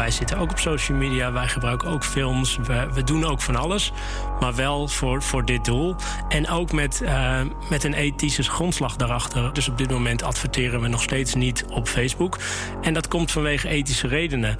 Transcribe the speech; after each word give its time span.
wij 0.00 0.10
zitten 0.10 0.38
ook 0.38 0.50
op 0.50 0.58
social 0.58 0.98
media, 0.98 1.32
wij 1.32 1.48
gebruiken 1.48 1.88
ook 1.88 2.04
films, 2.04 2.56
we, 2.56 2.88
we 2.92 3.04
doen 3.04 3.24
ook 3.24 3.40
van 3.40 3.56
alles. 3.56 3.92
Maar 4.40 4.54
wel 4.54 4.88
voor, 4.88 5.22
voor 5.22 5.44
dit 5.44 5.64
doel. 5.64 5.96
En 6.28 6.48
ook 6.48 6.72
met, 6.72 7.00
uh, 7.02 7.40
met 7.70 7.84
een 7.84 7.94
ethische 7.94 8.42
grondslag 8.42 8.96
daarachter. 8.96 9.52
Dus 9.52 9.68
op 9.68 9.78
dit 9.78 9.90
moment 9.90 10.22
adverteren 10.22 10.80
we 10.80 10.88
nog 10.88 11.02
steeds 11.02 11.34
niet 11.34 11.64
op 11.70 11.88
Facebook. 11.88 12.38
En 12.82 12.94
dat 12.94 13.08
komt 13.08 13.30
vanwege 13.30 13.68
ethische 13.68 14.06
redenen. 14.06 14.56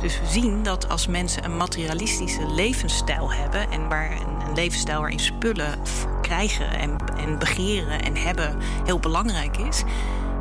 Dus 0.00 0.20
we 0.20 0.26
zien 0.26 0.62
dat 0.62 0.88
als 0.88 1.06
mensen 1.06 1.44
een 1.44 1.56
materialistische 1.56 2.46
levensstijl 2.46 3.32
hebben 3.32 3.70
en 3.70 3.88
waar 3.88 4.10
een, 4.10 4.54
levensstijl 4.54 5.00
waarin 5.00 5.20
spullen 5.20 5.78
krijgen 6.20 6.70
en, 6.70 6.96
en 7.16 7.38
begeren 7.38 8.02
en 8.02 8.16
hebben 8.16 8.56
heel 8.84 8.98
belangrijk 8.98 9.56
is, 9.56 9.82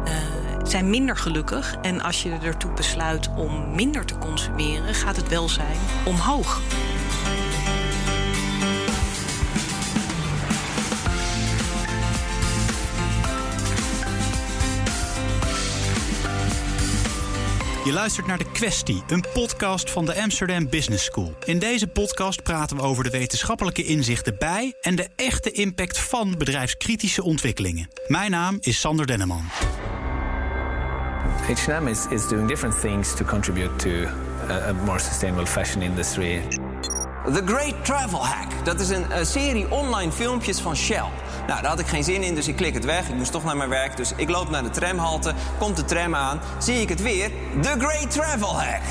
uh, 0.06 0.51
zijn 0.70 0.90
minder 0.90 1.18
gelukkig. 1.18 1.76
En 1.82 2.02
als 2.02 2.24
je 2.24 2.38
ertoe 2.44 2.72
besluit 2.72 3.30
om 3.36 3.76
minder 3.76 4.06
te 4.06 4.18
consumeren, 4.18 4.94
gaat 4.94 5.16
het 5.16 5.28
welzijn 5.28 5.78
omhoog. 6.06 6.62
Je 17.86 17.94
luistert 17.94 18.28
naar 18.28 18.38
De 18.38 18.52
Questie, 18.52 19.04
een 19.08 19.24
podcast 19.34 19.92
van 19.92 20.06
de 20.06 20.22
Amsterdam 20.22 20.70
Business 20.70 21.06
School. 21.06 21.34
In 21.46 21.60
deze 21.60 21.88
podcast 21.88 22.44
praten 22.44 22.78
we 22.78 22.84
over 22.84 23.04
de 23.04 23.10
wetenschappelijke 23.10 23.84
inzichten 23.84 24.36
bij 24.40 24.74
en 24.82 24.96
de 24.96 25.08
echte 25.16 25.52
impact 25.52 26.00
van 26.00 26.38
bedrijfskritische 26.38 27.24
ontwikkelingen. 27.24 27.90
Mijn 28.08 28.32
naam 28.32 28.58
is 28.60 28.80
Sander 28.80 29.08
Denneman. 29.08 29.46
H&M 31.48 31.88
is, 31.88 32.08
is 32.10 32.28
doing 32.28 32.48
different 32.48 32.80
things 32.80 33.14
to 33.16 33.24
contribute 33.24 33.80
to 33.80 34.08
a, 34.50 34.70
a 34.70 34.74
more 34.74 35.00
sustainable 35.00 35.46
fashion 35.46 35.82
industry. 35.82 36.42
The 37.26 37.42
Great 37.46 37.86
Travel 37.86 38.26
Hack. 38.26 38.66
Dat 38.66 38.80
is 38.80 38.90
een, 38.90 39.18
een, 39.18 39.26
serie 39.26 39.72
online 39.72 40.12
filmpjes 40.12 40.60
van 40.60 40.76
Shell. 40.76 41.06
Nou, 41.48 41.62
daar 41.62 41.70
had 41.70 41.80
ik 41.80 41.88
geen 41.88 42.04
zin 42.04 42.24
in, 42.24 42.36
dus 42.36 42.48
ik 42.48 42.56
klik 42.56 42.74
het 42.74 42.86
weg. 42.86 43.10
Ik 43.10 43.16
moest 43.16 43.32
toch 43.32 43.44
naar 43.44 43.58
mijn 43.58 43.70
werk, 43.70 43.98
dus 43.98 44.14
ik 44.16 44.30
loop 44.30 44.50
naar 44.50 44.64
de 44.64 44.70
tramhalte. 44.70 45.34
Komt 45.60 45.76
de 45.76 45.86
tram 45.86 46.16
aan, 46.16 46.42
zie 46.60 46.82
ik 46.82 46.90
het 46.90 47.02
weer. 47.02 47.32
The 47.62 47.76
Great 47.78 48.12
Travel 48.12 48.62
Hack. 48.62 48.82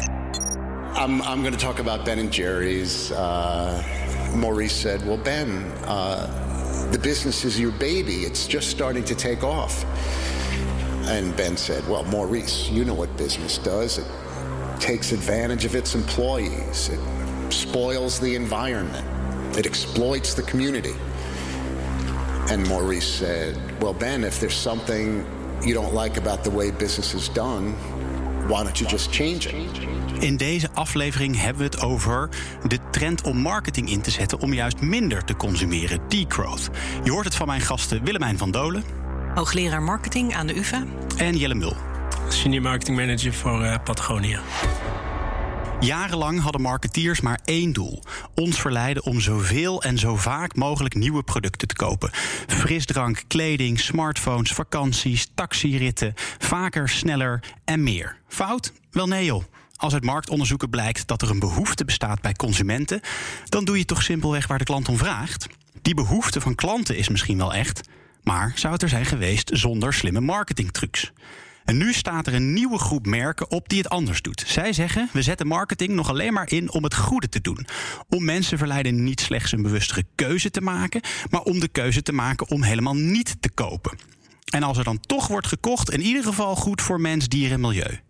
I'm, 0.96 1.20
I'm 1.20 1.42
going 1.42 1.56
to 1.58 1.66
talk 1.66 1.78
about 1.78 2.04
Ben 2.04 2.18
and 2.18 2.34
Jerry's. 2.34 3.10
Uh, 3.10 3.78
Maurice 4.34 4.80
said, 4.80 5.04
well, 5.04 5.18
Ben, 5.22 5.64
uh, 5.86 6.24
the 6.90 6.98
business 6.98 7.44
is 7.44 7.58
your 7.58 7.72
baby. 7.78 8.24
It's 8.24 8.46
just 8.46 8.68
starting 8.68 9.04
to 9.04 9.14
take 9.14 9.46
off. 9.46 9.84
And 11.10 11.36
Ben 11.36 11.56
said, 11.56 11.82
well, 11.88 12.04
Maurice, 12.04 12.70
you 12.70 12.84
know 12.84 12.94
what 12.94 13.16
business 13.16 13.58
does. 13.58 13.98
It 13.98 14.06
takes 14.78 15.12
advantage 15.12 15.64
of 15.64 15.74
its 15.74 15.94
employees. 15.94 16.88
It 16.88 17.00
spoils 17.52 18.20
the 18.20 18.34
environment. 18.36 19.04
It 19.58 19.66
exploits 19.66 20.34
the 20.34 20.42
community. 20.42 20.94
And 22.50 22.66
Maurice 22.68 23.18
said, 23.18 23.56
Well, 23.80 23.94
Ben, 23.94 24.24
if 24.24 24.38
there's 24.38 24.60
something 24.60 25.24
you 25.62 25.74
don't 25.74 25.94
like 25.94 26.18
about 26.18 26.44
the 26.44 26.50
way 26.50 26.70
business 26.70 27.14
is 27.14 27.28
done, 27.28 27.74
why 28.48 28.62
don't 28.62 28.78
you 28.80 28.88
just 28.88 29.12
change 29.12 29.46
it? 29.46 29.54
In 30.22 30.36
deze 30.36 30.68
aflevering 30.74 31.40
hebben 31.40 31.58
we 31.58 31.64
het 31.64 31.80
over 31.80 32.28
de 32.68 32.78
trend 32.90 33.22
om 33.22 33.36
marketing 33.36 33.90
in 33.90 34.00
te 34.00 34.10
zetten 34.10 34.40
om 34.40 34.52
juist 34.52 34.80
minder 34.80 35.24
te 35.24 35.36
consumeren, 35.36 36.00
degrowth. 36.08 36.70
Je 37.04 37.10
hoort 37.10 37.24
het 37.24 37.34
van 37.34 37.46
mijn 37.46 37.60
gasten 37.60 38.04
Willemijn 38.04 38.38
van 38.38 38.50
Dolen, 38.50 38.84
hoogleraar 39.34 39.82
marketing 39.82 40.34
aan 40.34 40.46
de 40.46 40.56
UvA, 40.56 40.84
en 41.16 41.36
Jelle 41.36 41.54
Mul, 41.54 41.76
senior 42.28 42.62
marketing 42.62 42.96
manager 42.96 43.34
voor 43.34 43.62
uh, 43.62 43.74
Patagonia. 43.84 44.40
Jarenlang 45.80 46.40
hadden 46.40 46.60
marketeers 46.60 47.20
maar 47.20 47.40
één 47.44 47.72
doel: 47.72 48.02
ons 48.34 48.60
verleiden 48.60 49.04
om 49.04 49.20
zoveel 49.20 49.82
en 49.82 49.98
zo 49.98 50.16
vaak 50.16 50.56
mogelijk 50.56 50.94
nieuwe 50.94 51.22
producten 51.22 51.68
te 51.68 51.74
kopen. 51.74 52.10
Frisdrank, 52.46 53.22
kleding, 53.26 53.80
smartphones, 53.80 54.52
vakanties, 54.52 55.30
taxiritten, 55.34 56.14
vaker, 56.38 56.88
sneller 56.88 57.42
en 57.64 57.82
meer. 57.82 58.16
Fout? 58.28 58.72
Wel 58.90 59.06
nee 59.06 59.24
joh. 59.24 59.44
Als 59.76 59.92
uit 59.92 60.04
marktonderzoeken 60.04 60.70
blijkt 60.70 61.06
dat 61.06 61.22
er 61.22 61.30
een 61.30 61.38
behoefte 61.38 61.84
bestaat 61.84 62.20
bij 62.20 62.32
consumenten, 62.32 63.00
dan 63.48 63.64
doe 63.64 63.78
je 63.78 63.84
toch 63.84 64.02
simpelweg 64.02 64.46
waar 64.46 64.58
de 64.58 64.64
klant 64.64 64.88
om 64.88 64.96
vraagt. 64.96 65.46
Die 65.82 65.94
behoefte 65.94 66.40
van 66.40 66.54
klanten 66.54 66.96
is 66.96 67.08
misschien 67.08 67.36
wel 67.36 67.54
echt, 67.54 67.88
maar 68.22 68.52
zou 68.54 68.72
het 68.72 68.82
er 68.82 68.88
zijn 68.88 69.06
geweest 69.06 69.50
zonder 69.52 69.94
slimme 69.94 70.20
marketingtrucs? 70.20 71.12
En 71.64 71.76
nu 71.76 71.92
staat 71.92 72.26
er 72.26 72.34
een 72.34 72.52
nieuwe 72.52 72.78
groep 72.78 73.06
merken 73.06 73.50
op 73.50 73.68
die 73.68 73.78
het 73.78 73.88
anders 73.88 74.22
doet. 74.22 74.44
Zij 74.46 74.72
zeggen: 74.72 75.08
we 75.12 75.22
zetten 75.22 75.46
marketing 75.46 75.92
nog 75.92 76.08
alleen 76.08 76.32
maar 76.32 76.52
in 76.52 76.72
om 76.72 76.84
het 76.84 76.94
goede 76.94 77.28
te 77.28 77.40
doen. 77.40 77.66
Om 78.08 78.24
mensen 78.24 78.58
verleiden 78.58 79.04
niet 79.04 79.20
slechts 79.20 79.52
een 79.52 79.62
bewustere 79.62 80.04
keuze 80.14 80.50
te 80.50 80.60
maken, 80.60 81.00
maar 81.30 81.42
om 81.42 81.60
de 81.60 81.68
keuze 81.68 82.02
te 82.02 82.12
maken 82.12 82.48
om 82.48 82.62
helemaal 82.62 82.94
niet 82.94 83.36
te 83.40 83.50
kopen. 83.50 83.98
En 84.44 84.62
als 84.62 84.78
er 84.78 84.84
dan 84.84 85.00
toch 85.00 85.26
wordt 85.26 85.46
gekocht, 85.46 85.90
in 85.90 86.00
ieder 86.00 86.24
geval 86.24 86.56
goed 86.56 86.82
voor 86.82 87.00
mens, 87.00 87.28
dier 87.28 87.52
en 87.52 87.60
milieu. 87.60 88.00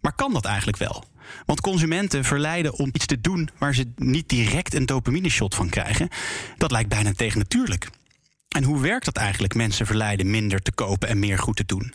Maar 0.00 0.14
kan 0.14 0.32
dat 0.32 0.44
eigenlijk 0.44 0.78
wel? 0.78 1.04
Want 1.46 1.60
consumenten 1.60 2.24
verleiden 2.24 2.72
om 2.72 2.90
iets 2.92 3.06
te 3.06 3.20
doen 3.20 3.50
waar 3.58 3.74
ze 3.74 3.92
niet 3.96 4.28
direct 4.28 4.74
een 4.74 4.86
dopamine 4.86 5.28
shot 5.28 5.54
van 5.54 5.68
krijgen, 5.68 6.08
dat 6.56 6.70
lijkt 6.70 6.88
bijna 6.88 7.12
tegennatuurlijk. 7.12 7.88
En 8.56 8.64
hoe 8.64 8.80
werkt 8.80 9.04
dat 9.04 9.16
eigenlijk, 9.16 9.54
mensen 9.54 9.86
verleiden 9.86 10.30
minder 10.30 10.62
te 10.62 10.72
kopen 10.72 11.08
en 11.08 11.18
meer 11.18 11.38
goed 11.38 11.56
te 11.56 11.64
doen? 11.66 11.94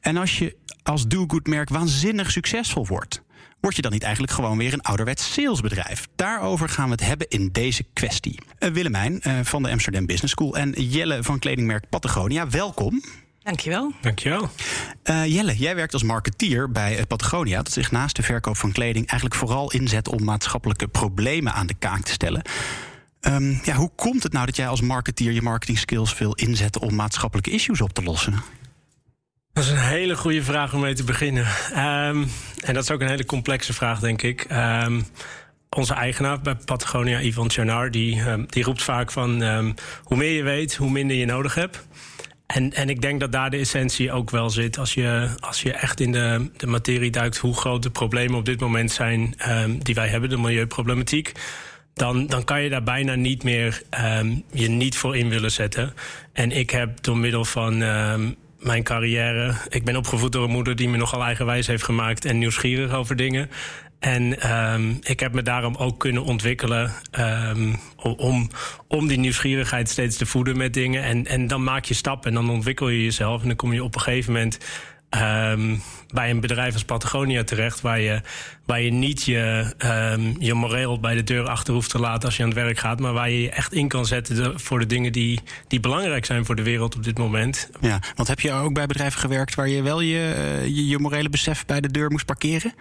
En 0.00 0.16
als 0.16 0.38
je 0.38 0.56
als 0.82 1.06
do-good-merk 1.06 1.68
waanzinnig 1.68 2.30
succesvol 2.30 2.86
wordt, 2.86 3.22
word 3.60 3.76
je 3.76 3.82
dan 3.82 3.92
niet 3.92 4.02
eigenlijk 4.02 4.32
gewoon 4.32 4.58
weer 4.58 4.72
een 4.72 4.82
ouderwets 4.82 5.32
salesbedrijf? 5.32 6.06
Daarover 6.16 6.68
gaan 6.68 6.84
we 6.84 6.90
het 6.90 7.06
hebben 7.06 7.28
in 7.28 7.48
deze 7.52 7.84
kwestie. 7.92 8.38
Uh, 8.58 8.70
Willemijn 8.70 9.20
uh, 9.22 9.38
van 9.42 9.62
de 9.62 9.70
Amsterdam 9.70 10.06
Business 10.06 10.32
School 10.32 10.56
en 10.56 10.70
Jelle 10.70 11.22
van 11.22 11.38
kledingmerk 11.38 11.88
Patagonia, 11.88 12.48
welkom. 12.48 13.02
Dankjewel. 13.42 13.92
Dankjewel. 14.00 14.48
Uh, 15.04 15.26
Jelle, 15.26 15.56
jij 15.56 15.74
werkt 15.74 15.92
als 15.92 16.02
marketeer 16.02 16.70
bij 16.70 17.06
Patagonia, 17.06 17.56
dat 17.62 17.72
zich 17.72 17.90
naast 17.90 18.16
de 18.16 18.22
verkoop 18.22 18.56
van 18.56 18.72
kleding 18.72 19.06
eigenlijk 19.06 19.40
vooral 19.40 19.72
inzet 19.72 20.08
om 20.08 20.24
maatschappelijke 20.24 20.88
problemen 20.88 21.52
aan 21.52 21.66
de 21.66 21.74
kaak 21.74 22.02
te 22.02 22.12
stellen. 22.12 22.42
Um, 23.28 23.60
ja, 23.64 23.74
hoe 23.74 23.90
komt 23.96 24.22
het 24.22 24.32
nou 24.32 24.46
dat 24.46 24.56
jij 24.56 24.68
als 24.68 24.80
marketeer 24.80 25.32
je 25.32 25.42
marketing 25.42 25.78
skills 25.78 26.18
wil 26.18 26.32
inzetten 26.32 26.80
om 26.80 26.94
maatschappelijke 26.94 27.50
issues 27.50 27.80
op 27.80 27.92
te 27.92 28.02
lossen? 28.02 28.42
Dat 29.52 29.64
is 29.64 29.70
een 29.70 29.76
hele 29.76 30.16
goede 30.16 30.42
vraag 30.42 30.74
om 30.74 30.80
mee 30.80 30.94
te 30.94 31.04
beginnen. 31.04 31.46
Um, 31.70 32.28
en 32.64 32.74
dat 32.74 32.82
is 32.82 32.90
ook 32.90 33.00
een 33.00 33.08
hele 33.08 33.24
complexe 33.24 33.72
vraag, 33.72 34.00
denk 34.00 34.22
ik. 34.22 34.46
Um, 34.50 35.04
onze 35.70 35.94
eigenaar 35.94 36.40
bij 36.40 36.54
Patagonia, 36.54 37.20
Yvonne 37.20 37.50
Chanard, 37.50 37.92
die, 37.92 38.22
die 38.46 38.64
roept 38.64 38.82
vaak 38.82 39.12
van... 39.12 39.42
hoe 40.02 40.16
meer 40.16 40.32
je 40.32 40.42
weet, 40.42 40.76
hoe 40.76 40.90
minder 40.90 41.16
je 41.16 41.26
nodig 41.26 41.54
hebt. 41.54 41.86
En, 42.46 42.72
en 42.72 42.88
ik 42.88 43.00
denk 43.00 43.20
dat 43.20 43.32
daar 43.32 43.50
de 43.50 43.56
essentie 43.56 44.12
ook 44.12 44.30
wel 44.30 44.50
zit. 44.50 44.78
Als 44.78 44.94
je, 44.94 45.28
als 45.40 45.62
je 45.62 45.72
echt 45.72 46.00
in 46.00 46.12
de, 46.12 46.50
de 46.56 46.66
materie 46.66 47.10
duikt 47.10 47.36
hoe 47.36 47.54
groot 47.54 47.82
de 47.82 47.90
problemen 47.90 48.38
op 48.38 48.44
dit 48.44 48.60
moment 48.60 48.90
zijn... 48.90 49.34
die 49.82 49.94
wij 49.94 50.08
hebben, 50.08 50.30
de 50.30 50.38
milieuproblematiek 50.38 51.32
dan, 51.96 52.26
dan 52.26 52.44
kan 52.44 52.62
je 52.62 52.68
daar 52.68 52.82
bijna 52.82 53.14
niet 53.14 53.42
meer 53.42 53.82
um, 54.18 54.42
je 54.52 54.68
niet 54.68 54.96
voor 54.96 55.16
in 55.16 55.28
willen 55.28 55.50
zetten. 55.50 55.94
En 56.32 56.52
ik 56.52 56.70
heb 56.70 57.02
door 57.02 57.16
middel 57.16 57.44
van 57.44 57.80
um, 57.80 58.36
mijn 58.58 58.82
carrière. 58.82 59.54
Ik 59.68 59.84
ben 59.84 59.96
opgevoed 59.96 60.32
door 60.32 60.44
een 60.44 60.50
moeder 60.50 60.76
die 60.76 60.88
me 60.88 60.96
nogal 60.96 61.22
eigenwijs 61.22 61.66
heeft 61.66 61.82
gemaakt 61.82 62.24
en 62.24 62.38
nieuwsgierig 62.38 62.92
over 62.92 63.16
dingen. 63.16 63.50
En 63.98 64.52
um, 64.56 64.98
ik 65.02 65.20
heb 65.20 65.32
me 65.32 65.42
daarom 65.42 65.74
ook 65.76 65.98
kunnen 65.98 66.24
ontwikkelen 66.24 66.92
om, 68.16 68.50
om 68.88 69.06
die 69.06 69.18
nieuwsgierigheid 69.18 69.88
steeds 69.88 70.16
te 70.16 70.26
voeden 70.26 70.56
met 70.56 70.74
dingen. 70.74 71.02
En, 71.02 71.26
en 71.26 71.46
dan 71.46 71.64
maak 71.64 71.84
je 71.84 71.94
stappen 71.94 72.28
en 72.28 72.34
dan 72.34 72.50
ontwikkel 72.50 72.88
je 72.88 73.02
jezelf. 73.02 73.40
En 73.42 73.48
dan 73.48 73.56
kom 73.56 73.72
je 73.72 73.84
op 73.84 73.94
een 73.94 74.00
gegeven 74.00 74.32
moment 74.32 74.58
bij 76.16 76.30
een 76.30 76.40
bedrijf 76.40 76.72
als 76.72 76.84
Patagonia 76.84 77.44
terecht, 77.44 77.80
waar 77.80 78.00
je, 78.00 78.20
waar 78.64 78.80
je 78.80 78.92
niet 78.92 79.22
je, 79.22 79.72
um, 80.12 80.36
je 80.38 80.54
moreel 80.54 81.00
bij 81.00 81.14
de 81.14 81.24
deur 81.24 81.48
achter 81.48 81.74
hoeft 81.74 81.90
te 81.90 81.98
laten 81.98 82.24
als 82.24 82.36
je 82.36 82.42
aan 82.42 82.48
het 82.48 82.58
werk 82.58 82.78
gaat, 82.78 83.00
maar 83.00 83.12
waar 83.12 83.30
je 83.30 83.42
je 83.42 83.50
echt 83.50 83.72
in 83.72 83.88
kan 83.88 84.06
zetten 84.06 84.60
voor 84.60 84.78
de 84.78 84.86
dingen 84.86 85.12
die, 85.12 85.40
die 85.68 85.80
belangrijk 85.80 86.24
zijn 86.24 86.44
voor 86.44 86.56
de 86.56 86.62
wereld 86.62 86.96
op 86.96 87.04
dit 87.04 87.18
moment. 87.18 87.70
Ja, 87.80 88.00
want 88.14 88.28
heb 88.28 88.40
je 88.40 88.52
ook 88.52 88.74
bij 88.74 88.86
bedrijven 88.86 89.20
gewerkt 89.20 89.54
waar 89.54 89.68
je 89.68 89.82
wel 89.82 90.00
je, 90.00 90.32
eh, 90.36 90.64
je, 90.64 90.86
je 90.86 90.98
morele 90.98 91.28
besef 91.28 91.66
bij 91.66 91.80
de 91.80 91.90
deur 91.90 92.10
moest 92.10 92.26
parkeren? 92.26 92.72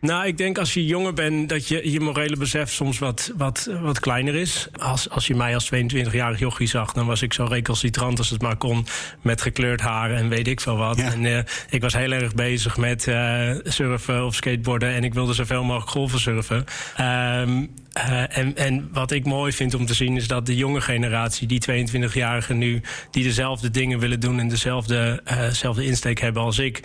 Nou, 0.00 0.26
ik 0.26 0.38
denk 0.38 0.58
als 0.58 0.74
je 0.74 0.86
jonger 0.86 1.12
bent 1.12 1.48
dat 1.48 1.68
je 1.68 1.90
je 1.90 2.00
morele 2.00 2.36
besef 2.36 2.70
soms 2.70 2.98
wat, 2.98 3.32
wat, 3.36 3.70
wat 3.82 4.00
kleiner 4.00 4.34
is. 4.34 4.68
Als, 4.78 5.10
als 5.10 5.26
je 5.26 5.34
mij 5.34 5.54
als 5.54 5.70
22-jarig 5.74 6.38
jochie 6.38 6.66
zag, 6.66 6.92
dan 6.92 7.06
was 7.06 7.22
ik 7.22 7.32
zo 7.32 7.44
recalcitrant 7.44 8.18
als 8.18 8.30
het 8.30 8.42
maar 8.42 8.56
kon. 8.56 8.86
Met 9.22 9.42
gekleurd 9.42 9.80
haar 9.80 10.10
en 10.10 10.28
weet 10.28 10.48
ik 10.48 10.60
veel 10.60 10.76
wat. 10.76 10.98
En 10.98 11.24
uh, 11.24 11.38
ik 11.70 11.80
was 11.80 11.94
heel 11.94 12.12
erg 12.12 12.34
bezig 12.34 12.76
met 12.76 13.06
uh, 13.06 13.50
surfen 13.64 14.24
of 14.24 14.34
skateboarden. 14.34 14.94
En 14.94 15.04
ik 15.04 15.14
wilde 15.14 15.32
zoveel 15.32 15.64
mogelijk 15.64 15.90
golven 15.90 16.20
surfen. 16.20 16.64
Um, 17.00 17.70
uh, 17.98 18.36
en, 18.36 18.56
en 18.56 18.88
wat 18.92 19.10
ik 19.10 19.24
mooi 19.24 19.52
vind 19.52 19.74
om 19.74 19.86
te 19.86 19.94
zien 19.94 20.16
is 20.16 20.28
dat 20.28 20.46
de 20.46 20.56
jonge 20.56 20.80
generatie, 20.80 21.46
die 21.46 21.62
22-jarigen 21.70 22.56
nu, 22.56 22.80
die 23.10 23.24
dezelfde 23.24 23.70
dingen 23.70 23.98
willen 23.98 24.20
doen 24.20 24.38
en 24.38 24.48
dezelfde, 24.48 25.22
dezelfde 25.48 25.84
insteek 25.84 26.20
hebben 26.20 26.42
als 26.42 26.58
ik 26.58 26.82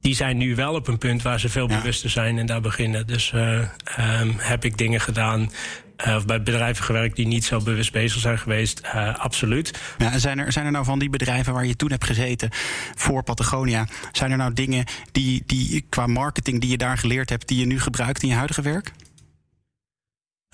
die 0.00 0.14
zijn 0.14 0.36
nu 0.36 0.54
wel 0.54 0.74
op 0.74 0.88
een 0.88 0.98
punt 0.98 1.22
waar 1.22 1.40
ze 1.40 1.48
veel 1.48 1.66
bewuster 1.66 2.10
zijn 2.10 2.38
en 2.38 2.46
daar 2.46 2.60
beginnen. 2.60 3.06
Dus 3.06 3.32
uh, 3.34 3.58
um, 4.20 4.34
heb 4.36 4.64
ik 4.64 4.78
dingen 4.78 5.00
gedaan. 5.00 5.50
Uh, 6.06 6.14
of 6.14 6.26
bij 6.26 6.42
bedrijven 6.42 6.84
gewerkt 6.84 7.16
die 7.16 7.26
niet 7.26 7.44
zo 7.44 7.60
bewust 7.60 7.92
bezig 7.92 8.20
zijn 8.20 8.38
geweest, 8.38 8.80
uh, 8.84 9.14
absoluut. 9.14 9.80
Ja, 9.98 10.18
zijn, 10.18 10.38
er, 10.38 10.52
zijn 10.52 10.66
er 10.66 10.72
nou 10.72 10.84
van 10.84 10.98
die 10.98 11.10
bedrijven 11.10 11.52
waar 11.52 11.66
je 11.66 11.76
toen 11.76 11.90
hebt 11.90 12.04
gezeten 12.04 12.48
voor 12.94 13.22
Patagonia, 13.22 13.86
zijn 14.12 14.30
er 14.30 14.36
nou 14.36 14.52
dingen 14.52 14.84
die, 15.12 15.42
die 15.46 15.84
qua 15.88 16.06
marketing 16.06 16.60
die 16.60 16.70
je 16.70 16.76
daar 16.76 16.98
geleerd 16.98 17.30
hebt, 17.30 17.48
die 17.48 17.58
je 17.58 17.66
nu 17.66 17.80
gebruikt 17.80 18.22
in 18.22 18.28
je 18.28 18.34
huidige 18.34 18.62
werk? 18.62 18.92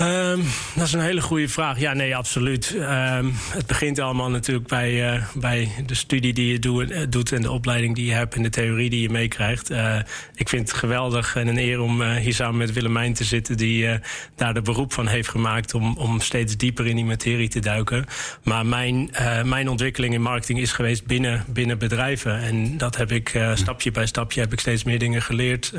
Um, 0.02 0.42
dat 0.74 0.86
is 0.86 0.92
een 0.92 1.00
hele 1.00 1.20
goede 1.20 1.48
vraag. 1.48 1.78
Ja, 1.78 1.92
nee, 1.92 2.16
absoluut. 2.16 2.74
Um, 2.74 3.34
het 3.50 3.66
begint 3.66 3.98
allemaal 3.98 4.30
natuurlijk 4.30 4.66
bij, 4.66 5.14
uh, 5.14 5.24
bij 5.34 5.68
de 5.86 5.94
studie 5.94 6.32
die 6.32 6.52
je 6.52 6.58
doet, 6.58 6.90
uh, 6.90 6.98
doet 7.08 7.32
en 7.32 7.42
de 7.42 7.50
opleiding 7.50 7.94
die 7.94 8.06
je 8.06 8.12
hebt 8.12 8.34
en 8.34 8.42
de 8.42 8.50
theorie 8.50 8.90
die 8.90 9.00
je 9.00 9.10
meekrijgt. 9.10 9.70
Uh, 9.70 9.98
ik 10.34 10.48
vind 10.48 10.68
het 10.68 10.78
geweldig 10.78 11.36
en 11.36 11.48
een 11.48 11.58
eer 11.58 11.80
om 11.80 12.02
hier 12.02 12.34
samen 12.34 12.56
met 12.56 12.72
Willemijn 12.72 13.14
te 13.14 13.24
zitten, 13.24 13.56
die 13.56 13.98
daar 14.34 14.54
de 14.54 14.62
beroep 14.62 14.92
van 14.92 15.06
heeft 15.06 15.28
gemaakt 15.28 15.74
om, 15.74 15.96
om 15.96 16.20
steeds 16.20 16.56
dieper 16.56 16.86
in 16.86 16.96
die 16.96 17.04
materie 17.04 17.48
te 17.48 17.60
duiken. 17.60 18.04
Maar 18.42 18.66
mijn, 18.66 19.10
mijn 19.44 19.68
ontwikkeling 19.68 20.14
in 20.14 20.22
marketing 20.22 20.60
is 20.60 20.72
geweest 20.72 21.06
binnen, 21.06 21.44
binnen 21.48 21.78
bedrijven. 21.78 22.40
En 22.40 22.78
dat 22.78 22.96
heb 22.96 23.12
ik 23.12 23.40
stapje 23.54 23.90
bij 23.90 24.06
stapje 24.06 24.40
heb 24.40 24.52
ik 24.52 24.60
steeds 24.60 24.84
meer 24.84 24.98
dingen 24.98 25.22
geleerd 25.22 25.72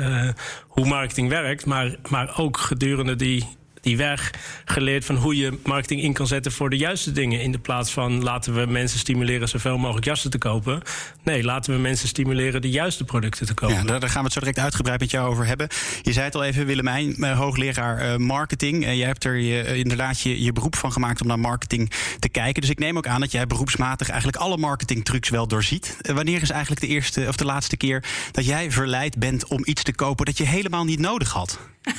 hoe 0.68 0.86
marketing 0.86 1.28
werkt. 1.28 1.66
Maar, 1.66 1.96
maar 2.08 2.38
ook 2.38 2.56
gedurende 2.56 3.16
die 3.16 3.56
die 3.80 3.96
weg 3.96 4.30
geleerd 4.64 5.04
van 5.04 5.16
hoe 5.16 5.36
je 5.36 5.58
marketing 5.64 6.02
in 6.02 6.12
kan 6.12 6.26
zetten 6.26 6.52
voor 6.52 6.70
de 6.70 6.76
juiste 6.76 7.12
dingen. 7.12 7.40
In 7.40 7.52
de 7.52 7.58
plaats 7.58 7.92
van 7.92 8.22
laten 8.22 8.54
we 8.54 8.66
mensen 8.66 8.98
stimuleren 8.98 9.48
zoveel 9.48 9.78
mogelijk 9.78 10.06
jassen 10.06 10.30
te 10.30 10.38
kopen. 10.38 10.82
Nee, 11.22 11.44
laten 11.44 11.74
we 11.74 11.80
mensen 11.80 12.08
stimuleren 12.08 12.60
de 12.62 12.70
juiste 12.70 13.04
producten 13.04 13.46
te 13.46 13.54
kopen. 13.54 13.76
Ja, 13.76 13.98
daar 13.98 14.08
gaan 14.08 14.18
we 14.18 14.24
het 14.24 14.32
zo 14.32 14.40
direct 14.40 14.58
uitgebreid 14.58 15.00
met 15.00 15.10
jou 15.10 15.30
over 15.30 15.46
hebben. 15.46 15.68
Je 16.02 16.12
zei 16.12 16.24
het 16.24 16.34
al 16.34 16.44
even, 16.44 16.66
Willemijn, 16.66 17.14
eh, 17.14 17.38
hoogleraar 17.38 18.12
uh, 18.12 18.16
marketing. 18.16 18.84
Uh, 18.84 18.96
jij 18.96 19.06
hebt 19.06 19.24
er 19.24 19.36
je, 19.36 19.76
inderdaad 19.76 20.20
je, 20.20 20.42
je 20.42 20.52
beroep 20.52 20.76
van 20.76 20.92
gemaakt 20.92 21.20
om 21.20 21.26
naar 21.26 21.38
marketing 21.38 21.92
te 22.18 22.28
kijken. 22.28 22.60
Dus 22.60 22.70
ik 22.70 22.78
neem 22.78 22.96
ook 22.96 23.06
aan 23.06 23.20
dat 23.20 23.32
jij 23.32 23.46
beroepsmatig 23.46 24.08
eigenlijk 24.08 24.42
alle 24.42 24.56
marketingtrucs 24.56 25.28
wel 25.28 25.48
doorziet. 25.48 25.96
wanneer 26.14 26.42
is 26.42 26.50
eigenlijk 26.50 26.80
de 26.80 26.86
eerste 26.86 27.24
of 27.28 27.36
de 27.36 27.44
laatste 27.44 27.76
keer 27.76 28.04
dat 28.32 28.46
jij 28.46 28.70
verleid 28.70 29.18
bent 29.18 29.46
om 29.46 29.62
iets 29.64 29.82
te 29.82 29.94
kopen 29.94 30.26
dat 30.26 30.38
je 30.38 30.44
helemaal 30.44 30.84
niet 30.84 30.98
nodig 30.98 31.30
had? 31.30 31.58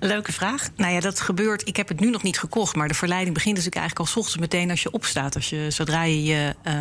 Leuke 0.00 0.32
vraag. 0.32 0.68
Nou 0.76 0.92
ja, 0.92 1.00
dat 1.02 1.20
gebeurt. 1.20 1.68
Ik 1.68 1.76
heb 1.76 1.88
het 1.88 2.00
nu 2.00 2.10
nog 2.10 2.22
niet 2.22 2.38
gekocht, 2.38 2.76
maar 2.76 2.88
de 2.88 2.94
verleiding 2.94 3.34
begint 3.34 3.56
dus 3.56 3.68
eigenlijk 3.68 3.98
al 3.98 4.06
s 4.06 4.16
ochtends 4.16 4.40
meteen 4.40 4.70
als 4.70 4.82
je 4.82 4.90
opstaat. 4.90 5.34
Als 5.34 5.50
je, 5.50 5.66
zodra 5.68 6.02
je 6.02 6.22
je 6.22 6.54
uh, 6.66 6.74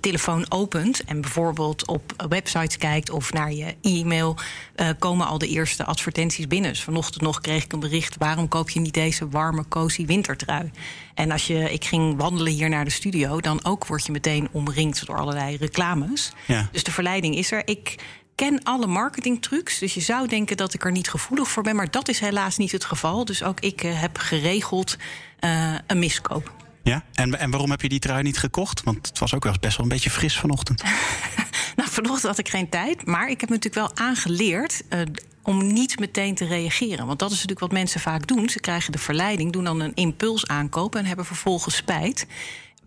telefoon 0.00 0.46
opent 0.48 1.04
en 1.04 1.20
bijvoorbeeld 1.20 1.86
op 1.86 2.26
websites 2.28 2.76
kijkt 2.76 3.10
of 3.10 3.32
naar 3.32 3.52
je 3.52 3.74
e-mail, 3.82 4.36
uh, 4.76 4.88
komen 4.98 5.26
al 5.26 5.38
de 5.38 5.48
eerste 5.48 5.84
advertenties 5.84 6.46
binnen. 6.46 6.70
Dus 6.70 6.82
vanochtend 6.82 7.22
nog 7.22 7.40
kreeg 7.40 7.64
ik 7.64 7.72
een 7.72 7.80
bericht: 7.80 8.16
waarom 8.18 8.48
koop 8.48 8.70
je 8.70 8.80
niet 8.80 8.94
deze 8.94 9.28
warme, 9.28 9.64
cozy 9.68 10.06
wintertrui? 10.06 10.70
En 11.14 11.30
als 11.30 11.46
je, 11.46 11.72
ik 11.72 11.84
ging 11.84 12.16
wandelen 12.16 12.52
hier 12.52 12.68
naar 12.68 12.84
de 12.84 12.90
studio, 12.90 13.40
dan 13.40 13.64
ook 13.64 13.86
word 13.86 14.06
je 14.06 14.12
meteen 14.12 14.48
omringd 14.52 15.06
door 15.06 15.16
allerlei 15.16 15.56
reclames. 15.56 16.32
Ja. 16.46 16.68
Dus 16.72 16.82
de 16.82 16.92
verleiding 16.92 17.36
is 17.36 17.50
er. 17.50 17.62
Ik 17.64 17.94
ken 18.38 18.62
alle 18.62 18.86
marketingtrucs. 18.86 19.78
Dus 19.78 19.94
je 19.94 20.00
zou 20.00 20.28
denken 20.28 20.56
dat 20.56 20.74
ik 20.74 20.84
er 20.84 20.92
niet 20.92 21.10
gevoelig 21.10 21.48
voor 21.48 21.62
ben. 21.62 21.76
Maar 21.76 21.90
dat 21.90 22.08
is 22.08 22.20
helaas 22.20 22.56
niet 22.56 22.72
het 22.72 22.84
geval. 22.84 23.24
Dus 23.24 23.42
ook 23.42 23.60
ik 23.60 23.82
uh, 23.82 24.00
heb 24.00 24.18
geregeld 24.18 24.96
uh, 25.40 25.74
een 25.86 25.98
miskoop. 25.98 26.52
Ja, 26.82 27.04
en, 27.14 27.38
en 27.38 27.50
waarom 27.50 27.70
heb 27.70 27.82
je 27.82 27.88
die 27.88 27.98
trui 27.98 28.22
niet 28.22 28.38
gekocht? 28.38 28.82
Want 28.82 29.06
het 29.06 29.18
was 29.18 29.34
ook 29.34 29.44
wel 29.44 29.54
best 29.60 29.76
wel 29.76 29.86
een 29.86 29.92
beetje 29.92 30.10
fris 30.10 30.38
vanochtend. 30.38 30.82
nou, 31.76 31.88
vanochtend 31.90 32.26
had 32.26 32.38
ik 32.38 32.48
geen 32.48 32.68
tijd. 32.68 33.06
Maar 33.06 33.28
ik 33.30 33.40
heb 33.40 33.48
me 33.48 33.54
natuurlijk 33.54 33.86
wel 33.96 34.06
aangeleerd. 34.06 34.82
Uh, 34.90 35.00
om 35.42 35.72
niet 35.72 35.98
meteen 35.98 36.34
te 36.34 36.44
reageren. 36.44 37.06
Want 37.06 37.18
dat 37.18 37.28
is 37.28 37.34
natuurlijk 37.34 37.60
wat 37.60 37.72
mensen 37.72 38.00
vaak 38.00 38.26
doen. 38.26 38.48
Ze 38.48 38.60
krijgen 38.60 38.92
de 38.92 38.98
verleiding, 38.98 39.52
doen 39.52 39.64
dan 39.64 39.80
een 39.80 39.94
impuls 39.94 40.46
aankopen 40.46 41.00
en 41.00 41.06
hebben 41.06 41.24
vervolgens 41.24 41.76
spijt. 41.76 42.26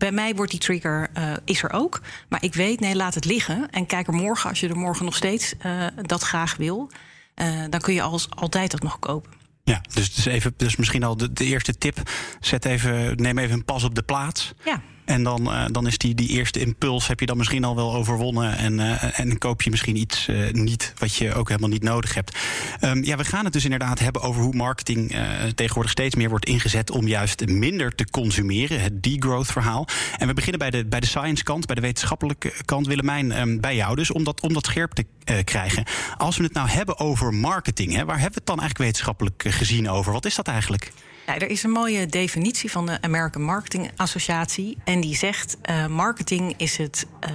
Bij 0.02 0.12
mij 0.12 0.34
wordt 0.34 0.50
die 0.50 0.60
trigger, 0.60 1.10
uh, 1.18 1.32
is 1.44 1.62
er 1.62 1.72
ook. 1.72 2.00
Maar 2.28 2.42
ik 2.42 2.54
weet, 2.54 2.80
nee, 2.80 2.96
laat 2.96 3.14
het 3.14 3.24
liggen. 3.24 3.70
En 3.70 3.86
kijk 3.86 4.06
er 4.06 4.12
morgen, 4.12 4.50
als 4.50 4.60
je 4.60 4.68
er 4.68 4.76
morgen 4.76 5.04
nog 5.04 5.16
steeds 5.16 5.54
uh, 5.66 5.86
dat 6.02 6.22
graag 6.22 6.56
wil... 6.56 6.90
Uh, 7.36 7.64
dan 7.70 7.80
kun 7.80 7.94
je 7.94 8.02
als, 8.02 8.30
altijd 8.30 8.70
dat 8.70 8.82
nog 8.82 8.98
kopen. 8.98 9.32
Ja, 9.64 9.80
dus, 9.94 10.14
dus, 10.14 10.24
even, 10.24 10.54
dus 10.56 10.76
misschien 10.76 11.04
al 11.04 11.16
de, 11.16 11.32
de 11.32 11.44
eerste 11.44 11.78
tip. 11.78 12.10
Zet 12.40 12.64
even, 12.64 13.16
neem 13.16 13.38
even 13.38 13.54
een 13.54 13.64
pas 13.64 13.84
op 13.84 13.94
de 13.94 14.02
plaats. 14.02 14.52
Ja. 14.64 14.82
En 15.12 15.22
dan, 15.22 15.52
uh, 15.52 15.64
dan 15.70 15.86
is 15.86 15.98
die, 15.98 16.14
die 16.14 16.28
eerste 16.28 16.60
impuls 16.60 17.06
heb 17.06 17.20
je 17.20 17.26
dan 17.26 17.36
misschien 17.36 17.64
al 17.64 17.76
wel 17.76 17.94
overwonnen. 17.94 18.56
En, 18.56 18.78
uh, 18.78 19.18
en 19.18 19.38
koop 19.38 19.62
je 19.62 19.70
misschien 19.70 19.96
iets 19.96 20.28
uh, 20.28 20.52
niet 20.52 20.92
wat 20.98 21.14
je 21.14 21.34
ook 21.34 21.48
helemaal 21.48 21.68
niet 21.68 21.82
nodig 21.82 22.14
hebt. 22.14 22.38
Um, 22.80 23.04
ja, 23.04 23.16
we 23.16 23.24
gaan 23.24 23.44
het 23.44 23.52
dus 23.52 23.64
inderdaad 23.64 23.98
hebben 23.98 24.22
over 24.22 24.42
hoe 24.42 24.54
marketing 24.54 25.16
tegenwoordig 25.54 25.92
steeds 25.92 26.14
meer 26.14 26.28
wordt 26.28 26.44
ingezet 26.44 26.90
om 26.90 27.08
juist 27.08 27.46
minder 27.46 27.94
te 27.94 28.04
consumeren. 28.10 28.80
Het 28.80 29.02
degrowth 29.02 29.52
verhaal. 29.52 29.86
En 30.18 30.26
we 30.26 30.34
beginnen 30.34 30.58
bij 30.58 30.70
de, 30.70 30.84
bij 30.84 31.00
de 31.00 31.06
science 31.06 31.42
kant, 31.42 31.66
bij 31.66 31.74
de 31.74 31.80
wetenschappelijke 31.80 32.52
kant. 32.64 32.86
Willemijn, 32.86 33.40
um, 33.40 33.60
bij 33.60 33.76
jou 33.76 33.96
dus, 33.96 34.10
om 34.10 34.24
dat, 34.24 34.40
om 34.40 34.52
dat 34.52 34.66
scherp 34.66 34.92
te 34.92 35.06
krijgen. 35.44 35.84
Als 36.16 36.36
we 36.36 36.44
het 36.44 36.52
nou 36.52 36.68
hebben 36.68 36.98
over 36.98 37.34
marketing, 37.34 37.92
hè, 37.92 38.04
waar 38.04 38.20
hebben 38.20 38.32
we 38.32 38.38
het 38.38 38.46
dan 38.46 38.60
eigenlijk 38.60 38.90
wetenschappelijk 38.90 39.44
gezien 39.48 39.90
over? 39.90 40.12
Wat 40.12 40.26
is 40.26 40.34
dat 40.34 40.48
eigenlijk? 40.48 40.92
Ja, 41.26 41.38
er 41.38 41.50
is 41.50 41.62
een 41.62 41.70
mooie 41.70 42.06
definitie 42.06 42.70
van 42.70 42.86
de 42.86 42.98
American 43.00 43.42
Marketing 43.42 43.90
Associatie. 43.96 44.78
En 44.84 45.00
die 45.00 45.16
zegt: 45.16 45.56
uh, 45.70 45.86
marketing 45.86 46.54
is 46.56 46.76
het 46.76 47.06
uh, 47.24 47.30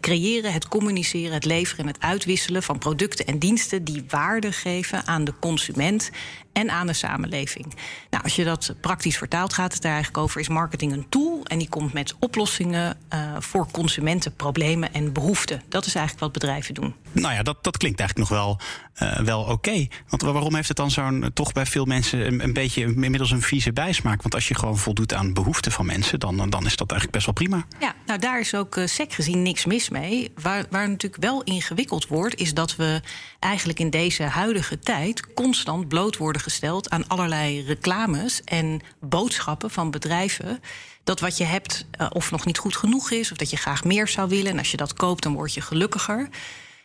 creëren, 0.00 0.52
het 0.52 0.68
communiceren, 0.68 1.32
het 1.32 1.44
leveren 1.44 1.84
en 1.84 1.92
het 1.92 2.02
uitwisselen 2.02 2.62
van 2.62 2.78
producten 2.78 3.26
en 3.26 3.38
diensten 3.38 3.84
die 3.84 4.04
waarde 4.08 4.52
geven 4.52 5.06
aan 5.06 5.24
de 5.24 5.34
consument 5.40 6.10
en 6.52 6.70
aan 6.70 6.86
de 6.86 6.92
samenleving. 6.92 7.74
Nou, 8.10 8.24
als 8.24 8.36
je 8.36 8.44
dat 8.44 8.74
praktisch 8.80 9.16
vertaalt, 9.18 9.52
gaat 9.52 9.72
het 9.72 9.84
er 9.84 9.90
eigenlijk 9.90 10.18
over: 10.18 10.40
is 10.40 10.48
marketing 10.48 10.92
een 10.92 11.08
tool 11.08 11.40
en 11.44 11.58
die 11.58 11.68
komt 11.68 11.92
met 11.92 12.14
oplossingen 12.18 12.98
uh, 13.14 13.36
voor 13.38 13.70
consumentenproblemen 13.70 14.92
en 14.92 15.12
behoeften. 15.12 15.62
Dat 15.68 15.86
is 15.86 15.94
eigenlijk 15.94 16.24
wat 16.24 16.32
bedrijven 16.32 16.74
doen. 16.74 16.94
Nou 17.12 17.34
ja, 17.34 17.42
dat, 17.42 17.64
dat 17.64 17.76
klinkt 17.76 18.00
eigenlijk 18.00 18.30
nog 18.30 18.38
wel, 18.38 18.58
uh, 19.02 19.18
wel 19.18 19.42
oké. 19.42 19.86
Want 20.08 20.22
waarom 20.22 20.54
heeft 20.54 20.68
het 20.68 20.76
dan 20.76 20.90
zo'n 20.90 21.30
toch 21.34 21.52
bij 21.52 21.66
veel 21.66 21.84
mensen 21.84 22.26
een, 22.26 22.42
een, 22.42 22.52
beetje 22.52 22.82
inmiddels 22.82 23.30
een 23.30 23.42
vieze 23.42 23.72
bijsmaak? 23.72 24.22
Want 24.22 24.34
als 24.34 24.48
je 24.48 24.54
gewoon 24.54 24.78
voldoet 24.78 25.14
aan 25.14 25.32
behoeften 25.32 25.72
van 25.72 25.86
mensen, 25.86 26.20
dan, 26.20 26.50
dan 26.50 26.66
is 26.66 26.76
dat 26.76 26.90
eigenlijk 26.90 27.12
best 27.12 27.24
wel 27.24 27.34
prima. 27.34 27.66
Ja, 27.80 27.94
nou 28.06 28.18
daar 28.18 28.40
is 28.40 28.54
ook 28.54 28.76
uh, 28.76 28.86
sec 28.86 29.12
gezien 29.12 29.42
niks 29.42 29.64
mis 29.64 29.88
mee. 29.88 30.32
Waar, 30.42 30.64
waar 30.70 30.88
natuurlijk 30.88 31.22
wel 31.22 31.42
ingewikkeld 31.42 32.06
wordt, 32.06 32.34
is 32.34 32.54
dat 32.54 32.76
we 32.76 33.00
eigenlijk 33.38 33.78
in 33.78 33.90
deze 33.90 34.22
huidige 34.22 34.78
tijd 34.78 35.34
constant 35.34 35.88
bloot 35.88 36.16
worden 36.16 36.42
gesteld 36.42 36.90
aan 36.90 37.08
allerlei 37.08 37.62
reclames 37.62 38.42
en 38.44 38.80
boodschappen 39.00 39.70
van 39.70 39.90
bedrijven. 39.90 40.60
Dat 41.04 41.20
wat 41.20 41.36
je 41.36 41.44
hebt 41.44 41.86
of 42.08 42.30
nog 42.30 42.44
niet 42.44 42.58
goed 42.58 42.76
genoeg 42.76 43.10
is, 43.10 43.30
of 43.30 43.36
dat 43.36 43.50
je 43.50 43.56
graag 43.56 43.84
meer 43.84 44.08
zou 44.08 44.28
willen. 44.28 44.50
En 44.52 44.58
als 44.58 44.70
je 44.70 44.76
dat 44.76 44.94
koopt, 44.94 45.22
dan 45.22 45.34
word 45.34 45.54
je 45.54 45.60
gelukkiger. 45.60 46.28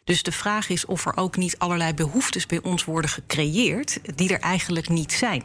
Dus 0.06 0.24
de 0.24 0.32
vraag 0.32 0.70
is 0.70 0.86
of 0.86 1.06
er 1.06 1.18
ook 1.18 1.38
niet 1.38 1.58
allerlei 1.58 1.94
behoeftes 1.94 2.46
bij 2.46 2.62
ons 2.62 2.86
worden 2.86 3.10
gecreëerd 3.10 4.00
die 4.16 4.34
er 4.34 4.40
eigenlijk 4.40 4.90
niet 4.90 5.12
zijn. 5.12 5.44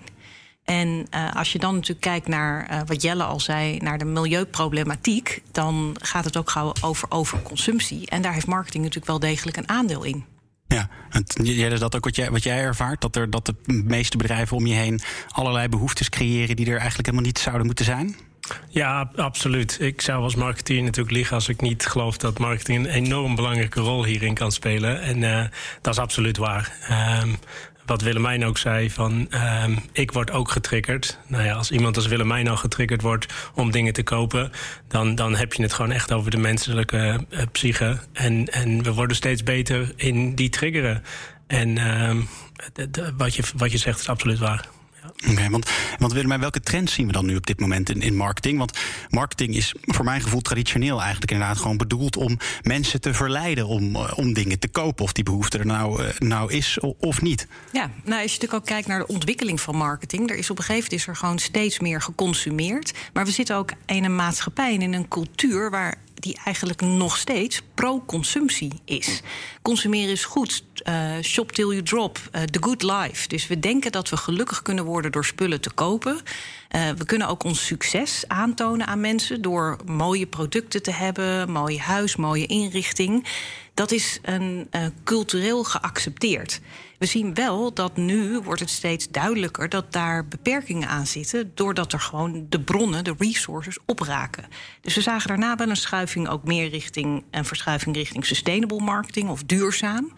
En 0.64 1.06
uh, 1.14 1.32
als 1.34 1.52
je 1.52 1.58
dan 1.58 1.74
natuurlijk 1.74 2.00
kijkt 2.00 2.28
naar 2.28 2.70
uh, 2.70 2.80
wat 2.86 3.02
Jelle 3.02 3.24
al 3.24 3.40
zei, 3.40 3.76
naar 3.78 3.98
de 3.98 4.04
milieuproblematiek, 4.04 5.42
dan 5.52 5.96
gaat 6.00 6.24
het 6.24 6.36
ook 6.36 6.50
gauw 6.50 6.72
over 6.80 7.10
overconsumptie. 7.10 8.06
En 8.06 8.22
daar 8.22 8.32
heeft 8.32 8.46
marketing 8.46 8.82
natuurlijk 8.82 9.10
wel 9.10 9.30
degelijk 9.30 9.56
een 9.56 9.68
aandeel 9.68 10.04
in. 10.04 10.24
Ja, 10.66 10.88
is 11.42 11.80
dat 11.80 11.96
ook 11.96 12.04
wat 12.04 12.16
jij, 12.16 12.30
wat 12.30 12.42
jij 12.42 12.58
ervaart? 12.58 13.00
Dat, 13.00 13.16
er, 13.16 13.30
dat 13.30 13.46
de 13.46 13.54
meeste 13.66 14.16
bedrijven 14.16 14.56
om 14.56 14.66
je 14.66 14.74
heen 14.74 15.00
allerlei 15.28 15.68
behoeftes 15.68 16.08
creëren 16.08 16.56
die 16.56 16.66
er 16.66 16.78
eigenlijk 16.78 17.06
helemaal 17.06 17.26
niet 17.26 17.38
zouden 17.38 17.66
moeten 17.66 17.84
zijn? 17.84 18.16
Ja, 18.68 19.10
absoluut. 19.16 19.76
Ik 19.80 20.00
zou 20.00 20.22
als 20.22 20.34
marketeer 20.34 20.82
natuurlijk 20.82 21.16
liegen 21.16 21.34
als 21.34 21.48
ik 21.48 21.60
niet 21.60 21.86
geloof 21.86 22.16
dat 22.16 22.38
marketing 22.38 22.78
een 22.78 22.90
enorm 22.90 23.34
belangrijke 23.34 23.80
rol 23.80 24.04
hierin 24.04 24.34
kan 24.34 24.52
spelen. 24.52 25.00
En 25.00 25.22
uh, 25.22 25.44
dat 25.80 25.94
is 25.94 26.00
absoluut 26.00 26.36
waar. 26.36 26.72
Um, 27.22 27.38
wat 27.86 28.02
Willemijn 28.02 28.44
ook 28.44 28.58
zei, 28.58 28.90
van 28.90 29.28
um, 29.64 29.78
ik 29.92 30.12
word 30.12 30.30
ook 30.30 30.50
getriggerd. 30.50 31.18
Nou 31.26 31.44
ja, 31.44 31.52
als 31.52 31.70
iemand 31.70 31.96
als 31.96 32.06
Willemijn 32.06 32.48
al 32.48 32.56
getriggerd 32.56 33.02
wordt 33.02 33.26
om 33.54 33.70
dingen 33.70 33.92
te 33.92 34.02
kopen, 34.02 34.50
dan, 34.88 35.14
dan 35.14 35.36
heb 35.36 35.52
je 35.52 35.62
het 35.62 35.72
gewoon 35.72 35.92
echt 35.92 36.12
over 36.12 36.30
de 36.30 36.36
menselijke 36.36 37.26
uh, 37.30 37.42
psyche. 37.52 37.98
En, 38.12 38.46
en 38.46 38.82
we 38.82 38.92
worden 38.92 39.16
steeds 39.16 39.42
beter 39.42 39.92
in 39.96 40.34
die 40.34 40.48
triggeren. 40.48 41.02
En 41.46 41.74
de, 42.72 43.12
wat, 43.16 43.34
je, 43.34 43.42
wat 43.56 43.72
je 43.72 43.78
zegt 43.78 44.00
is 44.00 44.08
absoluut 44.08 44.38
waar. 44.38 44.68
Oké, 45.22 45.30
okay, 45.32 45.50
want, 45.50 45.70
want 45.98 46.12
Willem, 46.12 46.40
welke 46.40 46.60
trends 46.60 46.92
zien 46.92 47.06
we 47.06 47.12
dan 47.12 47.26
nu 47.26 47.36
op 47.36 47.46
dit 47.46 47.60
moment 47.60 47.90
in, 47.90 48.00
in 48.00 48.16
marketing? 48.16 48.58
Want 48.58 48.78
marketing 49.08 49.54
is 49.54 49.74
voor 49.80 50.04
mijn 50.04 50.20
gevoel 50.20 50.40
traditioneel 50.40 51.00
eigenlijk 51.00 51.30
inderdaad 51.30 51.58
gewoon 51.58 51.76
bedoeld 51.76 52.16
om 52.16 52.38
mensen 52.62 53.00
te 53.00 53.14
verleiden 53.14 53.66
om, 53.66 53.96
om 53.96 54.32
dingen 54.32 54.58
te 54.58 54.68
kopen. 54.68 55.04
Of 55.04 55.12
die 55.12 55.24
behoefte 55.24 55.58
er 55.58 55.66
nou, 55.66 56.02
nou 56.18 56.52
is 56.52 56.78
of 56.98 57.22
niet. 57.22 57.46
Ja, 57.72 57.90
nou, 58.04 58.22
als 58.22 58.32
je 58.32 58.38
natuurlijk 58.40 58.52
ook 58.52 58.66
kijkt 58.66 58.86
naar 58.86 58.98
de 58.98 59.06
ontwikkeling 59.06 59.60
van 59.60 59.76
marketing, 59.76 60.30
er 60.30 60.36
is 60.36 60.50
op 60.50 60.58
een 60.58 60.64
gegeven 60.64 60.82
moment 60.82 61.00
is 61.00 61.06
er 61.06 61.16
gewoon 61.16 61.38
steeds 61.38 61.80
meer 61.80 62.02
geconsumeerd. 62.02 62.92
Maar 63.12 63.24
we 63.24 63.30
zitten 63.30 63.56
ook 63.56 63.72
in 63.86 64.04
een 64.04 64.16
maatschappij 64.16 64.74
en 64.74 64.82
in 64.82 64.92
een 64.92 65.08
cultuur 65.08 65.70
waar 65.70 65.98
die 66.20 66.38
eigenlijk 66.44 66.80
nog 66.80 67.16
steeds 67.16 67.62
pro-consumptie 67.74 68.72
is. 68.84 69.22
Consumeren 69.62 70.10
is 70.10 70.24
goed. 70.24 70.64
Uh, 70.88 71.12
shop 71.22 71.52
till 71.52 71.70
you 71.70 71.82
drop. 71.82 72.18
Uh, 72.18 72.42
the 72.42 72.62
good 72.62 72.82
life. 72.82 73.28
Dus 73.28 73.46
we 73.46 73.58
denken 73.58 73.92
dat 73.92 74.08
we 74.08 74.16
gelukkig 74.16 74.62
kunnen 74.62 74.84
worden 74.84 75.12
door 75.12 75.24
spullen 75.24 75.60
te 75.60 75.70
kopen. 75.70 76.14
Uh, 76.14 76.90
we 76.96 77.04
kunnen 77.04 77.28
ook 77.28 77.44
ons 77.44 77.66
succes 77.66 78.24
aantonen 78.26 78.86
aan 78.86 79.00
mensen 79.00 79.42
door 79.42 79.76
mooie 79.84 80.26
producten 80.26 80.82
te 80.82 80.92
hebben, 80.92 81.50
mooie 81.50 81.80
huis, 81.80 82.16
mooie 82.16 82.46
inrichting. 82.46 83.26
Dat 83.80 83.90
is 83.90 84.18
een 84.22 84.70
cultureel 85.04 85.64
geaccepteerd. 85.64 86.60
We 86.98 87.06
zien 87.06 87.34
wel 87.34 87.74
dat 87.74 87.96
nu 87.96 88.38
wordt 88.38 88.60
het 88.60 88.70
steeds 88.70 89.08
duidelijker 89.08 89.68
dat 89.68 89.92
daar 89.92 90.28
beperkingen 90.28 90.88
aan 90.88 91.06
zitten, 91.06 91.52
doordat 91.54 91.92
er 91.92 92.00
gewoon 92.00 92.46
de 92.48 92.60
bronnen, 92.60 93.04
de 93.04 93.14
resources 93.18 93.78
opraken. 93.86 94.44
Dus 94.80 94.94
we 94.94 95.00
zagen 95.00 95.28
daarna 95.28 95.56
wel 95.56 95.68
een 95.68 95.76
schuiving 95.76 96.28
ook 96.28 96.44
meer 96.44 96.68
richting 96.68 97.24
een 97.30 97.44
verschuiving 97.44 97.96
richting 97.96 98.26
sustainable 98.26 98.80
marketing 98.80 99.28
of 99.28 99.42
duurzaam. 99.42 100.12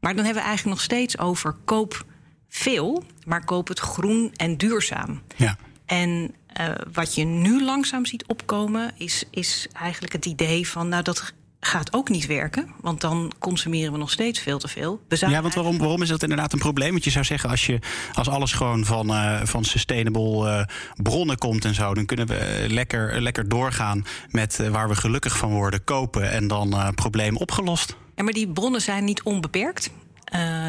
Maar 0.00 0.14
dan 0.14 0.24
hebben 0.24 0.42
we 0.42 0.48
eigenlijk 0.48 0.76
nog 0.76 0.84
steeds 0.84 1.18
over 1.18 1.56
koop 1.64 2.04
veel, 2.48 3.04
maar 3.26 3.44
koop 3.44 3.68
het 3.68 3.80
groen 3.80 4.32
en 4.36 4.56
duurzaam. 4.56 5.22
Ja. 5.36 5.56
En 5.86 6.34
uh, 6.60 6.74
wat 6.92 7.14
je 7.14 7.24
nu 7.24 7.64
langzaam 7.64 8.06
ziet 8.06 8.26
opkomen, 8.26 8.92
is, 8.96 9.24
is 9.30 9.68
eigenlijk 9.72 10.12
het 10.12 10.26
idee 10.26 10.68
van, 10.68 10.88
nou 10.88 11.02
dat 11.02 11.32
gaat 11.66 11.92
ook 11.92 12.08
niet 12.08 12.26
werken. 12.26 12.68
Want 12.80 13.00
dan 13.00 13.32
consumeren 13.38 13.92
we 13.92 13.98
nog 13.98 14.10
steeds 14.10 14.40
veel 14.40 14.58
te 14.58 14.68
veel. 14.68 15.00
ja, 15.08 15.42
want 15.42 15.54
waarom, 15.54 15.78
waarom 15.78 16.02
is 16.02 16.08
dat 16.08 16.22
inderdaad 16.22 16.52
een 16.52 16.58
probleem? 16.58 16.90
Want 16.90 17.04
je 17.04 17.10
zou 17.10 17.24
zeggen, 17.24 17.50
als, 17.50 17.66
je, 17.66 17.78
als 18.12 18.28
alles 18.28 18.52
gewoon 18.52 18.84
van, 18.84 19.10
uh, 19.10 19.40
van 19.44 19.64
sustainable 19.64 20.48
uh, 20.48 20.64
bronnen 21.02 21.38
komt 21.38 21.64
en 21.64 21.74
zo, 21.74 21.94
dan 21.94 22.06
kunnen 22.06 22.26
we 22.26 22.66
lekker, 22.68 23.20
lekker 23.20 23.48
doorgaan 23.48 24.04
met 24.30 24.68
waar 24.70 24.88
we 24.88 24.94
gelukkig 24.94 25.36
van 25.36 25.50
worden, 25.50 25.84
kopen 25.84 26.30
en 26.30 26.48
dan 26.48 26.92
probleem 26.94 27.36
opgelost. 27.36 27.96
Ja, 28.14 28.22
maar 28.22 28.32
die 28.32 28.48
bronnen 28.48 28.80
zijn 28.80 29.04
niet 29.04 29.22
onbeperkt. 29.22 29.90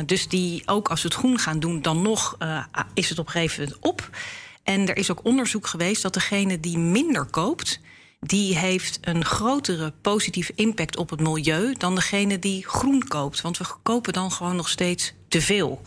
dus 0.06 0.28
die 0.28 0.62
ook 0.66 0.90
als 0.90 1.02
we 1.02 1.08
het 1.08 1.18
groen 1.18 1.40
gaan 1.40 1.60
doen, 1.60 1.82
dan 1.82 2.02
nog 2.02 2.38
is 2.94 3.10
het 3.10 3.20
op 3.20 3.26
een 3.26 3.32
gegeven 3.32 3.64
moment 3.64 3.80
op. 3.82 4.10
En 4.64 4.88
er 4.88 4.98
is 4.98 5.12
ook 5.12 5.26
onderzoek 5.26 5.68
geweest 5.68 6.02
dat 6.02 6.14
degene 6.14 6.60
die 6.60 6.78
minder 6.78 7.26
koopt, 7.26 7.80
die 8.26 8.58
heeft 8.58 8.98
een 9.02 9.26
grotere 9.26 9.94
positieve 10.02 10.52
impact 10.56 10.98
op 10.98 11.10
het 11.10 11.20
milieu 11.20 11.74
dan 11.78 11.96
degene 11.96 12.40
die 12.40 12.68
groen 12.68 13.08
koopt. 13.08 13.42
Want 13.42 13.58
we 13.58 13.66
kopen 13.84 14.14
dan 14.14 14.32
gewoon 14.32 14.56
nog 14.56 14.70
steeds 14.70 15.14
te 15.28 15.42
veel. 15.42 15.82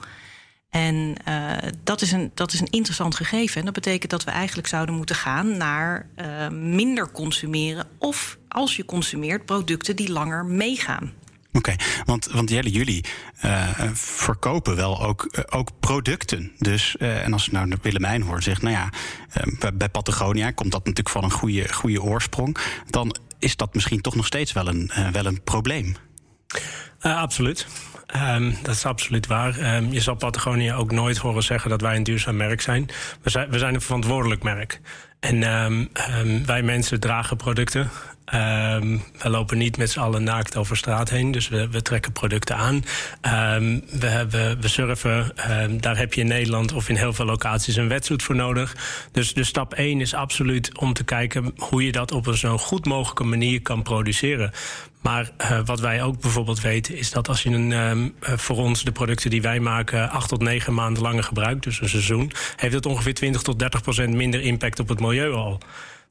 En 0.70 1.14
uh, 1.28 1.56
dat, 1.84 2.00
is 2.00 2.12
een, 2.12 2.30
dat 2.34 2.52
is 2.52 2.60
een 2.60 2.70
interessant 2.70 3.14
gegeven. 3.14 3.58
En 3.58 3.64
dat 3.64 3.74
betekent 3.74 4.10
dat 4.10 4.24
we 4.24 4.30
eigenlijk 4.30 4.68
zouden 4.68 4.94
moeten 4.94 5.16
gaan 5.16 5.56
naar 5.56 6.06
uh, 6.16 6.48
minder 6.48 7.10
consumeren. 7.10 7.86
Of 7.98 8.38
als 8.48 8.76
je 8.76 8.84
consumeert, 8.84 9.44
producten 9.44 9.96
die 9.96 10.12
langer 10.12 10.44
meegaan. 10.44 11.12
Oké, 11.58 11.74
want, 12.04 12.26
want 12.26 12.50
jullie 12.50 13.04
uh, 13.44 13.68
verkopen 13.92 14.76
wel 14.76 15.02
ook, 15.04 15.28
uh, 15.30 15.44
ook 15.58 15.70
producten. 15.80 16.52
Dus, 16.58 16.96
uh, 16.98 17.24
en 17.24 17.32
als 17.32 17.48
nou 17.48 17.76
Willemijn 17.82 18.22
hoor, 18.22 18.42
zegt, 18.42 18.62
nou 18.62 18.74
ja, 18.74 18.90
bij 19.74 19.88
Patagonia 19.88 20.50
komt 20.50 20.72
dat 20.72 20.80
natuurlijk 20.80 21.08
van 21.08 21.24
een 21.24 21.30
goede, 21.30 21.72
goede 21.72 22.02
oorsprong. 22.02 22.56
Dan 22.86 23.14
is 23.38 23.56
dat 23.56 23.74
misschien 23.74 24.00
toch 24.00 24.14
nog 24.14 24.26
steeds 24.26 24.52
wel 24.52 24.68
een, 24.68 24.90
wel 25.12 25.26
een 25.26 25.42
probleem. 25.42 25.96
absoluut. 27.00 27.66
Um, 28.16 28.56
dat 28.62 28.74
is 28.74 28.84
absoluut 28.84 29.26
waar. 29.26 29.76
Um, 29.76 29.92
je 29.92 30.00
zal 30.00 30.14
Patagonia 30.14 30.74
ook 30.74 30.92
nooit 30.92 31.16
horen 31.16 31.42
zeggen 31.42 31.70
dat 31.70 31.80
wij 31.80 31.96
een 31.96 32.02
duurzaam 32.02 32.36
merk 32.36 32.60
zijn. 32.60 32.88
We 33.22 33.30
zijn, 33.30 33.50
we 33.50 33.58
zijn 33.58 33.74
een 33.74 33.80
verantwoordelijk 33.80 34.42
merk. 34.42 34.80
En 35.20 35.42
um, 35.62 35.90
wij 36.46 36.62
mensen 36.62 37.00
dragen 37.00 37.36
producten. 37.36 37.90
Um, 38.34 39.02
we 39.18 39.30
lopen 39.30 39.58
niet 39.58 39.76
met 39.76 39.90
z'n 39.90 39.98
allen 39.98 40.22
naakt 40.22 40.56
over 40.56 40.76
straat 40.76 41.10
heen. 41.10 41.30
Dus 41.30 41.48
we, 41.48 41.82
trekken 41.82 42.12
producten 42.12 42.56
aan. 42.56 42.74
Um, 43.54 43.82
we, 43.90 44.56
surfen. 44.60 45.32
Um, 45.50 45.80
daar 45.80 45.96
heb 45.96 46.14
je 46.14 46.20
in 46.20 46.26
Nederland 46.26 46.72
of 46.72 46.88
in 46.88 46.96
heel 46.96 47.12
veel 47.12 47.24
locaties 47.24 47.76
een 47.76 47.88
wetsuit 47.88 48.22
voor 48.22 48.34
nodig. 48.34 48.76
Dus, 49.12 49.34
dus 49.34 49.48
stap 49.48 49.74
1 49.74 50.00
is 50.00 50.14
absoluut 50.14 50.78
om 50.78 50.92
te 50.92 51.04
kijken 51.04 51.52
hoe 51.56 51.84
je 51.84 51.92
dat 51.92 52.12
op 52.12 52.26
een 52.26 52.36
zo 52.36 52.58
goed 52.58 52.84
mogelijke 52.84 53.24
manier 53.24 53.62
kan 53.62 53.82
produceren. 53.82 54.52
Maar 55.00 55.30
uh, 55.40 55.60
wat 55.64 55.80
wij 55.80 56.02
ook 56.02 56.20
bijvoorbeeld 56.20 56.60
weten 56.60 56.96
is 56.96 57.10
dat 57.10 57.28
als 57.28 57.42
je 57.42 57.50
een, 57.50 57.72
um, 57.72 58.14
voor 58.20 58.56
ons 58.56 58.84
de 58.84 58.92
producten 58.92 59.30
die 59.30 59.42
wij 59.42 59.60
maken 59.60 60.10
acht 60.10 60.28
tot 60.28 60.40
negen 60.40 60.74
maanden 60.74 61.02
langer 61.02 61.24
gebruikt, 61.24 61.62
dus 61.62 61.80
een 61.80 61.88
seizoen, 61.88 62.32
heeft 62.56 62.74
het 62.74 62.86
ongeveer 62.86 63.14
20 63.14 63.42
tot 63.42 63.58
30 63.58 63.82
procent 63.82 64.14
minder 64.14 64.40
impact 64.40 64.80
op 64.80 64.88
het 64.88 65.00
milieu 65.00 65.32
al. 65.32 65.60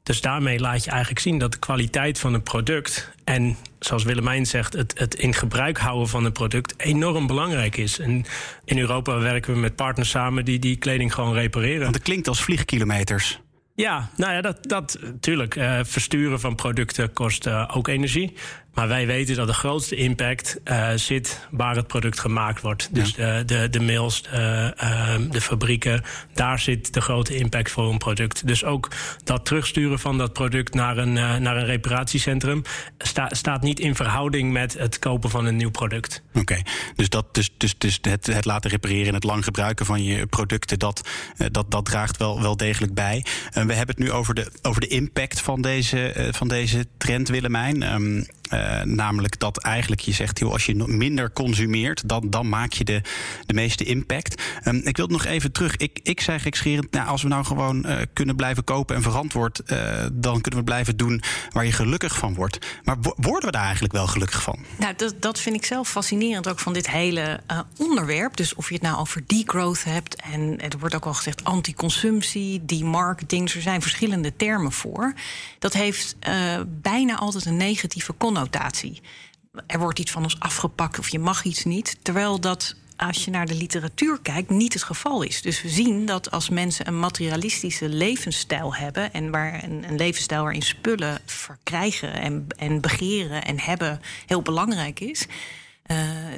Dus 0.08 0.20
daarmee 0.20 0.60
laat 0.60 0.84
je 0.84 0.90
eigenlijk 0.90 1.20
zien 1.20 1.38
dat 1.38 1.52
de 1.52 1.58
kwaliteit 1.58 2.18
van 2.18 2.34
een 2.34 2.42
product 2.42 3.12
en 3.24 3.56
zoals 3.78 4.04
Willemijn 4.04 4.46
zegt, 4.46 4.72
het, 4.72 4.98
het 4.98 5.14
in 5.14 5.34
gebruik 5.34 5.78
houden 5.78 6.08
van 6.08 6.24
een 6.24 6.32
product 6.32 6.74
enorm 6.76 7.26
belangrijk 7.26 7.76
is. 7.76 7.98
En 7.98 8.24
in 8.64 8.78
Europa 8.78 9.18
werken 9.18 9.52
we 9.52 9.58
met 9.58 9.76
partners 9.76 10.10
samen 10.10 10.44
die 10.44 10.58
die 10.58 10.76
kleding 10.76 11.14
gewoon 11.14 11.34
repareren. 11.34 11.82
Want 11.82 11.94
het 11.94 12.04
klinkt 12.04 12.28
als 12.28 12.42
vliegkilometers. 12.42 13.40
Ja, 13.74 14.10
nou 14.16 14.32
ja, 14.32 14.40
dat, 14.40 14.58
dat 14.60 14.98
natuurlijk. 15.00 15.56
Uh, 15.56 15.78
versturen 15.82 16.40
van 16.40 16.54
producten 16.54 17.12
kost 17.12 17.46
uh, 17.46 17.70
ook 17.74 17.88
energie. 17.88 18.34
Maar 18.78 18.88
wij 18.88 19.06
weten 19.06 19.36
dat 19.36 19.46
de 19.46 19.52
grootste 19.52 19.96
impact 19.96 20.60
uh, 20.64 20.90
zit 20.94 21.46
waar 21.50 21.76
het 21.76 21.86
product 21.86 22.20
gemaakt 22.20 22.60
wordt. 22.60 22.88
Dus 22.94 23.14
ja. 23.14 23.38
de, 23.38 23.44
de, 23.44 23.70
de 23.70 23.80
mills, 23.80 24.22
de, 24.22 24.74
uh, 24.82 25.30
de 25.30 25.40
fabrieken, 25.40 26.02
daar 26.34 26.58
zit 26.58 26.92
de 26.92 27.00
grote 27.00 27.36
impact 27.36 27.70
voor 27.70 27.90
een 27.90 27.98
product. 27.98 28.46
Dus 28.46 28.64
ook 28.64 28.88
dat 29.24 29.44
terugsturen 29.44 29.98
van 29.98 30.18
dat 30.18 30.32
product 30.32 30.74
naar 30.74 30.98
een, 30.98 31.16
uh, 31.16 31.36
naar 31.36 31.56
een 31.56 31.64
reparatiecentrum 31.64 32.62
sta, 32.98 33.28
staat 33.30 33.62
niet 33.62 33.80
in 33.80 33.94
verhouding 33.94 34.52
met 34.52 34.78
het 34.78 34.98
kopen 34.98 35.30
van 35.30 35.44
een 35.46 35.56
nieuw 35.56 35.70
product. 35.70 36.22
Oké, 36.28 36.38
okay. 36.38 36.64
dus, 36.96 37.08
dat, 37.08 37.34
dus, 37.34 37.50
dus, 37.56 37.78
dus 37.78 37.98
het, 38.02 38.26
het 38.26 38.44
laten 38.44 38.70
repareren 38.70 39.06
en 39.06 39.14
het 39.14 39.24
lang 39.24 39.44
gebruiken 39.44 39.86
van 39.86 40.04
je 40.04 40.26
producten, 40.26 40.78
dat, 40.78 41.08
dat, 41.50 41.70
dat 41.70 41.84
draagt 41.84 42.16
wel, 42.16 42.40
wel 42.40 42.56
degelijk 42.56 42.94
bij. 42.94 43.24
we 43.52 43.58
hebben 43.58 43.94
het 43.96 43.98
nu 43.98 44.12
over 44.12 44.34
de, 44.34 44.52
over 44.62 44.80
de 44.80 44.88
impact 44.88 45.40
van 45.40 45.62
deze, 45.62 46.28
van 46.30 46.48
deze 46.48 46.86
trend, 46.98 47.28
Willemijn. 47.28 47.92
Um, 47.92 48.26
uh, 48.50 48.82
namelijk 48.82 49.38
dat 49.38 49.58
eigenlijk 49.58 50.00
je 50.00 50.12
zegt, 50.12 50.42
als 50.42 50.66
je 50.66 50.74
minder 50.74 51.32
consumeert, 51.32 52.08
dan, 52.08 52.30
dan 52.30 52.48
maak 52.48 52.72
je 52.72 52.84
de, 52.84 53.00
de 53.46 53.54
meeste 53.54 53.84
impact. 53.84 54.42
Um, 54.64 54.80
ik 54.84 54.96
wil 54.96 55.06
nog 55.06 55.24
even 55.24 55.52
terug. 55.52 55.76
Ik, 55.76 56.00
ik 56.02 56.20
zei 56.20 56.38
gekscherend, 56.38 56.90
nou, 56.90 57.08
als 57.08 57.22
we 57.22 57.28
nou 57.28 57.44
gewoon 57.44 57.86
uh, 57.86 57.96
kunnen 58.12 58.36
blijven 58.36 58.64
kopen 58.64 58.96
en 58.96 59.02
verantwoord, 59.02 59.60
uh, 59.66 60.06
dan 60.12 60.40
kunnen 60.40 60.60
we 60.60 60.66
blijven 60.66 60.96
doen 60.96 61.22
waar 61.50 61.64
je 61.64 61.72
gelukkig 61.72 62.18
van 62.18 62.34
wordt. 62.34 62.58
Maar 62.84 62.96
worden 63.00 63.44
we 63.44 63.50
daar 63.50 63.64
eigenlijk 63.64 63.92
wel 63.92 64.06
gelukkig 64.06 64.42
van? 64.42 64.58
Nou, 64.78 64.94
dat, 64.96 65.14
dat 65.20 65.38
vind 65.40 65.56
ik 65.56 65.64
zelf 65.64 65.88
fascinerend 65.88 66.48
ook 66.48 66.58
van 66.58 66.72
dit 66.72 66.90
hele 66.90 67.40
onderwerp. 67.78 68.36
Dus 68.36 68.54
of 68.54 68.68
je 68.68 68.74
het 68.74 68.82
nou 68.82 68.98
over 68.98 69.22
degrowth 69.26 69.84
hebt, 69.84 70.22
en 70.22 70.60
er 70.60 70.78
wordt 70.78 70.94
ook 70.94 71.06
al 71.06 71.14
gezegd 71.14 71.44
anti-consumptie, 71.44 72.64
demarketing, 72.64 73.50
er 73.50 73.62
zijn 73.62 73.82
verschillende 73.82 74.36
termen 74.36 74.72
voor. 74.72 75.14
Dat 75.58 75.72
heeft 75.72 76.16
bijna 76.66 77.16
altijd 77.16 77.44
een 77.44 77.56
negatieve 77.56 78.14
connotatie 78.18 78.36
Er 79.66 79.78
wordt 79.78 79.98
iets 79.98 80.10
van 80.10 80.22
ons 80.22 80.40
afgepakt 80.40 80.98
of 80.98 81.08
je 81.08 81.18
mag 81.18 81.44
iets 81.44 81.64
niet. 81.64 81.98
Terwijl 82.02 82.40
dat 82.40 82.74
als 82.96 83.24
je 83.24 83.30
naar 83.30 83.46
de 83.46 83.54
literatuur 83.54 84.18
kijkt, 84.22 84.50
niet 84.50 84.72
het 84.72 84.82
geval 84.82 85.22
is. 85.22 85.42
Dus 85.42 85.62
we 85.62 85.68
zien 85.68 86.06
dat 86.06 86.30
als 86.30 86.48
mensen 86.48 86.88
een 86.88 86.98
materialistische 86.98 87.88
levensstijl 87.88 88.74
hebben... 88.74 89.12
en 89.12 89.30
waar 89.30 89.64
een, 89.64 89.84
een 89.88 89.96
levensstijl 89.96 90.42
waarin 90.42 90.62
spullen 90.62 91.20
verkrijgen 91.24 92.12
en, 92.12 92.46
en 92.56 92.80
begeren 92.80 93.44
en 93.44 93.60
hebben 93.60 94.00
heel 94.26 94.42
belangrijk 94.42 95.00
is... 95.00 95.26
Uh, 95.90 95.96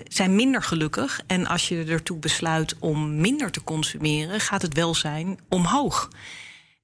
zijn 0.09 0.35
minder 0.35 0.62
gelukkig. 0.62 1.21
En 1.26 1.47
als 1.47 1.69
je 1.69 1.85
ertoe 1.85 2.19
besluit 2.19 2.76
om 2.78 3.21
minder 3.21 3.50
te 3.50 3.64
consumeren, 3.64 4.40
gaat 4.40 4.62
het 4.62 4.75
welzijn 4.75 5.38
omhoog. 5.49 6.09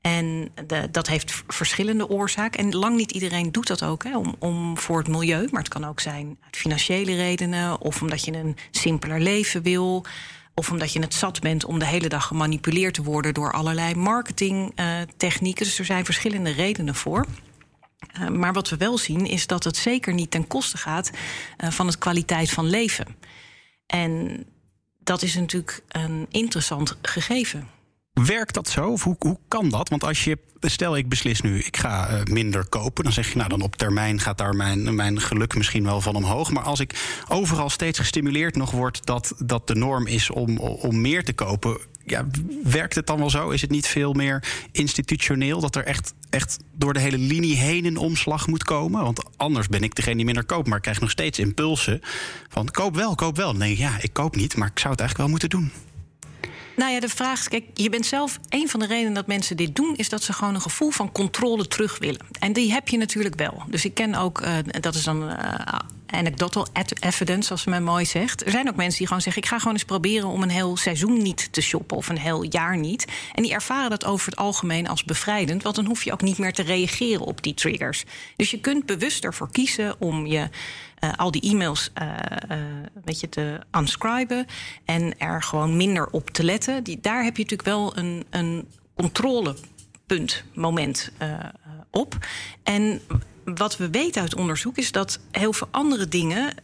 En 0.07 0.49
dat 0.91 1.07
heeft 1.07 1.43
verschillende 1.47 2.09
oorzaken. 2.09 2.61
En 2.61 2.75
lang 2.75 2.97
niet 2.97 3.13
iedereen 3.13 3.53
doet 3.53 3.67
dat 3.67 3.83
ook 3.83 4.05
hè, 4.05 4.17
om, 4.17 4.35
om, 4.39 4.79
voor 4.79 4.99
het 4.99 5.09
milieu. 5.09 5.49
Maar 5.51 5.61
het 5.61 5.73
kan 5.73 5.85
ook 5.85 6.01
zijn 6.01 6.39
uit 6.45 6.57
financiële 6.57 7.15
redenen. 7.15 7.81
Of 7.81 8.03
omdat 8.03 8.25
je 8.25 8.33
een 8.33 8.57
simpeler 8.71 9.21
leven 9.21 9.63
wil. 9.63 10.05
Of 10.55 10.71
omdat 10.71 10.93
je 10.93 11.01
het 11.01 11.15
zat 11.15 11.41
bent 11.41 11.65
om 11.65 11.79
de 11.79 11.87
hele 11.87 12.09
dag 12.09 12.27
gemanipuleerd 12.27 12.95
te 12.95 13.03
worden 13.03 13.35
door 13.35 13.53
allerlei 13.53 13.95
marketingtechnieken. 13.95 15.65
Dus 15.65 15.79
er 15.79 15.85
zijn 15.85 16.05
verschillende 16.05 16.51
redenen 16.51 16.95
voor. 16.95 17.27
Uh, 18.21 18.29
maar 18.29 18.53
wat 18.53 18.69
we 18.69 18.77
wel 18.77 18.99
zien 18.99 19.27
is 19.27 19.47
dat 19.47 19.65
het 19.65 19.77
zeker 19.77 20.15
niet 20.15 20.31
ten 20.31 20.47
koste 20.47 20.77
gaat 20.77 21.11
uh, 21.11 21.71
van 21.71 21.87
het 21.87 21.99
kwaliteit 21.99 22.51
van 22.51 22.71
leven. 22.71 23.17
En 23.87 24.45
dat 24.99 25.23
is 25.23 25.35
natuurlijk 25.35 25.83
een 25.89 26.27
interessant 26.31 26.97
gegeven. 27.03 27.75
Werkt 28.25 28.55
dat 28.55 28.69
zo? 28.69 28.91
Of 28.91 29.03
hoe, 29.03 29.17
hoe 29.19 29.39
kan 29.49 29.69
dat? 29.69 29.89
Want 29.89 30.05
als 30.05 30.25
je, 30.25 30.39
stel 30.61 30.97
ik 30.97 31.09
beslis 31.09 31.41
nu, 31.41 31.59
ik 31.59 31.77
ga 31.77 32.11
uh, 32.11 32.23
minder 32.25 32.69
kopen, 32.69 33.05
dan 33.05 33.13
zeg 33.13 33.29
je, 33.29 33.37
nou 33.37 33.49
dan 33.49 33.63
op 33.63 33.77
termijn 33.77 34.21
gaat 34.21 34.39
daar 34.39 34.57
mijn, 34.57 34.95
mijn 34.95 35.21
geluk 35.21 35.57
misschien 35.57 35.85
wel 35.85 36.01
van 36.01 36.15
omhoog. 36.15 36.51
Maar 36.51 36.63
als 36.63 36.81
ik 36.81 37.23
overal 37.29 37.71
steeds 37.71 37.99
gestimuleerd 37.99 38.57
nog 38.57 38.71
word 38.71 39.07
dat, 39.07 39.35
dat 39.39 39.67
de 39.67 39.75
norm 39.75 40.07
is 40.07 40.31
om, 40.31 40.59
om 40.59 41.01
meer 41.01 41.25
te 41.25 41.33
kopen, 41.33 41.79
ja, 42.05 42.27
werkt 42.63 42.95
het 42.95 43.07
dan 43.07 43.19
wel 43.19 43.31
zo? 43.31 43.51
Is 43.51 43.61
het 43.61 43.71
niet 43.71 43.87
veel 43.87 44.13
meer 44.13 44.45
institutioneel 44.73 45.61
dat 45.61 45.77
er 45.77 45.85
echt 45.85 46.15
echt 46.31 46.59
door 46.75 46.93
de 46.93 47.01
hele 47.01 47.19
linie 47.19 47.57
heen 47.57 47.85
een 47.85 47.97
omslag 47.97 48.47
moet 48.47 48.65
komen? 48.65 49.03
Want 49.03 49.23
anders 49.37 49.69
ben 49.69 49.83
ik 49.83 49.95
degene 49.95 50.17
die 50.17 50.25
minder 50.25 50.45
koopt, 50.45 50.67
maar 50.67 50.77
ik 50.77 50.83
krijg 50.83 51.01
nog 51.01 51.11
steeds 51.11 51.39
impulsen 51.39 52.01
van 52.49 52.71
koop 52.71 52.95
wel, 52.95 53.15
koop 53.15 53.37
wel. 53.37 53.63
Ik, 53.63 53.79
ja, 53.79 53.97
ik 54.01 54.13
koop 54.13 54.37
niet, 54.37 54.57
maar 54.57 54.69
ik 54.69 54.79
zou 54.79 54.93
het 54.93 55.01
eigenlijk 55.01 55.17
wel 55.17 55.29
moeten 55.29 55.49
doen. 55.49 55.73
Nou 56.77 56.93
ja, 56.93 57.01
de 57.01 57.09
vraag 57.09 57.41
is, 57.41 57.49
kijk, 57.49 57.65
je 57.75 57.91
bent 57.91 58.07
zelf... 58.07 58.39
een 58.49 58.69
van 58.69 58.81
de 58.81 58.87
redenen 58.87 59.15
dat 59.15 59.27
mensen 59.27 59.57
dit 59.57 59.77
doen... 59.77 59.95
is 59.97 60.09
dat 60.09 60.23
ze 60.23 60.33
gewoon 60.33 60.55
een 60.55 60.61
gevoel 60.61 60.91
van 60.91 61.13
controle 61.13 61.69
terug 61.69 61.99
willen. 61.99 62.27
En 62.39 62.53
die 62.53 62.73
heb 62.73 62.89
je 62.89 62.99
natuurlijk 62.99 63.35
wel. 63.35 63.63
Dus 63.69 63.85
ik 63.85 63.95
ken 63.95 64.15
ook, 64.15 64.41
uh, 64.41 64.49
dat 64.81 64.95
is 64.95 65.05
dan 65.05 65.23
uh, 65.23 65.35
anecdotal 66.07 66.67
evidence, 67.01 67.47
zoals 67.47 67.65
men 67.65 67.83
mooi 67.83 68.05
zegt. 68.05 68.45
Er 68.45 68.51
zijn 68.51 68.69
ook 68.69 68.77
mensen 68.77 68.99
die 68.99 69.07
gewoon 69.07 69.23
zeggen... 69.23 69.43
ik 69.43 69.49
ga 69.49 69.59
gewoon 69.59 69.73
eens 69.73 69.85
proberen 69.85 70.29
om 70.29 70.43
een 70.43 70.49
heel 70.49 70.77
seizoen 70.77 71.23
niet 71.23 71.53
te 71.53 71.61
shoppen... 71.61 71.97
of 71.97 72.09
een 72.09 72.19
heel 72.19 72.43
jaar 72.43 72.77
niet. 72.77 73.05
En 73.35 73.43
die 73.43 73.53
ervaren 73.53 73.91
dat 73.91 74.05
over 74.05 74.31
het 74.31 74.39
algemeen 74.39 74.89
als 74.89 75.05
bevrijdend... 75.05 75.63
want 75.63 75.75
dan 75.77 75.85
hoef 75.85 76.05
je 76.05 76.13
ook 76.13 76.23
niet 76.23 76.39
meer 76.39 76.53
te 76.53 76.63
reageren 76.63 77.27
op 77.27 77.43
die 77.43 77.55
triggers. 77.55 78.05
Dus 78.37 78.51
je 78.51 78.61
kunt 78.61 78.87
bewust 78.87 79.25
ervoor 79.25 79.51
kiezen 79.51 79.95
om 79.99 80.27
je... 80.27 80.49
Uh, 81.05 81.13
al 81.17 81.31
die 81.31 81.43
e-mails 81.43 81.91
uh, 82.03 82.09
uh, 82.51 82.57
weet 83.05 83.21
je, 83.21 83.29
te 83.29 83.61
unscriben 83.79 84.47
en 84.85 85.19
er 85.19 85.43
gewoon 85.43 85.77
minder 85.77 86.11
op 86.11 86.31
te 86.31 86.45
letten. 86.45 86.85
Die, 86.85 87.01
daar 87.01 87.25
heb 87.25 87.37
je 87.37 87.43
natuurlijk 87.43 87.69
wel 87.69 87.97
een, 87.97 88.25
een 88.31 88.69
controlepunt, 88.95 90.45
moment 90.55 91.13
op. 91.91 92.17
En 92.63 93.01
wat 93.45 93.77
we 93.77 93.91
weten 93.91 94.23
uit 94.23 94.35
onderzoek 94.35 94.77
is 94.77 94.93
dat 94.93 95.21
heel 95.31 95.53
veel 95.53 95.69
andere 95.71 96.09
dingen 96.09 96.55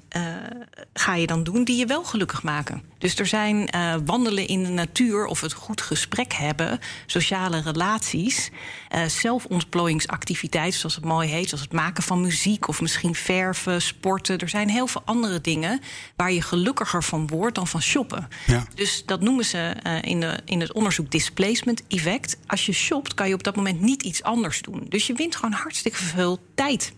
ga 0.95 1.15
je 1.15 1.27
dan 1.27 1.43
doen 1.43 1.65
die 1.65 1.77
je 1.77 1.87
wel 1.87 2.05
gelukkig 2.05 2.43
maken. 2.43 2.83
Dus 2.99 3.19
er 3.19 3.27
zijn 3.27 3.69
uh, 3.75 3.95
wandelen 4.05 4.47
in 4.47 4.63
de 4.63 4.69
natuur 4.69 5.27
of 5.27 5.41
het 5.41 5.53
goed 5.53 5.81
gesprek 5.81 6.33
hebben, 6.33 6.81
sociale 7.07 7.61
relaties, 7.61 8.51
uh, 8.95 9.05
zelfontplooiingsactiviteiten, 9.05 10.79
zoals 10.79 10.95
het 10.95 11.05
mooi 11.05 11.29
heet, 11.29 11.49
zoals 11.49 11.65
het 11.65 11.73
maken 11.73 12.03
van 12.03 12.21
muziek 12.21 12.69
of 12.69 12.81
misschien 12.81 13.15
verven, 13.15 13.83
sporten. 13.83 14.39
Er 14.39 14.49
zijn 14.49 14.69
heel 14.69 14.87
veel 14.87 15.03
andere 15.05 15.41
dingen 15.41 15.81
waar 16.17 16.33
je 16.33 16.43
gelukkiger 16.43 17.05
van 17.05 17.27
wordt 17.27 17.55
dan 17.55 17.67
van 17.67 17.83
shoppen. 17.83 18.29
Ja. 18.47 18.67
Dus 18.75 19.03
dat 19.07 19.21
noemen 19.21 19.45
ze 19.45 19.75
in, 20.01 20.21
de, 20.21 20.39
in 20.45 20.61
het 20.61 20.73
onderzoek 20.73 21.11
displacement 21.11 21.83
effect. 21.89 22.37
Als 22.47 22.67
je 22.67 22.73
shopt, 22.73 23.15
kan 23.15 23.29
je 23.29 23.35
op 23.35 23.43
dat 23.43 23.57
moment 23.57 23.81
niet 23.81 24.03
iets 24.03 24.23
anders 24.23 24.63
doen. 24.63 24.87
Dus 24.89 25.07
je 25.07 25.15
wint 25.15 25.37
gewoon 25.37 25.53
hartstikke 25.53 26.03
veel 26.03 26.39
tijd 26.55 26.93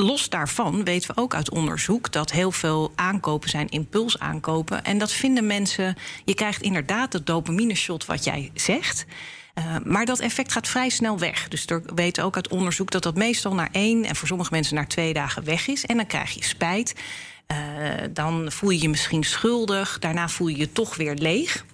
Los 0.00 0.28
daarvan 0.28 0.84
weten 0.84 1.14
we 1.14 1.20
ook 1.20 1.34
uit 1.34 1.50
onderzoek 1.50 2.12
dat 2.12 2.32
heel 2.32 2.52
veel 2.52 2.92
aankopen 2.94 3.48
zijn 3.48 3.68
impulsaankopen. 3.68 4.84
En 4.84 4.98
dat 4.98 5.12
vinden 5.12 5.46
mensen. 5.46 5.96
Je 6.24 6.34
krijgt 6.34 6.62
inderdaad 6.62 7.12
het 7.12 7.26
dopamine 7.26 7.74
shot 7.74 8.06
wat 8.06 8.24
jij 8.24 8.50
zegt. 8.54 9.06
Uh, 9.54 9.76
maar 9.84 10.06
dat 10.06 10.18
effect 10.18 10.52
gaat 10.52 10.68
vrij 10.68 10.88
snel 10.88 11.18
weg. 11.18 11.48
Dus 11.48 11.64
we 11.64 11.82
weten 11.94 12.24
ook 12.24 12.36
uit 12.36 12.48
onderzoek 12.48 12.90
dat 12.90 13.02
dat 13.02 13.14
meestal 13.14 13.54
na 13.54 13.68
één 13.72 14.04
en 14.04 14.16
voor 14.16 14.28
sommige 14.28 14.52
mensen 14.52 14.74
na 14.74 14.86
twee 14.86 15.12
dagen 15.12 15.44
weg 15.44 15.68
is. 15.68 15.86
En 15.86 15.96
dan 15.96 16.06
krijg 16.06 16.30
je 16.30 16.44
spijt. 16.44 16.94
Uh, 17.52 17.56
dan 18.10 18.52
voel 18.52 18.70
je 18.70 18.82
je 18.82 18.88
misschien 18.88 19.24
schuldig. 19.24 19.98
Daarna 19.98 20.28
voel 20.28 20.48
je 20.48 20.56
je 20.56 20.72
toch 20.72 20.96
weer 20.96 21.14
leeg. 21.14 21.64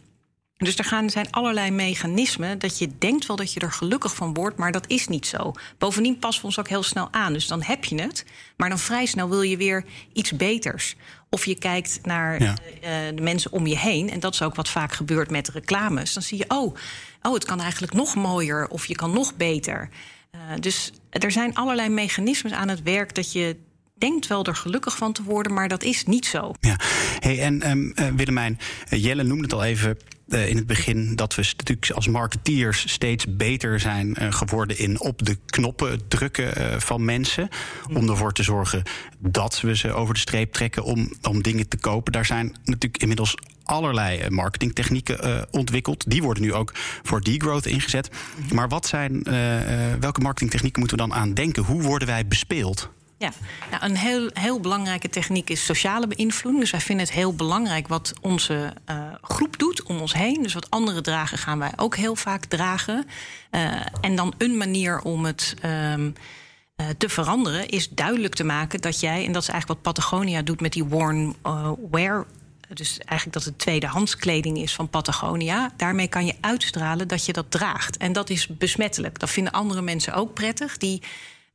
Dus 0.57 0.79
er 0.79 0.85
gaan, 0.85 1.11
zijn 1.11 1.31
allerlei 1.31 1.71
mechanismen 1.71 2.59
dat 2.59 2.79
je 2.79 2.99
denkt 2.99 3.27
wel 3.27 3.37
dat 3.37 3.53
je 3.53 3.61
er 3.61 3.73
gelukkig 3.73 4.15
van 4.15 4.35
wordt, 4.35 4.57
maar 4.57 4.73
dat 4.73 4.91
is 4.91 5.09
niet 5.09 5.27
zo. 5.27 5.53
Bovendien 5.79 6.19
passen 6.19 6.41
we 6.41 6.47
ons 6.47 6.59
ook 6.59 6.69
heel 6.69 6.83
snel 6.83 7.09
aan. 7.11 7.33
Dus 7.33 7.47
dan 7.47 7.63
heb 7.63 7.85
je 7.85 8.03
het, 8.03 8.25
maar 8.57 8.69
dan 8.69 8.79
vrij 8.79 9.07
snel 9.07 9.29
wil 9.29 9.43
je 9.43 9.57
weer 9.57 9.85
iets 10.13 10.33
beters. 10.33 10.97
Of 11.31 11.45
je 11.45 11.59
kijkt 11.59 11.99
naar 12.03 12.43
ja. 12.43 12.51
uh, 12.51 13.17
de 13.17 13.23
mensen 13.23 13.53
om 13.53 13.67
je 13.67 13.79
heen, 13.79 14.11
en 14.11 14.21
dat 14.21 14.35
is 14.35 14.43
ook 14.43 14.55
wat 14.55 14.69
vaak 14.69 14.93
gebeurt 14.93 15.31
met 15.31 15.49
reclames. 15.49 16.13
Dan 16.13 16.23
zie 16.23 16.39
je, 16.39 16.45
oh, 16.49 16.75
oh 17.23 17.35
het 17.35 17.45
kan 17.45 17.61
eigenlijk 17.61 17.93
nog 17.93 18.15
mooier 18.15 18.69
of 18.69 18.87
je 18.87 18.95
kan 18.95 19.13
nog 19.13 19.37
beter. 19.37 19.89
Uh, 20.35 20.41
dus 20.61 20.93
er 21.11 21.33
zijn 21.33 21.55
allerlei 21.55 21.89
mechanismes 21.89 22.53
aan 22.53 22.69
het 22.69 22.83
werk 22.83 23.15
dat 23.15 23.33
je 23.33 23.57
denkt 23.99 24.27
wel 24.27 24.45
er 24.45 24.57
gelukkig 24.57 24.97
van 24.97 25.13
te 25.13 25.23
worden, 25.23 25.55
maar 25.55 25.69
dat 25.69 25.83
is 25.83 26.05
niet 26.05 26.27
zo. 26.27 26.53
Ja, 26.61 26.79
hey, 27.19 27.43
en 27.43 27.71
um, 27.71 27.93
uh, 27.95 28.07
Willemijn, 28.09 28.59
uh, 28.91 29.05
Jelle 29.05 29.23
noemde 29.23 29.43
het 29.43 29.53
al 29.53 29.65
even. 29.65 29.99
Uh, 30.29 30.49
in 30.49 30.57
het 30.57 30.67
begin 30.67 31.17
dat 31.17 31.35
we 31.35 31.53
natuurlijk 31.57 31.91
als 31.91 32.09
marketeers 32.09 32.91
steeds 32.91 33.27
beter 33.29 33.81
zijn 33.81 34.17
uh, 34.21 34.33
geworden 34.33 34.79
in 34.79 35.01
op 35.01 35.27
de 35.27 35.39
knoppen 35.47 36.09
drukken 36.09 36.59
uh, 36.59 36.81
van 36.81 37.05
mensen. 37.05 37.49
Om 37.93 38.09
ervoor 38.09 38.33
te 38.33 38.43
zorgen 38.43 38.83
dat 39.19 39.61
we 39.61 39.77
ze 39.77 39.93
over 39.93 40.15
de 40.15 40.21
streep 40.21 40.53
trekken 40.53 40.85
om, 40.85 41.13
om 41.23 41.43
dingen 41.43 41.69
te 41.69 41.77
kopen. 41.77 42.13
Daar 42.13 42.27
zijn 42.27 42.57
natuurlijk 42.65 43.03
inmiddels 43.03 43.35
allerlei 43.65 44.31
marketingtechnieken 44.31 45.47
ontwikkeld. 45.51 46.11
Die 46.11 46.23
worden 46.23 46.43
nu 46.43 46.55
ook 46.55 46.73
voor 47.03 47.21
degrowth 47.21 47.67
ingezet. 47.67 48.11
Maar 48.53 48.69
wat 48.69 48.87
zijn, 48.87 49.23
welke 50.01 50.21
marketingtechnieken 50.21 50.81
moeten 50.81 50.99
we 50.99 51.07
dan 51.09 51.15
aan 51.15 51.35
denken? 51.35 51.63
Hoe 51.63 51.83
worden 51.83 52.09
wij 52.09 52.27
bespeeld? 52.27 52.91
Ja, 53.19 53.33
nou, 53.71 53.85
een 53.85 53.97
heel, 53.97 54.31
heel 54.33 54.61
belangrijke 54.61 55.09
techniek 55.09 55.51
is 55.51 55.65
sociale 55.65 56.07
beïnvloeding. 56.07 56.63
Dus 56.63 56.71
wij 56.71 56.81
vinden 56.81 57.07
het 57.07 57.15
heel 57.15 57.35
belangrijk 57.35 57.89
wat 57.89 58.13
onze 58.21 58.73
uh, 58.91 58.97
groep 59.23 59.59
doet 59.59 59.83
om 59.83 60.01
ons 60.01 60.15
heen. 60.15 60.43
Dus 60.43 60.55
wat 60.55 60.71
anderen 60.71 61.03
dragen, 61.03 61.39
gaan 61.39 61.59
wij 61.59 61.73
ook 61.77 61.97
heel 61.97 62.17
vaak 62.17 62.45
dragen. 62.45 63.07
Uh, 63.51 63.87
en 64.01 64.17
dan 64.17 64.35
een 64.39 64.57
manier 64.57 65.01
om 65.01 65.25
het. 65.25 65.55
Um, 65.65 66.15
uh, 66.77 66.87
te 66.99 67.09
veranderen 67.09 67.69
is 67.69 67.89
duidelijk 67.89 68.35
te 68.35 68.45
maken 68.45 68.81
dat 68.81 69.01
jij, 69.01 69.25
en 69.25 69.33
dat 69.33 69.43
is 69.43 69.49
eigenlijk 69.49 69.83
wat 69.83 69.95
Patagonia 69.95 70.43
doet 70.43 70.61
met 70.61 70.73
die 70.73 70.85
worn 70.85 71.37
wear 71.91 72.27
dus 72.75 72.99
eigenlijk 72.99 73.33
dat 73.33 73.45
het 73.45 73.59
tweedehands 73.59 74.17
kleding 74.17 74.59
is 74.59 74.75
van 74.75 74.89
Patagonia. 74.89 75.73
Daarmee 75.77 76.09
kan 76.09 76.27
je 76.27 76.35
uitstralen 76.41 77.09
dat 77.09 77.25
je 77.25 77.33
dat 77.33 77.51
draagt. 77.51 77.97
En 77.97 78.13
dat 78.13 78.31
is 78.31 78.47
besmettelijk. 78.47 79.19
Dat 79.19 79.31
vinden 79.31 79.53
andere 79.53 79.83
mensen 79.83 80.15
ook 80.15 80.35
prettig. 80.35 80.77
Die 80.77 81.03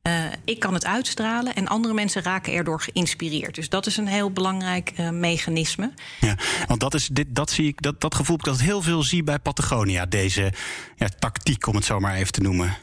uh, 0.08 0.24
ik 0.44 0.58
kan 0.58 0.74
het 0.74 0.86
uitstralen 0.86 1.54
en 1.54 1.68
andere 1.68 1.94
mensen 1.94 2.22
raken 2.22 2.52
erdoor 2.52 2.80
geïnspireerd. 2.80 3.54
Dus 3.54 3.68
dat 3.68 3.86
is 3.86 3.96
een 3.96 4.06
heel 4.06 4.30
belangrijk 4.30 4.92
uh, 5.00 5.10
mechanisme. 5.10 5.92
Ja, 6.20 6.36
want 6.66 6.80
dat, 6.80 6.94
is, 6.94 7.06
dit, 7.06 7.26
dat, 7.30 7.50
zie 7.50 7.66
ik, 7.66 7.82
dat, 7.82 8.00
dat 8.00 8.14
gevoel 8.14 8.36
ik 8.36 8.44
dat 8.44 8.60
heel 8.60 8.82
veel 8.82 9.02
zie 9.02 9.22
bij 9.22 9.38
Patagonia. 9.38 10.06
Deze 10.06 10.52
ja, 10.96 11.08
tactiek, 11.18 11.66
om 11.66 11.74
het 11.74 11.84
zo 11.84 11.98
maar 12.00 12.14
even 12.14 12.32
te 12.32 12.40
noemen. 12.40 12.76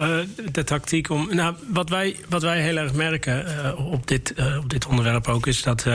Uh, 0.00 0.18
de 0.52 0.64
tactiek 0.64 1.10
om. 1.10 1.34
Nou, 1.34 1.54
wat 1.68 1.88
wij, 1.88 2.16
wat 2.28 2.42
wij 2.42 2.60
heel 2.60 2.76
erg 2.76 2.92
merken 2.92 3.76
op, 3.78 4.06
dit, 4.06 4.34
op 4.58 4.70
dit 4.70 4.86
onderwerp 4.86 5.28
ook 5.28 5.46
is 5.46 5.62
dat. 5.62 5.86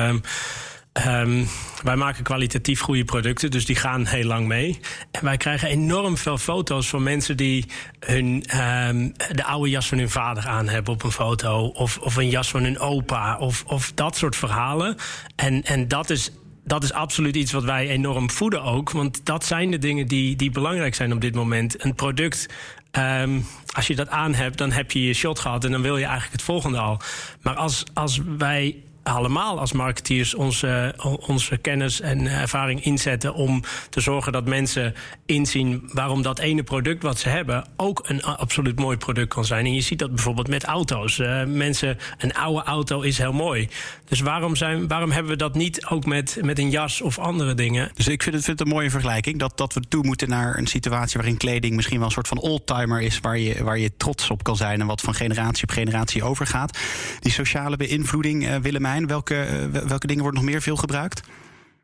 Ehm, 0.93 1.43
wij 1.84 1.95
maken 1.95 2.23
kwalitatief 2.23 2.79
goede 2.79 3.06
producten, 3.06 3.51
dus 3.51 3.65
die 3.65 3.75
gaan 3.75 4.06
heel 4.06 4.25
lang 4.25 4.47
mee. 4.47 4.79
En 5.12 5.23
wij 5.23 5.38
krijgen 5.38 5.67
enorm 5.67 6.17
veel 6.17 6.38
foto's 6.38 6.88
van 6.88 7.03
mensen 7.03 7.38
die 7.38 7.65
hun, 7.99 8.43
um, 8.62 9.13
de 9.32 9.43
oude 9.43 9.69
jas 9.69 9.88
van 9.88 9.97
hun 9.97 10.10
vader 10.10 10.47
aan 10.47 10.67
hebben 10.67 10.93
op 10.93 11.03
een 11.03 11.12
foto. 11.12 11.65
Of, 11.65 11.97
of 11.97 12.15
een 12.15 12.29
jas 12.29 12.49
van 12.49 12.63
hun 12.63 12.79
opa. 12.79 13.38
Of, 13.38 13.63
of 13.67 13.91
dat 13.95 14.17
soort 14.17 14.36
verhalen. 14.36 14.95
En, 15.36 15.63
en 15.63 15.88
dat 15.88 16.10
is 16.10 16.32
dat 16.65 16.84
is 16.84 16.93
absoluut 16.93 17.36
iets 17.36 17.51
wat 17.51 17.63
wij 17.63 17.89
enorm 17.89 18.29
voeden 18.29 18.63
ook. 18.63 18.91
Want 18.91 19.25
dat 19.25 19.45
zijn 19.45 19.71
de 19.71 19.77
dingen 19.77 20.08
die, 20.08 20.36
die 20.36 20.51
belangrijk 20.51 20.95
zijn 20.95 21.13
op 21.13 21.21
dit 21.21 21.36
moment. 21.36 21.84
Een 21.84 21.95
product, 21.95 22.45
um, 22.91 23.45
als 23.71 23.88
je 23.88 23.95
dat 23.95 24.10
aan 24.10 24.34
hebt, 24.34 24.58
dan 24.58 24.71
heb 24.71 24.91
je 24.91 25.03
je 25.03 25.13
shot 25.13 25.39
gehad... 25.39 25.65
en 25.65 25.71
dan 25.71 25.82
wil 25.82 25.97
je 25.97 26.03
eigenlijk 26.03 26.34
het 26.34 26.41
volgende 26.41 26.77
al. 26.77 27.01
Maar 27.41 27.56
als, 27.56 27.84
als 27.93 28.19
wij 28.38 28.75
allemaal 29.04 29.60
als 29.60 29.72
marketeers 29.72 30.36
onze, 30.36 30.96
onze 31.28 31.58
kennis 31.58 32.02
en 32.02 32.28
ervaring 32.28 32.84
inzetten 32.84 33.34
om 33.34 33.63
te 33.89 34.02
zorgen 34.02 34.32
dat 34.32 34.46
mensen 34.46 34.94
inzien 35.26 35.89
waarom 35.94 36.22
dat 36.22 36.39
ene 36.39 36.63
product 36.63 37.04
wat 37.04 37.20
ze 37.20 37.30
hebben 37.30 37.66
ook 37.78 38.02
een 38.06 38.24
absoluut 38.24 38.80
mooi 38.80 38.98
product 38.98 39.34
kan 39.34 39.46
zijn. 39.46 39.66
En 39.66 39.74
je 39.74 39.82
ziet 39.82 40.00
dat 40.00 40.16
bijvoorbeeld 40.16 40.48
met 40.48 40.63
auto's. 40.63 41.18
Uh, 41.18 41.44
mensen, 41.44 41.98
een 42.18 42.34
oude 42.34 42.63
auto 42.63 43.02
is 43.02 43.18
heel 43.18 43.34
mooi. 43.34 43.70
Dus 44.06 44.20
waarom, 44.20 44.56
zijn, 44.56 44.88
waarom 44.88 45.12
hebben 45.12 45.32
we 45.32 45.38
dat 45.38 45.56
niet 45.56 45.86
ook 45.86 46.06
met, 46.06 46.38
met 46.42 46.60
een 46.60 46.70
jas 46.70 47.02
of 47.02 47.20
andere 47.20 47.54
dingen? 47.54 47.92
Dus 47.94 48.08
ik 48.08 48.24
vind 48.24 48.36
het, 48.36 48.46
vind 48.46 48.60
het 48.60 48.68
een 48.68 48.74
mooie 48.74 48.89
vergelijking 48.89 49.39
dat, 49.39 49.58
dat 49.58 49.74
we 49.74 49.82
toe 49.88 50.04
moeten 50.04 50.30
naar 50.30 50.58
een 50.58 50.68
situatie 50.68 51.18
waarin 51.18 51.38
kleding 51.38 51.76
misschien 51.76 51.98
wel 51.98 52.08
een 52.08 52.13
soort 52.13 52.28
van 52.28 52.39
oldtimer 52.39 53.02
is 53.02 53.20
waar 53.20 53.38
je, 53.38 53.63
waar 53.63 53.80
je 53.80 53.98
trots 53.98 54.30
op 54.30 54.44
kan 54.44 54.56
zijn 54.56 54.82
en 54.82 54.88
wat 54.88 55.02
van 55.02 55.13
generatie 55.13 55.63
op 55.63 55.72
generatie 55.72 56.24
overgaat. 56.24 56.78
Die 57.20 57.32
sociale 57.32 57.78
beïnvloeding, 57.78 58.44
uh, 58.44 58.56
Willemijn 58.56 58.92
Welke, 59.01 59.41
eh, 59.41 59.82
welke 59.88 60.08
dingen 60.08 60.23
worden 60.23 60.41
nog 60.41 60.51
meer 60.51 60.62
veel 60.62 60.75
gebruikt? 60.75 61.21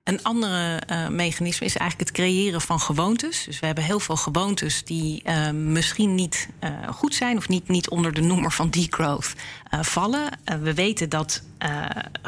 Een 0.03 0.23
andere 0.23 0.81
uh, 0.91 1.07
mechanisme 1.07 1.65
is 1.65 1.77
eigenlijk 1.77 2.09
het 2.09 2.19
creëren 2.19 2.61
van 2.61 2.79
gewoontes. 2.79 3.43
Dus 3.43 3.59
we 3.59 3.65
hebben 3.65 3.83
heel 3.83 3.99
veel 3.99 4.15
gewoontes 4.15 4.83
die 4.83 5.23
uh, 5.25 5.49
misschien 5.51 6.15
niet 6.15 6.49
goed 6.89 7.15
zijn 7.15 7.37
of 7.37 7.47
niet, 7.47 7.67
niet 7.67 7.89
onder 7.89 8.13
de 8.13 8.21
noemer 8.21 8.51
van 8.51 8.69
degrowth 8.69 9.33
vallen. 9.81 10.39
we 10.61 10.73
weten 10.73 11.09
dat 11.09 11.43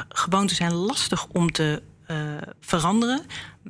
gewoontes 0.09 0.57
zijn 0.57 0.73
lastig 0.73 1.27
om 1.27 1.51
te 1.51 1.81
veranderen. 2.59 3.21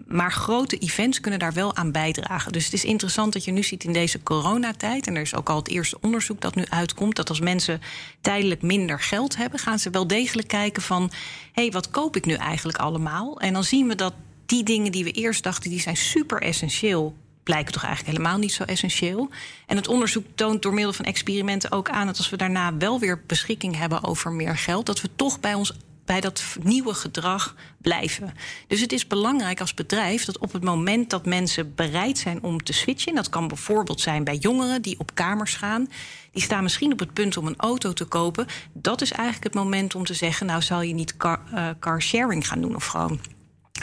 Maar 0.08 0.32
grote 0.32 0.78
events 0.78 1.20
kunnen 1.20 1.40
daar 1.40 1.54
wel 1.54 1.76
aan 1.76 1.92
bijdragen. 1.92 2.52
Dus 2.52 2.66
het 2.66 2.74
is 2.74 2.86
interessant 2.86 3.34
dat 3.34 3.46
je 3.46 3.52
nu 3.52 3.64
ziet 3.64 3.84
in 3.84 3.94
deze 3.94 4.24
coronatijd... 4.24 5.08
en 5.08 5.16
er 5.16 5.22
is 5.22 5.36
ook 5.36 5.50
al 5.50 5.56
het 5.56 5.68
eerste 5.68 5.98
onderzoek 6.02 6.42
dat 6.42 6.56
nu 6.56 6.66
uitkomt... 6.70 7.16
dat 7.16 7.30
als 7.30 7.40
mensen 7.40 7.82
tijdelijk 8.22 8.62
minder 8.62 9.00
geld 9.00 9.38
hebben... 9.38 9.60
gaan 9.60 9.80
ze 9.80 9.90
wel 9.90 10.08
degelijk 10.08 10.48
kijken 10.48 10.82
van... 10.82 11.12
hé, 11.54 11.62
hey, 11.62 11.72
wat 11.72 11.90
koop 11.90 12.16
ik 12.16 12.26
nu 12.26 12.34
eigenlijk 12.34 12.78
allemaal? 12.78 13.40
En 13.40 13.54
dan 13.54 13.64
zien 13.64 13.88
we 13.88 13.96
dat 13.96 14.14
die 14.46 14.64
dingen 14.64 14.92
die 14.92 15.04
we 15.04 15.12
eerst 15.12 15.44
dachten... 15.44 15.70
die 15.70 15.82
zijn 15.82 15.98
super 15.98 16.42
essentieel 16.42 17.16
blijken 17.44 17.74
toch 17.74 17.84
eigenlijk 17.84 18.18
helemaal 18.18 18.40
niet 18.40 18.54
zo 18.54 18.64
essentieel. 18.64 19.30
En 19.66 19.76
het 19.76 19.88
onderzoek 19.88 20.26
toont 20.36 20.62
door 20.62 20.74
middel 20.74 20.94
van 20.94 21.06
experimenten 21.06 21.72
ook 21.72 21.90
aan 21.90 22.06
dat 22.06 22.18
als 22.18 22.30
we 22.30 22.38
daarna 22.38 22.78
wel 22.78 23.00
weer 23.00 23.24
beschikking 23.28 23.78
hebben 23.78 24.04
over 24.04 24.32
meer 24.32 24.58
geld, 24.58 24.86
dat 24.86 25.02
we 25.02 25.10
toch 25.16 25.40
bij 25.40 25.54
ons 25.54 25.74
bij 26.12 26.22
dat 26.22 26.44
nieuwe 26.64 26.94
gedrag 26.94 27.56
blijven. 27.78 28.34
Dus 28.68 28.82
het 28.82 28.92
is 28.92 29.08
belangrijk 29.08 29.60
als 29.60 29.74
bedrijf 29.74 30.26
dat 30.26 30.38
op 30.38 30.54
het 30.54 30.64
moment 30.64 31.10
dat 31.10 31.26
mensen 31.26 31.76
bereid 31.76 32.18
zijn 32.18 32.44
om 32.44 32.64
te 32.64 32.74
switchen, 32.74 33.16
dat 33.16 33.30
kan 33.30 33.48
bijvoorbeeld 33.48 34.02
zijn 34.02 34.24
bij 34.24 34.36
jongeren 34.36 34.82
die 34.82 35.00
op 35.00 35.16
kamers 35.16 35.56
gaan, 35.56 35.88
die 36.32 36.42
staan 36.42 36.64
misschien 36.64 36.92
op 36.92 37.00
het 37.00 37.14
punt 37.14 37.38
om 37.38 37.48
een 37.48 37.58
auto 37.58 37.94
te 37.94 38.06
kopen. 38.06 38.48
Dat 38.74 39.02
is 39.02 39.12
eigenlijk 39.12 39.44
het 39.44 39.64
moment 39.64 39.96
om 39.96 40.06
te 40.06 40.14
zeggen: 40.14 40.46
Nou, 40.46 40.62
zal 40.62 40.82
je 40.82 40.94
niet 40.94 41.18
car, 41.18 41.42
uh, 41.54 41.70
car 41.80 42.02
sharing 42.02 42.48
gaan 42.48 42.62
doen 42.62 42.76
of 42.76 42.86
gewoon 42.86 43.20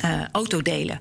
uh, 0.05 0.29
auto 0.33 0.63
delen? 0.63 1.01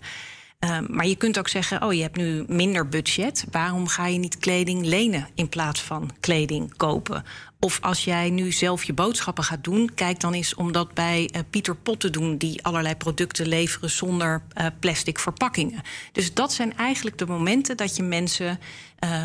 Uh, 0.60 0.80
maar 0.88 1.08
je 1.08 1.16
kunt 1.16 1.40
ook 1.40 1.48
zeggen: 1.48 1.84
Oh, 1.84 1.94
je 1.94 2.02
hebt 2.02 2.18
nu 2.18 2.44
minder 2.48 2.88
budget. 2.88 3.46
Waarom 3.52 3.88
ga 3.88 4.08
je 4.08 4.18
niet 4.18 4.38
kleding 4.38 4.86
lenen 4.86 5.28
in 5.36 5.50
plaats 5.50 5.82
van 5.82 6.12
kleding 6.20 6.78
kopen? 6.78 7.24
Of 7.60 7.82
als 7.82 8.04
jij 8.04 8.30
nu 8.30 8.52
zelf 8.52 8.84
je 8.84 8.94
boodschappen 8.94 9.44
gaat 9.44 9.64
doen, 9.64 9.92
kijk 9.96 10.20
dan 10.20 10.34
eens 10.34 10.56
om 10.56 10.72
dat 10.72 10.94
bij 10.94 11.30
uh, 11.36 11.42
Pieter 11.50 11.76
Pot 11.76 12.00
te 12.00 12.10
doen, 12.10 12.38
die 12.38 12.64
allerlei 12.64 12.96
producten 12.96 13.48
leveren 13.48 13.90
zonder 13.90 14.44
uh, 14.54 14.66
plastic 14.80 15.20
verpakkingen. 15.20 15.82
Dus 16.12 16.34
dat 16.34 16.54
zijn 16.54 16.78
eigenlijk 16.78 17.18
de 17.18 17.26
momenten 17.26 17.78
dat 17.78 17.96
je 17.96 18.04
mensen 18.04 18.60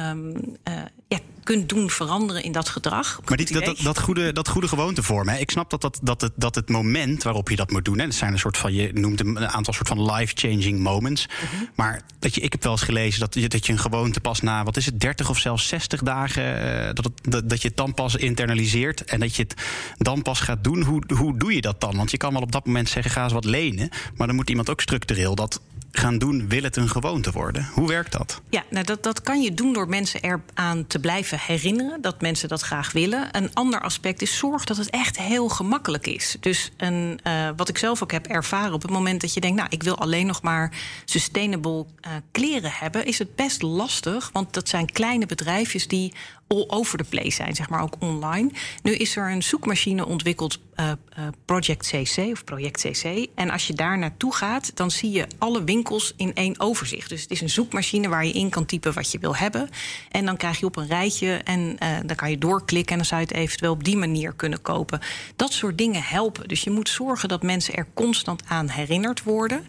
um, 0.09 0.35
uh, 0.69 0.75
ja, 1.09 1.19
kunt 1.43 1.69
doen 1.69 1.91
veranderen 1.91 2.43
in 2.43 2.53
dat 2.53 2.69
gedrag. 2.69 3.21
Maar 3.25 3.37
die, 3.37 3.53
dat, 3.53 3.65
dat, 3.65 3.79
dat, 3.79 4.01
goede, 4.01 4.33
dat 4.33 4.49
goede 4.49 4.69
gewoontevorm. 4.69 5.29
Hè? 5.29 5.39
Ik 5.39 5.51
snap 5.51 5.71
dat, 5.71 5.81
dat, 5.81 6.01
dat, 6.03 6.21
het, 6.21 6.33
dat 6.37 6.55
het 6.55 6.69
moment 6.69 7.23
waarop 7.23 7.49
je 7.49 7.57
dat 7.57 7.71
moet 7.71 7.85
doen. 7.85 7.99
Hè, 7.99 8.05
dat 8.05 8.15
zijn 8.15 8.33
een 8.33 8.39
soort 8.39 8.57
van, 8.57 8.73
je 8.73 8.93
noemt 8.93 9.21
een 9.21 9.49
aantal 9.49 9.75
soort 9.75 9.89
van 9.89 10.13
life-changing 10.13 10.79
moments. 10.79 11.29
-hmm. 11.29 11.69
Maar 11.75 12.03
dat 12.19 12.35
je, 12.35 12.41
ik 12.41 12.53
heb 12.53 12.63
wel 12.63 12.73
eens 12.73 12.83
gelezen 12.83 13.21
dat 13.21 13.35
je, 13.35 13.49
dat 13.49 13.67
je 13.67 13.73
een 13.73 13.79
gewoonte 13.79 14.21
pas 14.21 14.41
na, 14.41 14.65
wat 14.65 14.77
is 14.77 14.87
het, 14.87 15.01
30 15.01 15.31
of 15.31 15.39
zelfs 15.39 15.69
60 15.69 16.03
dagen, 16.03 16.95
dat, 16.95 17.05
het, 17.05 17.13
dat, 17.23 17.49
dat 17.49 17.63
je 17.63 17.69
het 17.69 17.77
dan 17.77 17.95
pas 17.95 18.17
internaliseert 18.23 19.05
en 19.05 19.21
dat 19.21 19.37
je 19.37 19.43
het 19.43 19.55
dan 19.97 20.23
pas 20.23 20.41
gaat 20.41 20.65
doen. 20.65 20.83
Hoe, 20.83 21.03
hoe 21.17 21.39
doe 21.39 21.55
je 21.55 21.61
dat 21.61 21.81
dan? 21.81 21.97
Want 21.97 22.11
je 22.11 22.17
kan 22.17 22.33
wel 22.33 22.43
op 22.43 22.53
dat 22.53 22.67
moment 22.67 22.89
zeggen, 22.89 23.13
ga 23.13 23.23
eens 23.23 23.33
wat 23.33 23.45
lenen. 23.45 23.89
Maar 24.17 24.27
dan 24.27 24.37
moet 24.37 24.51
iemand 24.51 24.71
ook 24.71 24.81
structureel 24.81 25.35
dat 25.35 25.61
gaan 25.93 26.19
doen, 26.19 26.49
wil 26.49 26.63
het 26.63 26.77
een 26.77 26.89
gewoonte 26.89 27.33
worden? 27.33 27.69
Hoe 27.73 27.89
werkt 27.89 28.13
dat? 28.13 28.41
Ja, 28.51 28.65
nou 28.71 28.85
dat, 28.85 29.03
dat 29.03 29.23
kan 29.23 29.43
je 29.43 29.55
doen 29.55 29.73
door 29.73 29.89
mensen 29.89 30.21
eraan 30.21 30.87
te 30.87 30.99
blijven 30.99 31.39
herinneren 31.39 32.01
dat 32.01 32.21
mensen 32.21 32.49
dat 32.49 32.61
graag 32.61 32.93
willen. 32.93 33.29
Een 33.33 33.55
ander 33.55 33.81
aspect 33.81 34.23
is 34.23 34.39
zorg 34.39 34.65
dat 34.65 34.77
het 34.77 34.91
echt 34.91 35.19
heel 35.19 35.49
gemakkelijk 35.49 36.07
is. 36.07 36.37
Dus 36.41 36.73
een, 36.77 37.21
uh, 37.27 37.49
wat 37.57 37.69
ik 37.69 37.79
zelf 37.79 38.03
ook 38.03 38.13
heb 38.13 38.27
ervaren, 38.27 38.73
op 38.73 38.83
het 38.83 38.91
moment 38.91 39.21
dat 39.21 39.35
je 39.35 39.41
denkt, 39.41 39.57
nou, 39.57 39.69
ik 39.71 39.83
wil 39.83 39.99
alleen 39.99 40.27
nog 40.27 40.43
maar 40.43 40.73
sustainable 41.05 41.87
uh, 42.07 42.13
kleren 42.31 42.73
hebben, 42.75 43.07
is 43.07 43.19
het 43.19 43.35
best 43.37 43.63
lastig, 43.63 44.31
want 44.33 44.55
dat 44.55 44.69
zijn 44.69 44.93
kleine 44.93 45.27
bedrijfjes 45.27 45.89
die 45.89 46.13
over 46.53 46.99
the 46.99 47.05
place 47.05 47.31
zijn, 47.31 47.55
zeg 47.55 47.69
maar 47.69 47.83
ook 47.83 47.95
online. 47.99 48.51
Nu 48.83 48.95
is 48.95 49.17
er 49.17 49.31
een 49.31 49.43
zoekmachine 49.43 50.07
ontwikkeld, 50.07 50.59
uh, 50.77 50.87
uh, 50.87 51.27
Project 51.45 51.87
CC 51.87 52.17
of 52.33 52.45
Project 52.45 52.81
CC. 52.81 53.27
En 53.35 53.51
als 53.51 53.67
je 53.67 53.73
daar 53.73 53.99
naartoe 53.99 54.35
gaat, 54.35 54.77
dan 54.77 54.91
zie 54.91 55.11
je 55.11 55.27
alle 55.39 55.65
winkels 55.65 56.13
in 56.17 56.35
één 56.35 56.61
overzicht. 56.61 57.09
Dus 57.09 57.23
het 57.23 57.31
is 57.31 57.41
een 57.41 57.51
zoekmachine 57.51 58.09
waar 58.09 58.27
je 58.27 58.33
in 58.33 58.49
kan 58.49 58.65
typen 58.65 58.93
wat 58.93 59.13
je 59.13 59.19
wil 59.19 59.37
hebben. 59.37 59.69
En 60.11 60.25
dan 60.25 60.37
krijg 60.37 60.59
je 60.59 60.67
op 60.67 60.77
een 60.77 60.87
rijtje 60.87 61.37
en 61.37 61.61
uh, 61.61 61.89
dan 62.07 62.17
kan 62.17 62.31
je 62.31 62.39
doorklikken 62.39 62.93
en 62.93 62.97
dan 62.97 63.07
zou 63.07 63.21
je 63.21 63.27
het 63.27 63.37
eventueel 63.37 63.73
op 63.73 63.85
die 63.85 63.97
manier 63.97 64.33
kunnen 64.33 64.63
kopen. 64.63 65.01
Dat 65.37 65.53
soort 65.53 65.79
dingen 65.79 66.03
helpen. 66.03 66.49
Dus 66.49 66.63
je 66.63 66.71
moet 66.71 66.89
zorgen 66.89 67.29
dat 67.29 67.43
mensen 67.43 67.75
er 67.75 67.87
constant 67.95 68.43
aan 68.47 68.69
herinnerd 68.69 69.23
worden. 69.23 69.67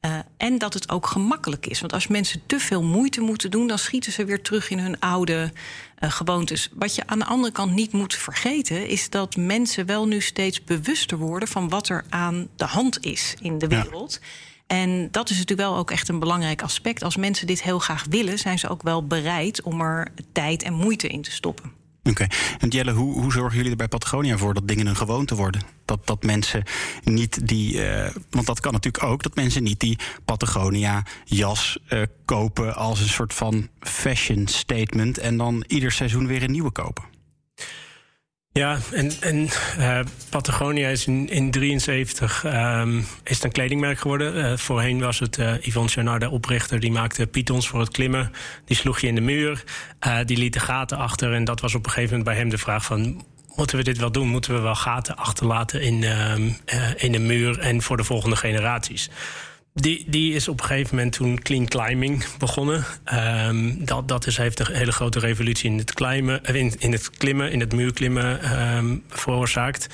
Uh, 0.00 0.18
en 0.36 0.58
dat 0.58 0.74
het 0.74 0.90
ook 0.90 1.06
gemakkelijk 1.06 1.66
is. 1.66 1.80
Want 1.80 1.92
als 1.92 2.06
mensen 2.06 2.42
te 2.46 2.58
veel 2.58 2.82
moeite 2.82 3.20
moeten 3.20 3.50
doen, 3.50 3.66
dan 3.66 3.78
schieten 3.78 4.12
ze 4.12 4.24
weer 4.24 4.42
terug 4.42 4.70
in 4.70 4.78
hun 4.78 5.00
oude 5.00 5.52
uh, 6.00 6.10
gewoontes. 6.10 6.68
Wat 6.72 6.94
je 6.94 7.06
aan 7.06 7.18
de 7.18 7.24
andere 7.24 7.52
kant 7.52 7.74
niet 7.74 7.92
moet 7.92 8.14
vergeten, 8.14 8.88
is 8.88 9.10
dat 9.10 9.36
mensen 9.36 9.86
wel 9.86 10.06
nu 10.06 10.20
steeds 10.20 10.64
bewuster 10.64 11.18
worden 11.18 11.48
van 11.48 11.68
wat 11.68 11.88
er 11.88 12.04
aan 12.08 12.48
de 12.56 12.64
hand 12.64 13.04
is 13.04 13.34
in 13.40 13.58
de 13.58 13.66
wereld. 13.66 14.18
Ja. 14.20 14.26
En 14.76 15.08
dat 15.10 15.30
is 15.30 15.36
natuurlijk 15.36 15.68
wel 15.68 15.78
ook 15.78 15.90
echt 15.90 16.08
een 16.08 16.18
belangrijk 16.18 16.62
aspect. 16.62 17.02
Als 17.02 17.16
mensen 17.16 17.46
dit 17.46 17.62
heel 17.62 17.78
graag 17.78 18.04
willen, 18.10 18.38
zijn 18.38 18.58
ze 18.58 18.68
ook 18.68 18.82
wel 18.82 19.06
bereid 19.06 19.62
om 19.62 19.80
er 19.80 20.08
tijd 20.32 20.62
en 20.62 20.74
moeite 20.74 21.08
in 21.08 21.22
te 21.22 21.30
stoppen. 21.30 21.77
Oké. 22.08 22.26
En 22.58 22.68
Jelle, 22.68 22.92
hoe, 22.92 23.20
hoe 23.20 23.32
zorgen 23.32 23.56
jullie 23.56 23.70
er 23.70 23.76
bij 23.76 23.88
Patagonia 23.88 24.36
voor 24.36 24.54
dat 24.54 24.68
dingen 24.68 24.86
een 24.86 24.96
gewoonte 24.96 25.34
worden? 25.34 25.62
Dat, 25.84 26.06
dat 26.06 26.22
mensen 26.22 26.62
niet 27.04 27.48
die. 27.48 27.74
Uh, 27.74 28.08
want 28.30 28.46
dat 28.46 28.60
kan 28.60 28.72
natuurlijk 28.72 29.04
ook, 29.04 29.22
dat 29.22 29.34
mensen 29.34 29.62
niet 29.62 29.80
die 29.80 29.98
Patagonia 30.24 31.04
jas 31.24 31.78
uh, 31.88 32.02
kopen 32.24 32.74
als 32.74 33.00
een 33.00 33.08
soort 33.08 33.34
van 33.34 33.68
fashion 33.80 34.46
statement 34.46 35.18
en 35.18 35.36
dan 35.36 35.64
ieder 35.66 35.92
seizoen 35.92 36.26
weer 36.26 36.42
een 36.42 36.50
nieuwe 36.50 36.70
kopen. 36.70 37.04
Ja, 38.52 38.78
en, 38.92 39.10
en 39.20 39.48
uh, 39.78 40.00
Patagonia 40.30 40.88
is 40.88 41.06
in 41.06 41.26
1973 41.26 42.44
um, 42.44 43.06
is 43.24 43.42
een 43.42 43.52
kledingmerk 43.52 43.98
geworden. 43.98 44.36
Uh, 44.36 44.56
voorheen 44.56 45.00
was 45.00 45.18
het 45.18 45.38
uh, 45.38 45.52
Yvon 45.60 45.88
Chouinard, 45.88 46.20
de 46.20 46.30
oprichter, 46.30 46.80
die 46.80 46.92
maakte 46.92 47.26
pythons 47.26 47.68
voor 47.68 47.80
het 47.80 47.90
klimmen. 47.90 48.32
Die 48.64 48.76
sloeg 48.76 49.00
je 49.00 49.06
in 49.06 49.14
de 49.14 49.20
muur, 49.20 49.64
die 50.24 50.36
liet 50.36 50.52
de 50.52 50.60
gaten 50.60 50.98
achter. 50.98 51.32
En 51.32 51.44
dat 51.44 51.60
was 51.60 51.74
op 51.74 51.84
een 51.84 51.90
gegeven 51.90 52.10
moment 52.10 52.28
bij 52.28 52.38
hem 52.38 52.48
de 52.48 52.58
vraag 52.58 52.84
van... 52.84 53.24
moeten 53.56 53.76
we 53.76 53.84
dit 53.84 53.98
wel 53.98 54.12
doen? 54.12 54.28
Moeten 54.28 54.54
we 54.54 54.60
wel 54.60 54.74
gaten 54.74 55.16
achterlaten 55.16 55.82
in, 55.82 56.04
in 56.96 57.12
de 57.12 57.18
muur 57.18 57.58
en 57.58 57.82
voor 57.82 57.96
de 57.96 58.04
volgende 58.04 58.36
generaties? 58.36 59.10
Die, 59.80 60.04
die 60.06 60.34
is 60.34 60.48
op 60.48 60.60
een 60.60 60.66
gegeven 60.66 60.96
moment 60.96 61.14
toen 61.14 61.42
clean 61.42 61.66
climbing 61.66 62.24
begonnen. 62.38 62.84
Um, 63.46 63.84
dat, 63.84 64.08
dat 64.08 64.26
is, 64.26 64.36
heeft 64.36 64.58
een 64.58 64.74
hele 64.74 64.92
grote 64.92 65.18
revolutie 65.18 65.70
in 65.70 65.78
het, 65.78 65.94
klimmen, 65.94 66.42
in, 66.42 66.72
in 66.78 66.92
het 66.92 67.10
klimmen, 67.10 67.52
in 67.52 67.60
het 67.60 67.72
muurklimmen 67.72 68.60
um, 68.76 69.02
veroorzaakt. 69.08 69.86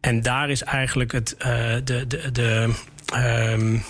En 0.00 0.22
daar 0.22 0.50
is 0.50 0.62
eigenlijk 0.62 1.12
het, 1.12 1.34
uh, 1.38 1.46
de, 1.84 2.06
de, 2.06 2.30
de 2.32 2.74
um, 3.14 3.84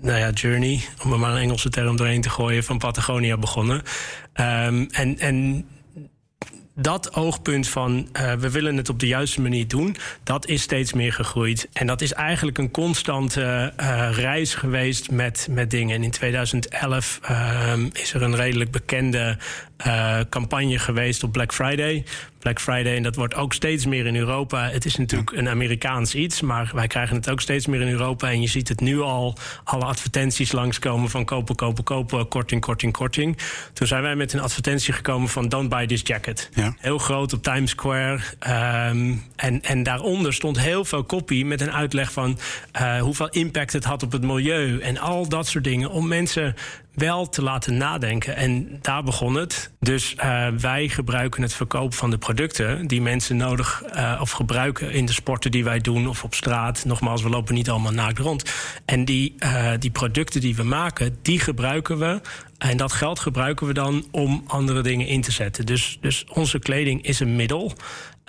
nou 0.00 0.18
ja, 0.18 0.30
journey, 0.30 0.80
om 1.04 1.12
er 1.12 1.18
maar 1.18 1.30
een 1.30 1.42
Engelse 1.42 1.70
term 1.70 1.96
doorheen 1.96 2.20
te 2.20 2.30
gooien, 2.30 2.64
van 2.64 2.78
Patagonia 2.78 3.36
begonnen. 3.36 3.82
en, 4.32 5.18
en 5.18 5.66
dat 6.74 7.14
oogpunt 7.14 7.68
van 7.68 8.08
uh, 8.12 8.32
we 8.32 8.50
willen 8.50 8.76
het 8.76 8.88
op 8.88 8.98
de 9.00 9.06
juiste 9.06 9.40
manier 9.40 9.68
doen, 9.68 9.96
dat 10.22 10.46
is 10.46 10.62
steeds 10.62 10.92
meer 10.92 11.12
gegroeid. 11.12 11.68
En 11.72 11.86
dat 11.86 12.00
is 12.00 12.12
eigenlijk 12.12 12.58
een 12.58 12.70
constante 12.70 13.72
uh, 13.80 14.08
reis 14.12 14.54
geweest 14.54 15.10
met, 15.10 15.46
met 15.50 15.70
dingen. 15.70 15.96
En 15.96 16.02
in 16.02 16.10
2011 16.10 17.20
uh, 17.30 17.72
is 17.92 18.14
er 18.14 18.22
een 18.22 18.36
redelijk 18.36 18.70
bekende 18.70 19.38
campagne 20.28 20.78
geweest 20.78 21.22
op 21.22 21.32
Black 21.32 21.52
Friday. 21.52 22.04
Black 22.42 22.60
Friday, 22.60 22.96
en 22.96 23.02
dat 23.02 23.16
wordt 23.16 23.34
ook 23.34 23.52
steeds 23.52 23.86
meer 23.86 24.06
in 24.06 24.16
Europa. 24.16 24.68
Het 24.68 24.84
is 24.84 24.96
natuurlijk 24.96 25.30
een 25.30 25.48
Amerikaans 25.48 26.14
iets, 26.14 26.40
maar 26.40 26.70
wij 26.74 26.86
krijgen 26.86 27.16
het 27.16 27.30
ook 27.30 27.40
steeds 27.40 27.66
meer 27.66 27.80
in 27.80 27.88
Europa. 27.88 28.30
En 28.30 28.40
je 28.40 28.46
ziet 28.46 28.68
het 28.68 28.80
nu 28.80 29.00
al, 29.00 29.36
alle 29.64 29.84
advertenties 29.84 30.52
langskomen 30.52 31.10
van 31.10 31.24
kopen, 31.24 31.54
kopen, 31.54 31.84
kopen, 31.84 32.28
korting, 32.28 32.60
korting, 32.60 32.92
korting. 32.92 33.38
Toen 33.72 33.86
zijn 33.86 34.02
wij 34.02 34.16
met 34.16 34.32
een 34.32 34.40
advertentie 34.40 34.92
gekomen 34.92 35.28
van 35.28 35.48
don't 35.48 35.68
buy 35.68 35.86
this 35.86 36.00
jacket. 36.04 36.50
Ja. 36.54 36.74
Heel 36.78 36.98
groot 36.98 37.32
op 37.32 37.42
Times 37.42 37.70
Square. 37.70 38.20
Um, 38.88 39.22
en, 39.36 39.62
en 39.62 39.82
daaronder 39.82 40.32
stond 40.32 40.60
heel 40.60 40.84
veel 40.84 41.04
kopie 41.04 41.46
met 41.46 41.60
een 41.60 41.72
uitleg 41.72 42.12
van 42.12 42.38
uh, 42.80 43.00
hoeveel 43.00 43.28
impact 43.28 43.72
het 43.72 43.84
had 43.84 44.02
op 44.02 44.12
het 44.12 44.22
milieu. 44.22 44.80
En 44.80 44.98
al 44.98 45.28
dat 45.28 45.46
soort 45.46 45.64
dingen. 45.64 45.90
Om 45.90 46.08
mensen 46.08 46.54
wel 46.94 47.28
te 47.28 47.42
laten 47.42 47.76
nadenken. 47.76 48.36
En 48.36 48.78
daar 48.80 49.02
begon 49.02 49.34
het. 49.34 49.70
Dus 49.80 50.14
uh, 50.14 50.46
wij 50.48 50.88
gebruiken 50.88 51.42
het 51.42 51.54
verkoop 51.54 51.94
van 51.94 52.10
de 52.10 52.18
producten 52.18 52.86
die 52.86 53.00
mensen 53.00 53.36
nodig 53.36 53.82
uh, 53.94 54.18
of 54.20 54.30
gebruiken 54.30 54.92
in 54.92 55.06
de 55.06 55.12
sporten 55.12 55.50
die 55.50 55.64
wij 55.64 55.78
doen 55.78 56.08
of 56.08 56.24
op 56.24 56.34
straat. 56.34 56.84
Nogmaals, 56.84 57.22
we 57.22 57.28
lopen 57.28 57.54
niet 57.54 57.70
allemaal 57.70 57.92
naakt 57.92 58.18
rond. 58.18 58.52
En 58.84 59.04
die, 59.04 59.34
uh, 59.38 59.70
die 59.78 59.90
producten 59.90 60.40
die 60.40 60.56
we 60.56 60.62
maken, 60.62 61.18
die 61.22 61.40
gebruiken 61.40 61.98
we. 61.98 62.20
En 62.58 62.76
dat 62.76 62.92
geld 62.92 63.20
gebruiken 63.20 63.66
we 63.66 63.72
dan 63.72 64.06
om 64.10 64.44
andere 64.46 64.82
dingen 64.82 65.06
in 65.06 65.20
te 65.20 65.32
zetten. 65.32 65.66
Dus, 65.66 65.98
dus 66.00 66.24
onze 66.32 66.58
kleding 66.58 67.02
is 67.02 67.20
een 67.20 67.36
middel. 67.36 67.72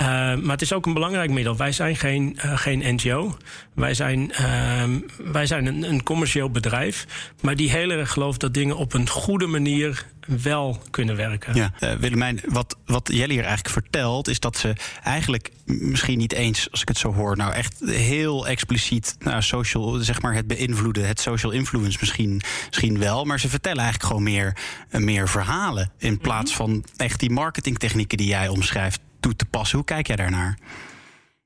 Uh, 0.02 0.08
maar 0.08 0.52
het 0.52 0.62
is 0.62 0.74
ook 0.74 0.86
een 0.86 0.94
belangrijk 0.94 1.32
middel. 1.32 1.58
Wij 1.58 1.72
zijn 1.72 1.96
geen, 1.96 2.38
uh, 2.46 2.58
geen 2.58 2.96
NGO. 2.96 3.38
Wij 3.74 3.94
zijn, 3.94 4.32
uh, 4.32 4.84
wij 5.32 5.46
zijn 5.46 5.66
een, 5.66 5.84
een, 5.84 6.04
commercieel 6.04 6.50
bedrijf. 6.50 7.06
Maar 7.42 7.56
die 7.56 7.70
heel 7.70 7.90
erg 7.90 8.12
gelooft 8.12 8.40
dat 8.40 8.54
dingen 8.54 8.78
op 8.78 8.94
een 8.94 9.10
goede 9.10 9.48
manier 9.48 10.06
wel 10.42 10.82
kunnen 10.90 11.16
werken. 11.16 11.56
Ja, 11.56 11.74
uh, 11.80 11.94
Willemijn, 11.94 12.40
wat, 12.46 12.78
wat 12.86 13.10
Jelly 13.14 13.34
hier 13.34 13.44
eigenlijk 13.44 13.74
vertelt... 13.74 14.28
is 14.28 14.40
dat 14.40 14.58
ze 14.58 14.76
eigenlijk 15.04 15.52
misschien 15.66 16.18
niet 16.18 16.34
eens, 16.34 16.72
als 16.72 16.82
ik 16.82 16.88
het 16.88 16.98
zo 16.98 17.14
hoor... 17.14 17.38
nou 17.38 17.54
echt 17.54 17.80
heel 17.86 18.48
expliciet 18.48 19.16
nou, 19.20 19.42
social, 19.42 19.94
zeg 19.94 20.22
maar 20.22 20.34
het 20.34 20.48
beïnvloeden... 20.48 21.08
het 21.08 21.20
social 21.20 21.52
influence 21.52 21.98
misschien, 22.00 22.42
misschien 22.68 23.00
wel... 23.00 23.26
maar 23.26 23.40
ze 23.40 23.50
vertellen 23.50 23.82
eigenlijk 23.82 24.08
gewoon 24.08 24.24
meer, 24.24 24.58
meer 24.92 25.30
verhalen... 25.30 25.92
in 25.98 26.18
plaats 26.18 26.56
van 26.56 26.86
echt 26.98 27.20
die 27.20 27.32
marketingtechnieken 27.32 28.18
die 28.18 28.28
jij 28.28 28.48
omschrijft 28.48 29.00
toe 29.24 29.36
te 29.36 29.46
passen. 29.46 29.78
Hoe 29.78 29.86
kijk 29.86 30.08
jij 30.08 30.16
daarnaar? 30.16 30.58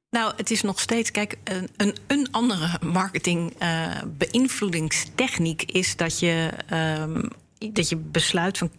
Nou, 0.09 0.33
het 0.35 0.51
is 0.51 0.61
nog 0.61 0.79
steeds, 0.79 1.11
kijk, 1.11 1.37
een, 1.43 1.95
een, 2.07 2.27
andere 2.31 2.79
marketing 2.85 3.53
uh, 3.61 3.87
beïnvloedingstechniek 4.17 5.63
is 5.63 5.95
dat 5.95 6.19
je 6.19 6.51
um, 6.73 7.29
dat 7.73 7.89
je 7.89 7.95
besluit 7.95 8.57
van 8.57 8.71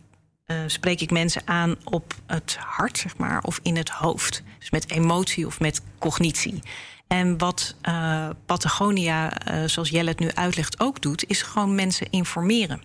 uh, 0.47 0.57
spreek 0.67 1.01
ik 1.01 1.11
mensen 1.11 1.43
aan 1.45 1.77
op 1.85 2.15
het 2.27 2.57
hart, 2.61 2.99
zeg 2.99 3.17
maar, 3.17 3.43
of 3.43 3.61
in 3.63 3.77
het 3.77 3.89
hoofd. 3.89 4.43
Dus 4.59 4.71
met 4.71 4.91
emotie 4.91 5.47
of 5.47 5.61
met 5.61 5.83
cognitie. 5.99 6.63
En 7.07 7.39
wat 7.39 7.75
uh, 7.89 8.29
Patagonia, 8.47 9.49
uh, 9.49 9.69
zoals 9.69 9.89
Jelle 9.89 10.09
het 10.09 10.19
nu 10.19 10.31
uitlegt, 10.33 10.81
ook 10.81 11.01
doet, 11.03 11.25
is 11.29 11.43
gewoon 11.43 11.75
mensen 11.75 12.11
informeren. 12.11 12.83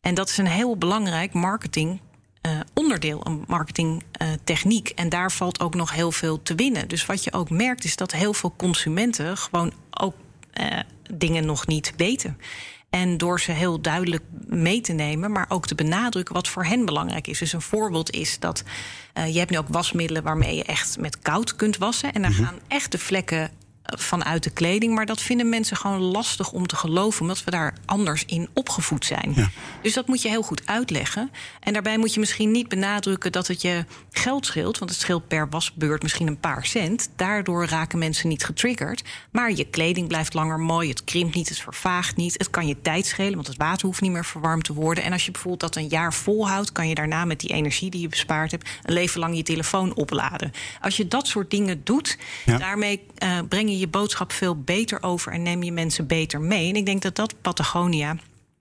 En 0.00 0.14
dat 0.14 0.28
is 0.28 0.36
een 0.36 0.46
heel 0.46 0.76
belangrijk 0.76 1.32
marketing. 1.32 2.00
Onderdeel, 2.72 3.26
een 3.26 3.44
marketingtechniek. 3.46 4.88
en 4.88 5.08
daar 5.08 5.32
valt 5.32 5.60
ook 5.60 5.74
nog 5.74 5.92
heel 5.92 6.12
veel 6.12 6.42
te 6.42 6.54
winnen. 6.54 6.88
Dus 6.88 7.06
wat 7.06 7.24
je 7.24 7.32
ook 7.32 7.50
merkt, 7.50 7.84
is 7.84 7.96
dat 7.96 8.12
heel 8.12 8.34
veel 8.34 8.54
consumenten 8.56 9.36
gewoon 9.36 9.72
ook 9.90 10.14
dingen 11.10 11.46
nog 11.46 11.66
niet 11.66 11.92
weten. 11.96 12.38
En 12.94 13.16
door 13.16 13.40
ze 13.40 13.52
heel 13.52 13.80
duidelijk 13.80 14.22
mee 14.46 14.80
te 14.80 14.92
nemen, 14.92 15.32
maar 15.32 15.46
ook 15.48 15.66
te 15.66 15.74
benadrukken 15.74 16.34
wat 16.34 16.48
voor 16.48 16.64
hen 16.64 16.84
belangrijk 16.84 17.26
is. 17.26 17.38
Dus 17.38 17.52
een 17.52 17.60
voorbeeld 17.60 18.10
is 18.10 18.38
dat 18.38 18.64
uh, 19.14 19.32
je 19.32 19.38
hebt 19.38 19.50
nu 19.50 19.58
ook 19.58 19.68
wasmiddelen 19.68 20.22
waarmee 20.22 20.56
je 20.56 20.64
echt 20.64 20.98
met 20.98 21.18
koud 21.18 21.56
kunt 21.56 21.76
wassen. 21.76 22.12
En 22.12 22.22
daar 22.22 22.30
mm 22.30 22.36
-hmm. 22.36 22.46
gaan 22.46 22.58
echte 22.68 22.98
vlekken 22.98 23.50
vanuit 23.84 24.42
de 24.42 24.50
kleding. 24.50 24.94
Maar 24.94 25.06
dat 25.06 25.20
vinden 25.20 25.48
mensen 25.48 25.76
gewoon 25.76 26.00
lastig 26.00 26.52
om 26.52 26.66
te 26.66 26.76
geloven, 26.76 27.20
omdat 27.20 27.44
we 27.44 27.50
daar 27.50 27.74
anders 27.84 28.24
in 28.24 28.48
opgevoed 28.52 29.04
zijn. 29.04 29.32
Ja. 29.34 29.50
Dus 29.82 29.94
dat 29.94 30.06
moet 30.06 30.22
je 30.22 30.28
heel 30.28 30.42
goed 30.42 30.66
uitleggen. 30.66 31.30
En 31.60 31.72
daarbij 31.72 31.98
moet 31.98 32.14
je 32.14 32.20
misschien 32.20 32.50
niet 32.50 32.68
benadrukken 32.68 33.32
dat 33.32 33.46
het 33.46 33.62
je 33.62 33.84
geld 34.10 34.46
scheelt, 34.46 34.78
want 34.78 34.90
het 34.90 35.00
scheelt 35.00 35.28
per 35.28 35.48
wasbeurt 35.48 36.02
misschien 36.02 36.26
een 36.26 36.40
paar 36.40 36.66
cent. 36.66 37.10
Daardoor 37.16 37.66
raken 37.66 37.98
mensen 37.98 38.28
niet 38.28 38.44
getriggerd. 38.44 39.02
Maar 39.30 39.52
je 39.52 39.64
kleding 39.64 40.08
blijft 40.08 40.34
langer 40.34 40.58
mooi, 40.58 40.88
het 40.88 41.04
krimpt 41.04 41.34
niet, 41.34 41.48
het 41.48 41.58
vervaagt 41.58 42.16
niet. 42.16 42.32
Het 42.32 42.50
kan 42.50 42.66
je 42.66 42.80
tijd 42.82 43.06
schelen, 43.06 43.34
want 43.34 43.46
het 43.46 43.56
water 43.56 43.86
hoeft 43.86 44.00
niet 44.00 44.10
meer 44.12 44.24
verwarmd 44.24 44.64
te 44.64 44.72
worden. 44.72 45.04
En 45.04 45.12
als 45.12 45.24
je 45.24 45.30
bijvoorbeeld 45.30 45.72
dat 45.72 45.76
een 45.76 45.88
jaar 45.88 46.14
volhoudt, 46.14 46.72
kan 46.72 46.88
je 46.88 46.94
daarna 46.94 47.24
met 47.24 47.40
die 47.40 47.52
energie 47.52 47.90
die 47.90 48.00
je 48.00 48.08
bespaard 48.08 48.50
hebt, 48.50 48.68
een 48.82 48.94
leven 48.94 49.20
lang 49.20 49.36
je 49.36 49.42
telefoon 49.42 49.94
opladen. 49.94 50.52
Als 50.80 50.96
je 50.96 51.08
dat 51.08 51.26
soort 51.26 51.50
dingen 51.50 51.80
doet, 51.84 52.18
ja. 52.44 52.58
daarmee 52.58 53.06
uh, 53.18 53.38
breng 53.48 53.68
je 53.70 53.73
je 53.78 53.88
boodschap 53.88 54.32
veel 54.32 54.60
beter 54.60 55.02
over 55.02 55.32
en 55.32 55.42
neem 55.42 55.62
je 55.62 55.72
mensen 55.72 56.06
beter 56.06 56.40
mee. 56.40 56.68
En 56.68 56.76
ik 56.76 56.86
denk 56.86 57.02
dat 57.02 57.16
dat 57.16 57.34
Patagonia 57.40 58.16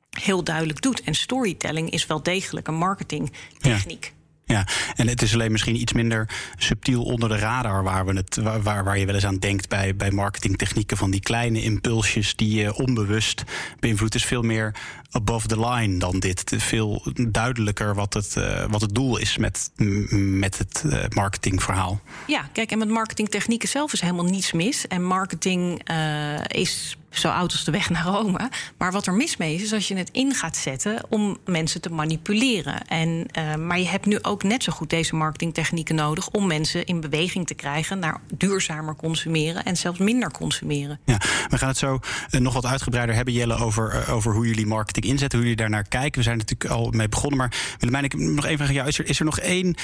heel 0.10 0.43
duidelijk 0.43 0.82
doet. 0.82 1.02
En 1.02 1.15
storytelling 1.15 1.89
is 1.89 2.06
wel 2.06 2.23
degelijk 2.23 2.67
een 2.67 2.76
marketingtechniek. 2.76 4.04
Ja. 4.15 4.21
Ja, 4.45 4.67
en 4.95 5.08
het 5.08 5.21
is 5.21 5.34
alleen 5.34 5.52
misschien 5.52 5.82
iets 5.82 5.93
minder 5.93 6.30
subtiel 6.58 7.04
onder 7.04 7.30
de 7.30 7.38
radar 7.38 7.84
waar, 7.84 8.06
we 8.06 8.13
het, 8.13 8.36
waar, 8.62 8.84
waar 8.84 8.97
je 8.97 9.06
wel 9.06 9.15
eens 9.15 9.26
aan 9.26 9.38
denkt 9.38 9.69
bij, 9.69 9.95
bij 9.95 10.12
marketingtechnieken 10.12 10.97
van 10.97 11.12
die 11.12 11.19
kleine 11.19 11.62
impulsjes 11.62 12.36
die 12.36 12.56
je 12.56 12.76
onbewust 12.76 13.43
beïnvloedt. 13.80 14.15
is 14.15 14.26
veel 14.26 14.41
meer 14.41 14.76
above 15.13 15.47
the 15.47 15.60
line 15.69 15.97
dan 15.97 16.19
dit. 16.19 16.54
Veel 16.58 17.04
duidelijker 17.30 17.95
wat 17.95 18.13
het, 18.13 18.36
uh, 18.38 18.65
wat 18.69 18.82
het 18.82 18.95
doel 18.95 19.17
is 19.17 19.38
met, 19.38 19.71
met 20.12 20.58
het 20.58 20.84
uh, 20.86 21.04
marketingverhaal. 21.10 22.02
Ja, 22.28 22.49
kijk, 22.54 22.71
en 22.71 22.78
met 22.78 22.89
marketingtechnieken 22.89 23.69
zelf 23.69 23.93
is 23.93 24.02
helemaal 24.02 24.26
niets 24.26 24.52
mis. 24.52 24.88
En 24.88 25.04
marketing 25.04 25.89
uh, 25.91 26.45
is 26.47 26.97
zo 27.10 27.30
oud 27.30 27.52
als 27.52 27.63
de 27.63 27.71
weg 27.71 27.89
naar 27.89 28.06
Rome. 28.06 28.49
Maar 28.78 28.91
wat 28.91 29.08
er 29.08 29.13
mis 29.13 29.38
mee 29.38 29.56
is, 29.56 29.62
is 29.62 29.73
als 29.73 29.88
je 29.88 29.95
het 29.95 30.10
in 30.12 30.34
gaat 30.34 30.58
zetten 30.58 31.06
om 31.10 31.38
mensen 31.45 31.82
te 31.82 31.89
manipuleren. 31.89 32.88
En, 32.88 33.28
uh, 33.38 33.56
maar 33.56 33.80
je 33.80 33.88
hebt 33.88 34.06
nu 34.06 34.19
ook 34.21 34.43
net 34.43 34.63
zo 34.63 34.71
goed 34.71 34.89
deze 34.89 35.15
marketingtechnieken 35.15 35.95
nodig 35.95 36.30
om 36.30 36.47
mensen 36.47 36.86
in 36.86 37.02
beweging 37.02 37.47
te 37.47 37.54
krijgen 37.54 37.99
naar 37.99 38.21
duurzamer 38.38 38.95
consumeren 38.95 39.65
en 39.65 39.78
zelfs 39.78 39.99
minder 39.99 40.32
consumeren. 40.32 40.99
Ja, 41.06 41.17
we 41.49 41.58
gaan 41.58 41.67
het 41.67 41.78
zo 41.78 41.99
nog 42.30 42.54
wat 42.54 42.65
uitgebreider 42.65 43.15
hebben, 43.15 43.34
Jelle, 43.34 43.56
over, 43.56 44.12
over 44.12 44.34
hoe 44.34 44.47
jullie 44.47 44.65
marketing 44.65 45.03
inzetten, 45.04 45.39
hoe 45.39 45.48
jullie 45.48 45.62
daar 45.62 45.70
naar 45.70 45.88
kijken. 45.88 46.18
We 46.18 46.24
zijn 46.24 46.38
natuurlijk 46.38 46.72
al 46.72 46.92
mee 46.92 47.10
begonnen, 47.10 47.38
maar 47.38 47.76
Willemijn, 47.80 48.04
ik 48.04 48.13
nog 48.13 48.46
even 48.46 48.68
vragen. 48.68 49.06
Is 49.06 49.20
er, 49.20 49.26
nog 49.26 49.39
één, 49.39 49.76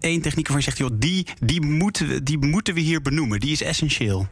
één 0.00 0.20
techniek 0.20 0.48
waarvan 0.48 0.56
je 0.56 0.62
zegt, 0.62 0.78
joh, 0.78 0.90
die, 0.92 1.26
die, 1.40 1.60
moeten 1.60 2.08
we, 2.08 2.22
die 2.22 2.38
moeten 2.38 2.74
we 2.74 2.80
hier 2.80 3.02
benoemen, 3.02 3.40
die 3.40 3.52
is 3.52 3.62
essentieel? 3.62 4.28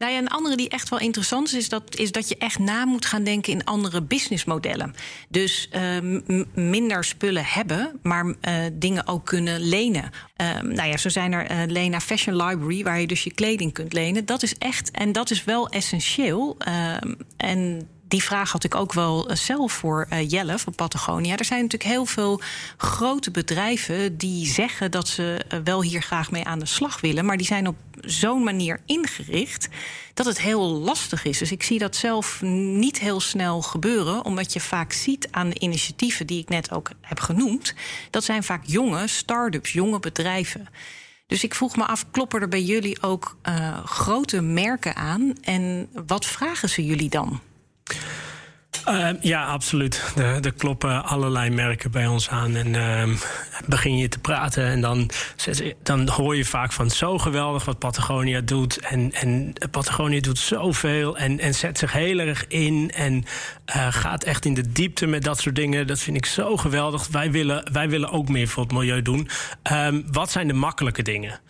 Nou 0.00 0.12
ja, 0.12 0.18
een 0.18 0.28
andere 0.28 0.56
die 0.56 0.68
echt 0.68 0.88
wel 0.88 0.98
interessant 0.98 1.46
is, 1.48 1.54
is 1.54 1.68
dat, 1.68 1.96
is 1.96 2.12
dat 2.12 2.28
je 2.28 2.36
echt 2.36 2.58
na 2.58 2.84
moet 2.84 3.06
gaan 3.06 3.24
denken 3.24 3.52
in 3.52 3.64
andere 3.64 4.02
businessmodellen. 4.02 4.94
Dus 5.28 5.68
uh, 5.72 6.44
minder 6.54 7.04
spullen 7.04 7.44
hebben, 7.44 7.98
maar 8.02 8.24
uh, 8.26 8.34
dingen 8.72 9.06
ook 9.06 9.26
kunnen 9.26 9.60
lenen. 9.60 10.10
Uh, 10.36 10.60
nou 10.60 10.88
ja, 10.88 10.96
zo 10.96 11.08
zijn 11.08 11.32
er 11.32 11.50
uh, 11.50 11.62
Lena 11.66 12.00
Fashion 12.00 12.36
Library, 12.36 12.82
waar 12.82 13.00
je 13.00 13.06
dus 13.06 13.24
je 13.24 13.34
kleding 13.34 13.72
kunt 13.72 13.92
lenen. 13.92 14.24
Dat 14.24 14.42
is 14.42 14.54
echt, 14.58 14.90
en 14.90 15.12
dat 15.12 15.30
is 15.30 15.44
wel 15.44 15.68
essentieel. 15.68 16.56
Ehm, 16.58 17.14
en 17.36 17.88
die 18.10 18.22
vraag 18.22 18.52
had 18.52 18.64
ik 18.64 18.74
ook 18.74 18.92
wel 18.92 19.28
eh, 19.28 19.36
zelf 19.36 19.72
voor 19.72 20.06
uh, 20.12 20.30
Jelle 20.30 20.58
van 20.58 20.74
Patagonia. 20.74 21.36
Er 21.36 21.44
zijn 21.44 21.62
natuurlijk 21.62 21.90
heel 21.90 22.04
veel 22.04 22.40
grote 22.76 23.30
bedrijven 23.30 24.16
die 24.16 24.46
zeggen 24.46 24.90
dat 24.90 25.08
ze 25.08 25.44
uh, 25.52 25.58
wel 25.64 25.82
hier 25.82 26.02
graag 26.02 26.30
mee 26.30 26.44
aan 26.44 26.58
de 26.58 26.66
slag 26.66 27.00
willen. 27.00 27.24
Maar 27.24 27.36
die 27.36 27.46
zijn 27.46 27.66
op 27.66 27.76
zo'n 28.00 28.44
manier 28.44 28.80
ingericht 28.86 29.68
dat 30.14 30.26
het 30.26 30.40
heel 30.40 30.62
lastig 30.62 31.24
is. 31.24 31.38
Dus 31.38 31.52
ik 31.52 31.62
zie 31.62 31.78
dat 31.78 31.96
zelf 31.96 32.42
niet 32.42 32.98
heel 32.98 33.20
snel 33.20 33.62
gebeuren, 33.62 34.24
omdat 34.24 34.52
je 34.52 34.60
vaak 34.60 34.92
ziet 34.92 35.28
aan 35.30 35.48
de 35.48 35.58
initiatieven 35.58 36.26
die 36.26 36.40
ik 36.40 36.48
net 36.48 36.70
ook 36.70 36.90
heb 37.00 37.20
genoemd. 37.20 37.74
Dat 38.10 38.24
zijn 38.24 38.42
vaak 38.42 38.62
jonge 38.66 39.06
start-ups, 39.06 39.72
jonge 39.72 40.00
bedrijven. 40.00 40.68
Dus 41.26 41.44
ik 41.44 41.54
vroeg 41.54 41.76
me 41.76 41.84
af, 41.84 42.10
kloppen 42.10 42.40
er 42.40 42.48
bij 42.48 42.62
jullie 42.62 43.02
ook 43.02 43.36
grote 43.84 44.40
merken 44.40 44.96
aan? 44.96 45.32
En 45.42 45.88
wat 46.06 46.26
vragen 46.26 46.68
ze 46.68 46.84
jullie 46.84 47.08
dan? 47.08 47.40
Uh, 48.88 49.08
ja, 49.20 49.44
absoluut. 49.44 50.12
Er, 50.16 50.44
er, 50.44 50.52
kloppen 50.52 51.04
allerlei 51.04 51.50
merken 51.50 51.90
bij 51.90 52.06
ons 52.06 52.28
aan. 52.28 52.56
En 52.56 52.74
uh, 52.74 53.16
begin 53.66 53.96
je 53.96 54.08
te 54.08 54.18
praten 54.18 54.64
en 54.64 54.80
dan, 54.80 55.10
dan 55.82 56.08
hoor 56.08 56.36
je 56.36 56.44
vaak 56.44 56.72
van 56.72 56.90
zo 56.90 57.18
geweldig 57.18 57.64
wat 57.64 57.78
Patagonia 57.78 58.40
doet. 58.40 58.78
En, 58.78 59.12
en 59.12 59.52
Patagonia 59.70 60.20
doet 60.20 60.38
zoveel 60.38 61.16
en, 61.16 61.38
en 61.38 61.54
zet 61.54 61.78
zich 61.78 61.92
heel 61.92 62.18
erg 62.18 62.46
in. 62.46 62.90
En 62.94 63.14
uh, 63.76 63.86
gaat 63.90 64.24
echt 64.24 64.44
in 64.44 64.54
de 64.54 64.72
diepte 64.72 65.06
met 65.06 65.22
dat 65.22 65.40
soort 65.40 65.56
dingen. 65.56 65.86
Dat 65.86 66.00
vind 66.00 66.16
ik 66.16 66.26
zo 66.26 66.56
geweldig. 66.56 67.08
Wij 67.08 67.30
willen, 67.30 67.72
wij 67.72 67.88
willen 67.88 68.10
ook 68.10 68.28
meer 68.28 68.48
voor 68.48 68.62
het 68.62 68.72
milieu 68.72 69.02
doen. 69.02 69.28
Um, 69.72 70.04
wat 70.12 70.30
zijn 70.30 70.46
de 70.46 70.52
makkelijke 70.52 71.02
dingen? 71.02 71.40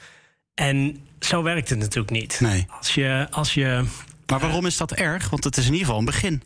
En 0.54 1.06
zo 1.20 1.42
werkt 1.42 1.68
het 1.68 1.78
natuurlijk 1.78 2.10
niet. 2.10 2.40
Nee. 2.40 2.66
Als 2.78 2.94
je, 2.94 3.26
als 3.30 3.54
je 3.54 3.84
maar 4.30 4.40
waarom 4.40 4.66
is 4.66 4.76
dat 4.76 4.92
erg? 4.92 5.30
Want 5.30 5.44
het 5.44 5.56
is 5.56 5.66
in 5.66 5.72
ieder 5.72 5.86
geval 5.86 6.00
een 6.00 6.06
begin. 6.06 6.42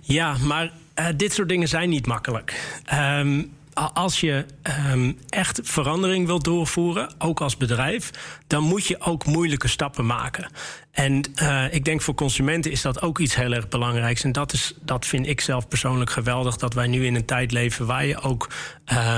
Ja, 0.00 0.36
maar 0.38 0.70
uh, 0.98 1.06
dit 1.16 1.32
soort 1.32 1.48
dingen 1.48 1.68
zijn 1.68 1.88
niet 1.88 2.06
makkelijk. 2.06 2.78
Um, 2.94 3.52
als 3.92 4.20
je 4.20 4.44
um, 4.92 5.18
echt 5.28 5.60
verandering 5.62 6.26
wilt 6.26 6.44
doorvoeren, 6.44 7.14
ook 7.18 7.40
als 7.40 7.56
bedrijf, 7.56 8.10
dan 8.46 8.62
moet 8.62 8.86
je 8.86 9.00
ook 9.00 9.26
moeilijke 9.26 9.68
stappen 9.68 10.06
maken. 10.06 10.50
En 10.92 11.22
uh, 11.42 11.64
ik 11.74 11.84
denk 11.84 12.02
voor 12.02 12.14
consumenten 12.14 12.70
is 12.70 12.82
dat 12.82 13.02
ook 13.02 13.18
iets 13.18 13.34
heel 13.34 13.52
erg 13.52 13.68
belangrijks. 13.68 14.24
En 14.24 14.32
dat, 14.32 14.52
is, 14.52 14.74
dat 14.82 15.06
vind 15.06 15.26
ik 15.26 15.40
zelf 15.40 15.68
persoonlijk 15.68 16.10
geweldig, 16.10 16.56
dat 16.56 16.74
wij 16.74 16.86
nu 16.86 17.06
in 17.06 17.14
een 17.14 17.24
tijd 17.24 17.52
leven 17.52 17.86
waar 17.86 18.06
je 18.06 18.20
ook. 18.20 18.48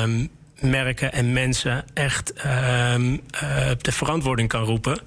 Um, 0.02 0.30
merken 0.60 1.12
en 1.12 1.32
mensen 1.32 1.84
echt 1.94 2.32
uh, 2.36 2.44
de 3.78 3.92
verantwoording 3.92 4.48
kan 4.48 4.64
roepen 4.64 5.00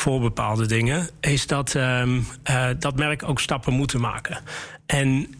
voor 0.00 0.20
bepaalde 0.20 0.66
dingen, 0.66 1.08
is 1.20 1.46
dat 1.46 1.74
um, 1.74 2.26
uh, 2.50 2.68
dat 2.78 2.96
merk 2.96 3.28
ook 3.28 3.40
stappen 3.40 3.72
moeten 3.72 4.00
maken. 4.00 4.38
En 4.86 5.34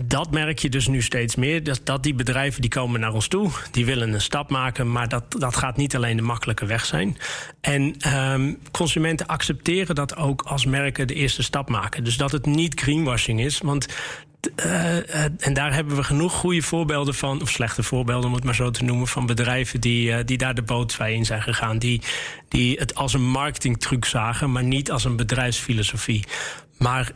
dat 0.00 0.30
merk 0.30 0.58
je 0.58 0.68
dus 0.68 0.88
nu 0.88 1.02
steeds 1.02 1.34
meer. 1.34 1.64
Dat, 1.64 1.80
dat 1.84 2.02
die 2.02 2.14
bedrijven 2.14 2.60
die 2.60 2.70
komen 2.70 3.00
naar 3.00 3.12
ons 3.12 3.28
toe, 3.28 3.50
die 3.70 3.84
willen 3.84 4.12
een 4.12 4.20
stap 4.20 4.50
maken, 4.50 4.92
maar 4.92 5.08
dat, 5.08 5.24
dat 5.28 5.56
gaat 5.56 5.76
niet 5.76 5.96
alleen 5.96 6.16
de 6.16 6.22
makkelijke 6.22 6.66
weg 6.66 6.84
zijn. 6.84 7.16
En 7.60 7.96
um, 8.16 8.58
consumenten 8.70 9.26
accepteren 9.26 9.94
dat 9.94 10.16
ook 10.16 10.42
als 10.42 10.64
merken 10.64 11.06
de 11.06 11.14
eerste 11.14 11.42
stap 11.42 11.68
maken. 11.68 12.04
Dus 12.04 12.16
dat 12.16 12.32
het 12.32 12.46
niet 12.46 12.80
greenwashing 12.80 13.40
is. 13.40 13.58
Want 13.58 13.86
en 15.38 15.52
daar 15.52 15.74
hebben 15.74 15.96
we 15.96 16.04
genoeg 16.04 16.32
goede 16.32 16.62
voorbeelden 16.62 17.14
van, 17.14 17.42
of 17.42 17.48
slechte 17.48 17.82
voorbeelden 17.82 18.28
om 18.28 18.34
het 18.34 18.44
maar 18.44 18.54
zo 18.54 18.70
te 18.70 18.84
noemen, 18.84 19.06
van 19.06 19.26
bedrijven 19.26 19.80
die, 19.80 20.10
uh, 20.10 20.18
die 20.24 20.38
daar 20.38 20.54
de 20.54 20.62
boot 20.62 20.94
bij 20.98 21.14
in 21.14 21.24
zijn 21.24 21.42
gegaan. 21.42 21.78
Die, 21.78 22.02
die 22.48 22.78
het 22.78 22.94
als 22.94 23.14
een 23.14 23.30
marketingtruc 23.30 24.04
zagen, 24.04 24.52
maar 24.52 24.64
niet 24.64 24.90
als 24.90 25.04
een 25.04 25.16
bedrijfsfilosofie. 25.16 26.24
Maar 26.82 27.10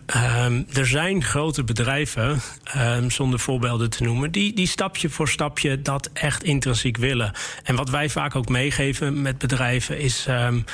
um, 0.47 0.67
er 0.73 0.87
zijn 0.87 1.25
grote 1.25 1.65
bedrijven, 1.65 2.41
um, 2.77 3.11
zonder 3.11 3.39
voorbeelden 3.39 3.91
te 3.91 4.03
noemen, 4.03 4.31
die, 4.31 4.53
die 4.53 4.67
stapje 4.67 5.09
voor 5.09 5.29
stapje 5.29 5.83
dat 5.83 6.11
echt 6.13 6.43
intrinsiek 6.43 6.97
willen. 6.97 7.33
En 7.63 7.77
wat 7.77 7.91
wij 7.91 8.09
vaak 8.09 8.35
ook 8.35 8.49
meegeven 8.49 9.23
met 9.23 9.39
bedrijven 9.39 9.99
is: 9.99 10.27
um, 10.29 10.65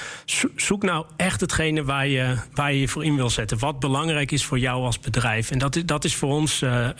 zoek 0.57 0.83
nou 0.83 1.07
echt 1.17 1.41
hetgene 1.41 1.85
waar 1.85 2.07
je, 2.07 2.37
waar 2.55 2.73
je 2.73 2.89
voor 2.89 3.05
in 3.05 3.17
wil 3.17 3.31
zetten. 3.31 3.59
Wat 3.59 3.81
belangrijk 3.81 4.31
is 4.31 4.45
voor 4.45 4.59
jou 4.59 4.85
als 4.85 5.01
bedrijf. 5.01 5.51
En 5.51 5.59
dat 5.59 5.77
is, 5.77 5.85
dat 5.85 6.05
is 6.05 6.15
voor 6.15 6.31
ons 6.31 6.63
uh, 6.63 6.71
uh, 6.71 6.91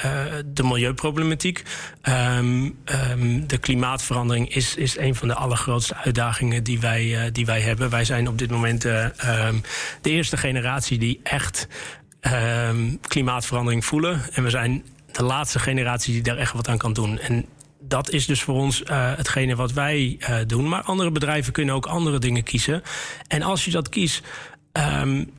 de 0.47 0.63
milieuproblematiek. 0.63 1.63
de 3.47 3.59
klimaatverandering 3.61 4.55
is, 4.55 4.77
is 4.77 4.99
een 4.99 5.15
van 5.15 5.29
de 5.29 5.35
allergrootste 5.35 5.97
uitdagingen 5.97 6.65
die 6.65 6.81
wij, 6.81 7.05
uh, 7.05 7.33
die 7.33 7.47
wij 7.47 7.61
hebben. 7.61 7.91
Wij 7.91 8.05
zijn 8.05 8.29
op 8.29 8.39
dit 8.39 8.51
moment 8.51 8.81
de 8.83 9.13
eerste 10.03 10.37
generatie 10.37 10.99
die 10.99 11.21
echt 11.23 11.69
klimaatverandering 13.01 13.85
voelen. 13.85 14.21
En 14.33 14.43
we 14.43 14.51
zijn 14.51 14.85
de 15.13 15.23
laatste 15.23 15.59
generatie 15.59 16.13
die 16.13 16.23
daar 16.23 16.37
echt 16.37 16.53
wat 16.53 16.69
aan 16.69 16.79
kan 16.79 16.93
doen. 16.93 17.19
En 17.19 17.47
dat 17.81 18.11
is 18.11 18.27
dus 18.27 18.43
voor 18.43 18.55
ons 18.55 18.83
uh, 18.83 19.17
hetgene 19.17 19.57
wat 19.57 19.73
wij 19.73 20.17
uh, 20.21 20.37
doen. 20.47 20.69
Maar 20.69 20.83
andere 20.83 21.11
bedrijven 21.11 21.53
kunnen 21.53 21.75
ook 21.75 21.87
andere 21.87 22.19
dingen 22.19 22.43
kiezen. 22.43 22.83
En 23.29 23.43
als 23.43 23.65
je 23.65 23.71
dat 23.71 23.89
kiest. 23.89 24.27
Um, 25.03 25.31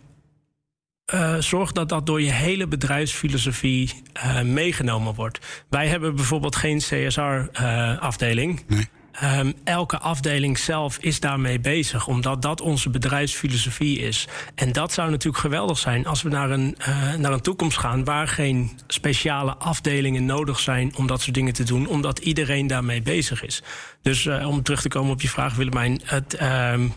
uh, 1.14 1.38
zorg 1.38 1.72
dat 1.72 1.90
dat 1.90 2.06
door 2.06 2.22
je 2.22 2.32
hele 2.32 2.68
bedrijfsfilosofie 2.68 4.04
meegenomen 4.44 5.14
wordt. 5.14 5.66
Wij 5.70 5.88
hebben 5.88 6.16
bijvoorbeeld 6.16 6.56
geen 6.56 6.78
CSR-afdeling. 6.78 8.64
Nee. 8.68 8.88
Um, 9.24 9.54
elke 9.64 10.00
afdeling 10.00 10.60
zelf 10.60 10.98
is 10.98 11.20
daarmee 11.20 11.60
bezig, 11.60 12.08
omdat 12.08 12.42
dat 12.42 12.62
onze 12.62 12.90
bedrijfsfilosofie 12.90 14.00
is. 14.00 14.28
En 14.56 14.72
dat 14.72 14.94
zou 14.94 15.10
natuurlijk 15.10 15.44
geweldig 15.44 15.78
zijn 15.78 16.06
als 16.06 16.22
we 16.22 16.30
naar 16.30 16.52
een, 16.52 16.76
uh, 16.80 17.14
naar 17.14 17.32
een 17.32 17.42
toekomst 17.42 17.78
gaan 17.78 18.04
waar 18.04 18.28
geen 18.28 18.80
speciale 18.88 19.56
afdelingen 19.56 20.26
nodig 20.26 20.60
zijn 20.60 20.96
om 20.96 21.08
dat 21.08 21.22
soort 21.22 21.36
dingen 21.36 21.54
te 21.54 21.64
doen, 21.64 21.88
omdat 21.88 22.20
iedereen 22.20 22.68
daarmee 22.68 23.02
bezig 23.02 23.44
is. 23.44 23.64
Dus 24.02 24.26
uh, 24.26 24.48
om 24.48 24.64
terug 24.64 24.82
te 24.82 24.90
komen 24.90 25.12
op 25.12 25.22
je 25.22 25.30
vraag, 25.30 25.56
Willemijn, 25.56 26.02
het. 26.04 26.42
Um, 26.42 26.94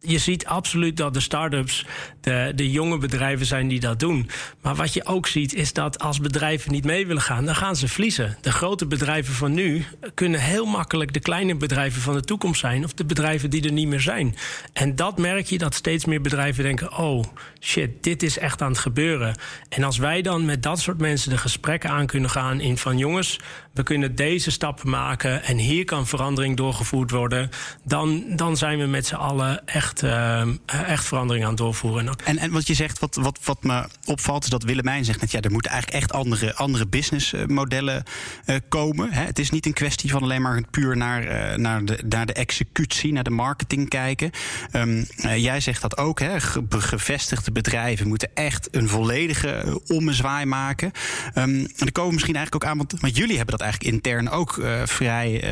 je 0.00 0.18
ziet 0.18 0.46
absoluut 0.46 0.96
dat 0.96 1.14
de 1.14 1.20
start-ups 1.20 1.86
de, 2.20 2.52
de 2.54 2.70
jonge 2.70 2.98
bedrijven 2.98 3.46
zijn 3.46 3.68
die 3.68 3.80
dat 3.80 4.00
doen. 4.00 4.30
Maar 4.60 4.74
wat 4.74 4.94
je 4.94 5.04
ook 5.04 5.26
ziet 5.26 5.54
is 5.54 5.72
dat 5.72 5.98
als 5.98 6.20
bedrijven 6.20 6.72
niet 6.72 6.84
mee 6.84 7.06
willen 7.06 7.22
gaan, 7.22 7.44
dan 7.44 7.54
gaan 7.54 7.76
ze 7.76 7.88
verliezen. 7.88 8.36
De 8.40 8.52
grote 8.52 8.86
bedrijven 8.86 9.34
van 9.34 9.54
nu 9.54 9.84
kunnen 10.14 10.40
heel 10.40 10.66
makkelijk 10.66 11.12
de 11.12 11.20
kleine 11.20 11.54
bedrijven 11.54 12.02
van 12.02 12.14
de 12.14 12.20
toekomst 12.20 12.60
zijn. 12.60 12.84
Of 12.84 12.92
de 12.92 13.04
bedrijven 13.04 13.50
die 13.50 13.64
er 13.64 13.72
niet 13.72 13.88
meer 13.88 14.00
zijn. 14.00 14.36
En 14.72 14.96
dat 14.96 15.18
merk 15.18 15.46
je 15.46 15.58
dat 15.58 15.74
steeds 15.74 16.04
meer 16.04 16.20
bedrijven 16.20 16.64
denken: 16.64 16.98
oh 16.98 17.24
shit, 17.60 18.02
dit 18.02 18.22
is 18.22 18.38
echt 18.38 18.62
aan 18.62 18.70
het 18.70 18.78
gebeuren. 18.78 19.36
En 19.68 19.84
als 19.84 19.98
wij 19.98 20.22
dan 20.22 20.44
met 20.44 20.62
dat 20.62 20.80
soort 20.80 20.98
mensen 20.98 21.30
de 21.30 21.38
gesprekken 21.38 21.90
aan 21.90 22.06
kunnen 22.06 22.30
gaan 22.30 22.60
in 22.60 22.78
van 22.78 22.98
jongens, 22.98 23.38
we 23.76 23.82
kunnen 23.82 24.14
deze 24.14 24.50
stappen 24.50 24.90
maken 24.90 25.42
en 25.42 25.58
hier 25.58 25.84
kan 25.84 26.06
verandering 26.06 26.56
doorgevoerd 26.56 27.10
worden, 27.10 27.50
dan, 27.82 28.24
dan 28.36 28.56
zijn 28.56 28.78
we 28.78 28.86
met 28.86 29.06
z'n 29.06 29.14
allen 29.14 29.66
echt, 29.66 30.02
uh, 30.02 30.42
echt 30.66 31.04
verandering 31.04 31.44
aan 31.44 31.50
het 31.50 31.60
doorvoeren. 31.60 32.14
En, 32.24 32.38
en 32.38 32.50
wat 32.50 32.66
je 32.66 32.74
zegt, 32.74 32.98
wat, 32.98 33.14
wat, 33.14 33.38
wat 33.44 33.62
me 33.62 33.88
opvalt, 34.04 34.44
is 34.44 34.50
dat 34.50 34.62
Willemijn 34.62 35.04
zegt 35.04 35.20
dat 35.20 35.30
ja, 35.30 35.40
er 35.40 35.50
moeten 35.50 35.70
eigenlijk 35.70 36.02
echt 36.02 36.12
andere, 36.12 36.54
andere 36.54 36.86
businessmodellen 36.86 38.02
uh, 38.46 38.56
komen. 38.68 39.12
Hè. 39.12 39.24
Het 39.24 39.38
is 39.38 39.50
niet 39.50 39.66
een 39.66 39.72
kwestie 39.72 40.10
van 40.10 40.22
alleen 40.22 40.42
maar 40.42 40.62
puur 40.70 40.96
naar, 40.96 41.22
uh, 41.22 41.56
naar, 41.56 41.84
de, 41.84 42.02
naar 42.08 42.26
de 42.26 42.32
executie, 42.32 43.12
naar 43.12 43.24
de 43.24 43.30
marketing 43.30 43.88
kijken. 43.88 44.30
Um, 44.72 45.06
jij 45.36 45.60
zegt 45.60 45.82
dat 45.82 45.96
ook, 45.96 46.20
hè. 46.20 46.40
gevestigde 46.68 47.52
bedrijven 47.52 48.08
moeten 48.08 48.30
echt 48.34 48.68
een 48.70 48.88
volledige 48.88 49.80
ommezwaai 49.86 50.46
maken. 50.46 50.90
Um, 51.34 51.44
en 51.44 51.70
dan 51.76 51.92
komen 51.92 52.12
misschien 52.12 52.36
eigenlijk 52.36 52.64
ook 52.64 52.70
aan, 52.70 52.78
want, 52.78 53.00
want 53.00 53.16
jullie 53.16 53.36
hebben 53.36 53.58
dat 53.58 53.65
eigenlijk 53.66 53.94
intern 53.94 54.30
ook 54.30 54.60
vrij 54.84 55.44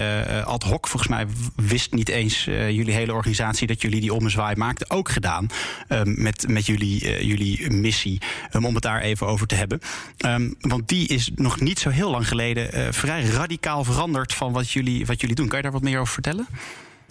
ad 0.45 0.63
hoc. 0.63 0.89
Volgens 0.89 1.11
mij 1.11 1.27
wist 1.57 1.93
niet 1.93 2.09
eens 2.09 2.45
jullie 2.45 2.93
hele 2.95 3.13
organisatie 3.13 3.67
dat 3.67 3.83
jullie 3.83 4.01
die 4.01 4.15
ommezwaai 4.15 4.57
maakten, 4.57 4.91
ook 4.91 5.09
gedaan. 5.09 5.47
Um, 5.89 6.23
met, 6.23 6.49
met 6.49 6.67
jullie, 6.67 7.27
jullie 7.27 7.71
missie, 7.71 8.21
um, 8.53 8.65
om 8.65 8.75
het 8.75 8.83
daar 8.83 9.01
even 9.01 9.27
over 9.27 9.47
te 9.47 9.55
hebben. 9.55 9.81
Um, 10.27 10.55
want 10.61 10.89
die 10.89 11.09
is 11.09 11.31
nog 11.35 11.61
niet 11.61 11.79
zo 11.79 11.91
heel 11.91 12.11
lang 12.11 12.29
geleden 12.29 12.95
vrij 12.95 13.23
radicaal 13.23 13.85
veranderd 13.85 14.35
van 14.35 14.53
wat 14.53 14.71
jullie, 14.71 15.07
wat 15.07 15.21
jullie 15.21 15.37
doen. 15.37 15.49
Kan 15.49 15.57
je 15.57 15.63
daar 15.63 15.73
wat 15.73 15.83
meer 15.83 15.99
over 16.01 16.13
vertellen? 16.13 16.47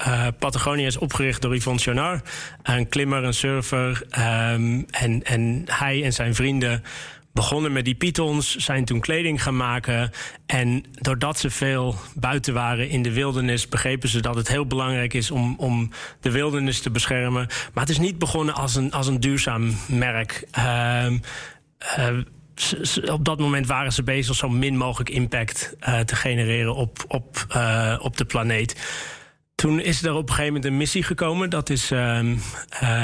Uh, 0.07 0.27
Patagonia 0.39 0.87
is 0.87 0.97
opgericht 0.97 1.41
door 1.41 1.55
Yvonne 1.55 1.79
Chonard, 1.79 2.29
een 2.63 2.89
klimmer, 2.89 3.23
een 3.23 3.33
surfer. 3.33 4.05
En, 4.09 4.85
en 5.23 5.63
hij 5.65 6.03
en 6.03 6.13
zijn 6.13 6.35
vrienden 6.35 6.83
begonnen 7.33 7.71
met 7.71 7.85
die 7.85 7.95
pythons, 7.95 8.55
zijn 8.55 8.85
toen 8.85 8.99
kleding 8.99 9.43
gaan 9.43 9.57
maken. 9.57 10.11
En 10.45 10.85
doordat 10.91 11.39
ze 11.39 11.49
veel 11.49 11.95
buiten 12.15 12.53
waren 12.53 12.89
in 12.89 13.01
de 13.01 13.13
wildernis, 13.13 13.69
begrepen 13.69 14.09
ze 14.09 14.21
dat 14.21 14.35
het 14.35 14.47
heel 14.47 14.65
belangrijk 14.65 15.13
is 15.13 15.31
om, 15.31 15.55
om 15.57 15.89
de 16.19 16.31
wildernis 16.31 16.81
te 16.81 16.91
beschermen. 16.91 17.47
Maar 17.73 17.83
het 17.83 17.89
is 17.89 17.99
niet 17.99 18.19
begonnen 18.19 18.55
als 18.55 18.75
een, 18.75 18.91
als 18.91 19.07
een 19.07 19.19
duurzaam 19.19 19.75
merk. 19.87 20.47
Uh, 20.57 21.05
uh, 21.97 22.17
op 23.11 23.25
dat 23.25 23.39
moment 23.39 23.67
waren 23.67 23.93
ze 23.93 24.03
bezig 24.03 24.35
zo 24.35 24.49
min 24.49 24.77
mogelijk 24.77 25.09
impact 25.09 25.75
uh, 25.87 25.99
te 25.99 26.15
genereren 26.15 26.75
op, 26.75 27.03
op, 27.07 27.45
uh, 27.55 27.99
op 28.01 28.17
de 28.17 28.25
planeet. 28.25 28.75
Toen 29.63 29.79
is 29.79 30.03
er 30.03 30.13
op 30.13 30.21
een 30.21 30.35
gegeven 30.35 30.53
moment 30.53 30.65
een 30.65 30.77
missie 30.77 31.03
gekomen. 31.03 31.49
Dat 31.49 31.69
is, 31.69 31.91
um, 31.91 32.41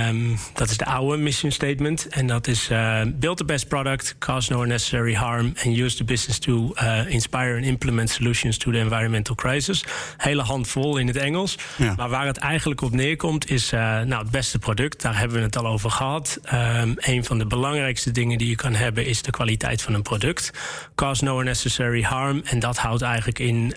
um, 0.07 0.37
dat 0.53 0.69
is 0.69 0.77
de 0.77 0.85
oude 0.85 1.17
mission 1.17 1.51
statement. 1.51 2.07
En 2.07 2.27
dat 2.27 2.47
is 2.47 2.69
uh, 2.69 3.01
build 3.07 3.37
the 3.37 3.45
best 3.45 3.67
product, 3.67 4.15
cause 4.17 4.53
no 4.53 4.61
unnecessary 4.61 5.13
harm... 5.13 5.53
and 5.65 5.77
use 5.77 5.97
the 5.97 6.03
business 6.03 6.39
to 6.39 6.73
uh, 6.75 7.11
inspire 7.11 7.55
and 7.55 7.65
implement 7.65 8.09
solutions 8.09 8.57
to 8.57 8.71
the 8.71 8.77
environmental 8.77 9.35
crisis. 9.35 9.83
Hele 10.17 10.41
handvol 10.41 10.97
in 10.97 11.07
het 11.07 11.15
Engels. 11.15 11.57
Ja. 11.75 11.93
Maar 11.95 12.09
waar 12.09 12.25
het 12.25 12.37
eigenlijk 12.37 12.81
op 12.81 12.91
neerkomt 12.91 13.49
is 13.49 13.73
uh, 13.73 13.79
nou, 13.79 14.21
het 14.21 14.31
beste 14.31 14.59
product. 14.59 15.01
Daar 15.01 15.17
hebben 15.17 15.37
we 15.37 15.43
het 15.43 15.57
al 15.57 15.67
over 15.67 15.91
gehad. 15.91 16.39
Um, 16.53 16.93
een 16.97 17.25
van 17.25 17.37
de 17.37 17.45
belangrijkste 17.45 18.11
dingen 18.11 18.37
die 18.37 18.49
je 18.49 18.55
kan 18.55 18.73
hebben... 18.73 19.05
is 19.05 19.21
de 19.21 19.31
kwaliteit 19.31 19.81
van 19.81 19.93
een 19.93 20.01
product. 20.01 20.51
Cause 20.95 21.23
no 21.23 21.39
unnecessary 21.39 22.01
harm. 22.01 22.41
En 22.43 22.59
dat 22.59 22.77
houdt 22.77 23.01
eigenlijk 23.01 23.39
in... 23.39 23.73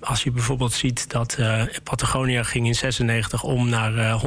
als 0.00 0.22
je 0.22 0.30
bijvoorbeeld 0.30 0.72
ziet 0.72 1.10
dat 1.10 1.38
Patagonia 2.00 2.42
ging 2.42 2.66
in 2.66 2.74
96 2.74 3.42
om 3.42 3.68
naar 3.68 3.94
uh, 3.94 4.10
eh, 4.10 4.24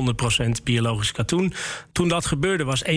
100% 0.47 0.63
biologisch 0.63 1.11
katoen. 1.11 1.53
Toen 1.91 2.07
dat 2.07 2.25
gebeurde 2.25 2.63
was 2.63 2.83
1% 2.83 2.89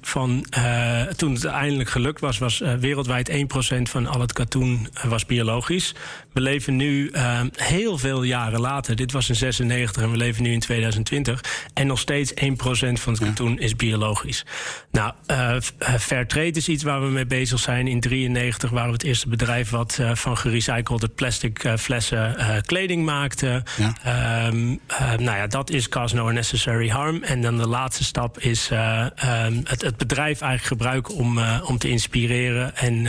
van, 0.00 0.46
uh, 0.58 1.02
toen 1.02 1.32
het 1.32 1.44
eindelijk 1.44 1.90
gelukt 1.90 2.20
was, 2.20 2.38
was 2.38 2.60
uh, 2.60 2.74
wereldwijd 2.74 3.30
1% 3.30 3.34
van 3.82 4.06
al 4.06 4.20
het 4.20 4.32
katoen 4.32 4.88
was 5.08 5.26
biologisch. 5.26 5.94
We 6.32 6.40
leven 6.40 6.76
nu 6.76 7.10
heel 7.52 7.98
veel 7.98 8.22
jaren 8.22 8.60
later. 8.60 8.96
Dit 8.96 9.12
was 9.12 9.28
in 9.28 9.34
96 9.34 10.02
en 10.02 10.10
we 10.10 10.16
leven 10.16 10.42
nu 10.42 10.52
in 10.52 10.60
2020. 10.60 11.44
En 11.74 11.86
nog 11.86 11.98
steeds 11.98 12.32
1% 12.32 12.34
van 12.56 13.12
het 13.12 13.18
katoen 13.18 13.58
is 13.58 13.76
biologisch. 13.76 14.44
Nou, 14.90 15.12
Fairtrade 15.98 16.52
is 16.52 16.68
iets 16.68 16.82
waar 16.82 17.00
we 17.00 17.08
mee 17.08 17.26
bezig 17.26 17.58
zijn. 17.58 17.86
In 17.86 18.00
93 18.00 18.70
waren 18.70 18.88
we 18.88 18.94
het 18.94 19.02
eerste 19.02 19.28
bedrijf 19.28 19.70
wat 19.70 19.98
van 20.12 20.36
gerecyclede 20.36 21.08
plastic 21.08 21.74
flessen 21.78 22.36
kleding 22.66 23.04
maakte. 23.04 23.62
Ja. 23.76 23.83
Um, 23.84 24.80
uh, 24.90 25.12
nou 25.12 25.36
ja, 25.36 25.46
dat 25.46 25.70
is 25.70 25.88
cause 25.88 26.14
no 26.14 26.28
unnecessary 26.28 26.88
harm. 26.88 27.22
En 27.22 27.42
dan 27.42 27.56
de 27.56 27.68
laatste 27.68 28.04
stap 28.04 28.38
is 28.38 28.70
uh, 28.72 29.06
um, 29.46 29.60
het, 29.64 29.82
het, 29.82 29.96
bedrijf 29.96 30.40
eigenlijk 30.40 30.64
gebruiken 30.64 31.14
om, 31.14 31.38
uh, 31.38 31.60
om 31.66 31.78
te 31.78 31.88
inspireren 31.88 32.76
en 32.76 33.06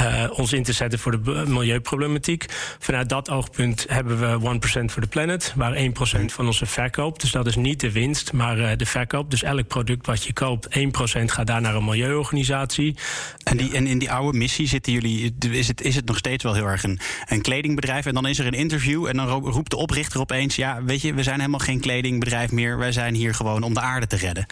uh, 0.00 0.24
ons 0.38 0.52
in 0.52 0.62
te 0.62 0.72
zetten 0.72 0.98
voor 0.98 1.22
de 1.22 1.44
milieuproblematiek. 1.46 2.46
Vanuit 2.78 3.08
dat 3.08 3.30
oogpunt 3.30 3.86
hebben 3.88 4.40
we 4.40 4.58
1% 4.80 4.84
voor 4.84 5.02
de 5.02 5.08
planet, 5.08 5.52
waar 5.56 5.76
1% 5.76 5.80
van 6.24 6.46
onze 6.46 6.66
verkoop. 6.66 7.20
Dus 7.20 7.30
dat 7.30 7.46
is 7.46 7.56
niet 7.56 7.80
de 7.80 7.92
winst, 7.92 8.32
maar 8.32 8.58
uh, 8.58 8.70
de 8.76 8.86
verkoop. 8.86 9.30
Dus 9.30 9.42
elk 9.42 9.66
product 9.66 10.06
wat 10.06 10.24
je 10.24 10.32
koopt, 10.32 10.68
1% 10.78 11.24
gaat 11.24 11.46
daar 11.46 11.60
naar 11.60 11.74
een 11.74 11.84
milieuorganisatie. 11.84 12.96
En, 13.44 13.56
die, 13.56 13.74
en 13.74 13.86
in 13.86 13.98
die 13.98 14.12
oude 14.12 14.38
missie 14.38 14.66
zitten 14.66 14.92
jullie, 14.92 15.34
is 15.50 15.68
het, 15.68 15.80
is 15.80 15.94
het 15.94 16.04
nog 16.04 16.16
steeds 16.16 16.42
wel 16.42 16.54
heel 16.54 16.66
erg 16.66 16.82
een, 16.82 16.98
een 17.28 17.42
kledingbedrijf? 17.42 18.06
En 18.06 18.14
dan 18.14 18.26
is 18.26 18.38
er 18.38 18.46
een 18.46 18.52
interview 18.52 19.06
en 19.06 19.16
dan 19.16 19.28
roept 19.28 19.70
de 19.70 19.76
oprichter 19.76 20.20
opeens: 20.20 20.56
Ja, 20.56 20.82
weet 20.82 21.00
je, 21.00 21.14
we 21.14 21.22
zijn 21.22 21.38
helemaal 21.38 21.60
geen 21.60 21.80
kledingbedrijf 21.80 22.52
meer. 22.52 22.78
Wij 22.78 22.92
zijn 22.92 23.14
hier 23.14 23.34
gewoon 23.34 23.62
om 23.62 23.74
de 23.74 23.80
aarde 23.80 24.06
te 24.06 24.16
redden. 24.16 24.46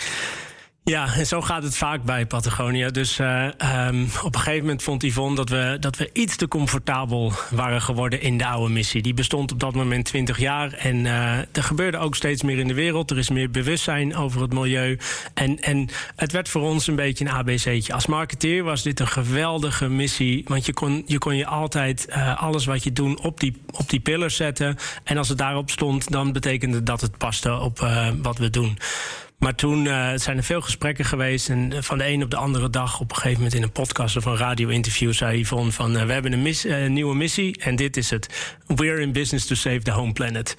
Ja, 0.85 1.15
en 1.15 1.27
zo 1.27 1.41
gaat 1.41 1.63
het 1.63 1.77
vaak 1.77 2.03
bij 2.03 2.27
Patagonia. 2.27 2.89
Dus 2.89 3.19
uh, 3.19 3.49
um, 3.87 4.09
op 4.23 4.35
een 4.35 4.41
gegeven 4.41 4.61
moment 4.61 4.83
vond 4.83 5.03
Yvonne 5.03 5.37
dat 5.37 5.49
we, 5.49 5.77
dat 5.81 5.97
we 5.97 6.11
iets 6.13 6.37
te 6.37 6.49
comfortabel 6.49 7.33
waren 7.51 7.83
geworden 7.83 8.21
in 8.21 8.39
de 8.39 8.47
oude 8.47 8.73
missie. 8.73 9.03
Die 9.03 9.15
bestond 9.15 9.53
op 9.53 9.61
dat 9.61 9.75
moment 9.75 10.05
20 10.05 10.39
jaar. 10.39 10.73
En 10.73 10.97
uh, 10.97 11.39
er 11.39 11.63
gebeurde 11.63 11.99
ook 11.99 12.15
steeds 12.15 12.43
meer 12.43 12.59
in 12.59 12.69
de 12.69 12.75
wereld. 12.75 13.11
Er 13.11 13.19
is 13.19 13.31
meer 13.31 13.51
bewustzijn 13.51 14.17
over 14.17 14.41
het 14.41 14.53
milieu. 14.53 14.99
En, 15.35 15.61
en 15.61 15.89
het 16.17 16.33
werd 16.33 16.49
voor 16.49 16.63
ons 16.63 16.87
een 16.87 16.97
beetje 16.97 17.25
een 17.25 17.33
ABC'tje. 17.33 17.93
Als 17.93 18.07
marketeer 18.07 18.65
was 18.65 18.83
dit 18.83 19.01
een 19.01 19.09
geweldige 19.09 19.89
missie. 19.89 20.45
Want 20.47 20.67
je 20.67 20.73
kon 20.73 21.03
je, 21.07 21.19
kon 21.19 21.37
je 21.37 21.47
altijd 21.47 22.07
uh, 22.09 22.43
alles 22.43 22.65
wat 22.65 22.85
je 22.85 22.93
doet 22.93 23.21
op 23.21 23.41
die, 23.41 23.63
op 23.71 23.91
die 23.91 24.01
pillars 24.01 24.37
zetten. 24.37 24.77
En 25.05 25.17
als 25.17 25.29
het 25.29 25.39
daarop 25.39 25.71
stond, 25.71 26.11
dan 26.11 26.33
betekende 26.33 26.83
dat 26.83 27.01
het 27.01 27.19
paste 27.19 27.59
op 27.59 27.79
wat 28.23 28.39
we 28.39 28.51
doen. 28.51 28.79
Maar 29.43 29.55
toen 29.55 29.85
uh, 29.85 30.13
zijn 30.15 30.37
er 30.37 30.43
veel 30.43 30.61
gesprekken 30.61 31.05
geweest. 31.05 31.49
En 31.49 31.85
van 31.85 31.99
de 31.99 32.09
een 32.09 32.23
op 32.23 32.31
de 32.31 32.37
andere 32.37 32.71
dag, 32.71 33.01
op 33.01 33.11
een 33.11 33.17
gegeven 33.17 33.37
moment 33.37 33.55
in 33.55 33.63
een 33.63 33.73
podcast 33.73 34.17
of 34.17 34.25
een 34.25 34.37
radio-interview, 34.37 35.13
zei 35.13 35.41
Yvonne 35.41 35.73
van 35.73 35.97
uh, 35.97 36.05
we 36.05 36.13
hebben 36.13 36.33
een 36.33 36.93
nieuwe 36.93 37.15
missie 37.15 37.59
en 37.63 37.77
dit 37.77 37.97
is 37.97 38.11
het. 38.11 38.57
We're 38.67 39.01
in 39.01 39.13
business 39.13 39.47
to 39.47 39.55
save 39.55 39.79
the 39.79 39.91
home 39.91 40.13
planet. 40.13 40.57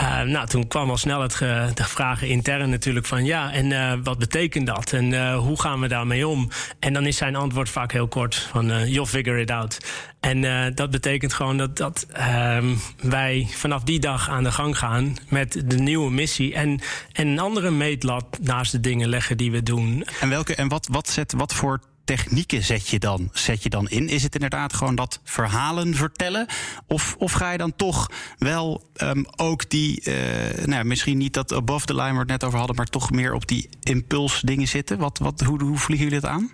Uh, 0.00 0.22
nou, 0.22 0.46
toen 0.46 0.68
kwam 0.68 0.90
al 0.90 0.96
snel 0.96 1.22
het 1.22 1.38
de 1.38 1.84
vragen 1.84 2.28
intern 2.28 2.70
natuurlijk 2.70 3.06
van 3.06 3.24
ja, 3.24 3.52
en 3.52 3.70
uh, 3.70 3.92
wat 4.02 4.18
betekent 4.18 4.66
dat? 4.66 4.92
En 4.92 5.04
uh, 5.04 5.38
hoe 5.38 5.60
gaan 5.60 5.80
we 5.80 5.88
daarmee 5.88 6.28
om? 6.28 6.48
En 6.78 6.92
dan 6.92 7.06
is 7.06 7.16
zijn 7.16 7.36
antwoord 7.36 7.68
vaak 7.68 7.92
heel 7.92 8.08
kort 8.08 8.34
van 8.34 8.88
you'll 8.88 9.06
figure 9.06 9.40
it 9.40 9.50
out. 9.50 9.78
En 10.20 10.74
dat 10.74 10.90
betekent 10.90 11.32
gewoon 11.32 11.56
dat, 11.56 11.76
dat 11.76 12.06
ehm, 12.12 12.74
wij 13.02 13.48
vanaf 13.50 13.82
die 13.82 13.98
dag 13.98 14.28
aan 14.28 14.44
de 14.44 14.52
gang 14.52 14.78
gaan 14.78 15.16
met 15.28 15.62
de 15.64 15.76
nieuwe 15.76 16.10
missie. 16.10 16.54
En, 16.54 16.80
en 17.12 17.28
een 17.28 17.38
andere 17.38 17.70
meetlat 17.70 18.38
naast 18.40 18.72
de 18.72 18.80
dingen 18.80 19.08
leggen 19.08 19.36
die 19.36 19.50
we 19.50 19.62
doen. 19.62 20.04
En, 20.20 20.28
welke, 20.28 20.54
en 20.54 20.68
wat, 20.68 20.88
wat, 20.90 21.08
zet, 21.08 21.32
wat 21.32 21.54
voor 21.54 21.80
technieken 22.16 22.62
zet 22.62 22.88
je, 22.88 22.98
dan, 22.98 23.28
zet 23.32 23.62
je 23.62 23.68
dan 23.68 23.88
in? 23.88 24.08
Is 24.08 24.22
het 24.22 24.34
inderdaad 24.34 24.72
gewoon 24.72 24.94
dat 24.94 25.20
verhalen 25.24 25.94
vertellen? 25.94 26.46
Of, 26.86 27.14
of 27.18 27.32
ga 27.32 27.52
je 27.52 27.58
dan 27.58 27.76
toch 27.76 28.10
wel 28.38 28.90
um, 29.02 29.24
ook 29.36 29.70
die, 29.70 30.02
uh, 30.04 30.64
nou, 30.64 30.84
misschien 30.84 31.18
niet 31.18 31.34
dat 31.34 31.52
above 31.52 31.86
the 31.86 31.94
line 31.94 32.12
we 32.12 32.18
het 32.18 32.28
net 32.28 32.44
over 32.44 32.58
hadden, 32.58 32.76
maar 32.76 32.86
toch 32.86 33.10
meer 33.10 33.34
op 33.34 33.46
die 33.46 33.68
impulsdingen 33.80 34.68
zitten? 34.68 34.98
Wat, 34.98 35.18
wat, 35.18 35.40
hoe, 35.40 35.62
hoe 35.62 35.78
vliegen 35.78 36.06
jullie 36.06 36.20
dat 36.20 36.30
aan? 36.30 36.50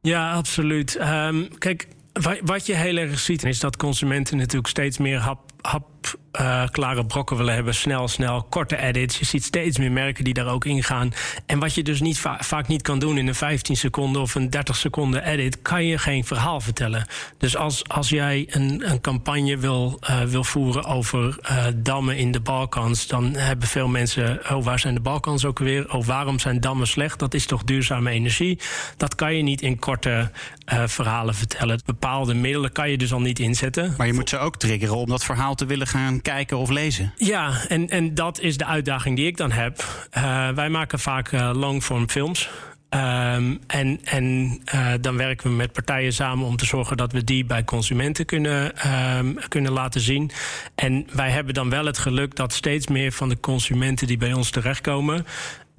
Ja, 0.00 0.32
absoluut. 0.32 0.98
Um, 1.00 1.58
kijk, 1.58 1.88
wat 2.44 2.66
je 2.66 2.74
heel 2.74 2.96
erg 2.96 3.18
ziet 3.18 3.44
is 3.44 3.60
dat 3.60 3.76
consumenten 3.76 4.36
natuurlijk 4.36 4.68
steeds 4.68 4.98
meer 4.98 5.18
hap, 5.18 5.52
hap 5.66 5.96
uh, 6.40 6.62
klare 6.70 7.06
brokken 7.06 7.36
willen 7.36 7.54
hebben. 7.54 7.74
Snel, 7.74 8.08
snel, 8.08 8.42
korte 8.42 8.76
edits. 8.76 9.18
Je 9.18 9.24
ziet 9.24 9.44
steeds 9.44 9.78
meer 9.78 9.92
merken 9.92 10.24
die 10.24 10.34
daar 10.34 10.46
ook 10.46 10.64
in 10.64 10.82
gaan. 10.82 11.12
En 11.46 11.58
wat 11.58 11.74
je 11.74 11.82
dus 11.82 12.00
niet 12.00 12.18
vaak 12.38 12.68
niet 12.68 12.82
kan 12.82 12.98
doen 12.98 13.18
in 13.18 13.26
een 13.26 13.34
15 13.34 13.76
seconden 13.76 14.22
of 14.22 14.34
een 14.34 14.50
30 14.50 14.76
seconden 14.76 15.24
edit, 15.24 15.62
kan 15.62 15.84
je 15.84 15.98
geen 15.98 16.24
verhaal 16.24 16.60
vertellen. 16.60 17.06
Dus 17.38 17.56
als, 17.56 17.88
als 17.88 18.08
jij 18.08 18.46
een, 18.50 18.90
een 18.90 19.00
campagne 19.00 19.56
wil, 19.56 19.98
uh, 20.10 20.20
wil 20.20 20.44
voeren 20.44 20.84
over 20.84 21.38
uh, 21.50 21.64
dammen 21.76 22.16
in 22.16 22.32
de 22.32 22.40
Balkans, 22.40 23.06
dan 23.06 23.34
hebben 23.34 23.68
veel 23.68 23.88
mensen. 23.88 24.40
Oh, 24.50 24.64
waar 24.64 24.78
zijn 24.78 24.94
de 24.94 25.00
Balkans 25.00 25.44
ook 25.44 25.58
weer? 25.58 25.92
Oh, 25.92 26.04
waarom 26.04 26.38
zijn 26.38 26.60
dammen 26.60 26.86
slecht? 26.86 27.18
Dat 27.18 27.34
is 27.34 27.46
toch 27.46 27.64
duurzame 27.64 28.10
energie? 28.10 28.58
Dat 28.96 29.14
kan 29.14 29.34
je 29.34 29.42
niet 29.42 29.62
in 29.62 29.78
korte 29.78 30.30
verhalen 30.86 31.34
vertellen. 31.34 31.80
Bepaalde 31.84 32.34
middelen 32.34 32.72
kan 32.72 32.90
je 32.90 32.98
dus 32.98 33.12
al 33.12 33.20
niet 33.20 33.38
inzetten. 33.38 33.94
Maar 33.96 34.06
je 34.06 34.12
moet 34.12 34.28
ze 34.28 34.38
ook 34.38 34.56
triggeren 34.56 34.96
om 34.96 35.08
dat 35.08 35.24
verhaal 35.24 35.54
te 35.56 35.66
willen 35.66 35.86
gaan 35.86 36.22
kijken 36.22 36.56
of 36.56 36.70
lezen. 36.70 37.12
Ja, 37.16 37.52
en, 37.68 37.88
en 37.88 38.14
dat 38.14 38.40
is 38.40 38.56
de 38.56 38.64
uitdaging 38.64 39.16
die 39.16 39.26
ik 39.26 39.36
dan 39.36 39.52
heb. 39.52 39.84
Uh, 40.16 40.48
wij 40.48 40.68
maken 40.68 40.98
vaak 40.98 41.32
uh, 41.32 41.50
longform 41.54 42.08
films. 42.08 42.50
Um, 42.90 43.60
en 43.66 44.00
en 44.04 44.58
uh, 44.74 44.92
dan 45.00 45.16
werken 45.16 45.50
we 45.50 45.56
met 45.56 45.72
partijen 45.72 46.12
samen 46.12 46.46
om 46.46 46.56
te 46.56 46.66
zorgen 46.66 46.96
dat 46.96 47.12
we 47.12 47.24
die 47.24 47.44
bij 47.44 47.64
consumenten 47.64 48.24
kunnen, 48.24 48.72
um, 49.16 49.38
kunnen 49.48 49.72
laten 49.72 50.00
zien. 50.00 50.30
En 50.74 51.06
wij 51.12 51.30
hebben 51.30 51.54
dan 51.54 51.70
wel 51.70 51.84
het 51.84 51.98
geluk 51.98 52.34
dat 52.34 52.52
steeds 52.52 52.86
meer 52.86 53.12
van 53.12 53.28
de 53.28 53.40
consumenten 53.40 54.06
die 54.06 54.16
bij 54.16 54.32
ons 54.32 54.50
terechtkomen. 54.50 55.26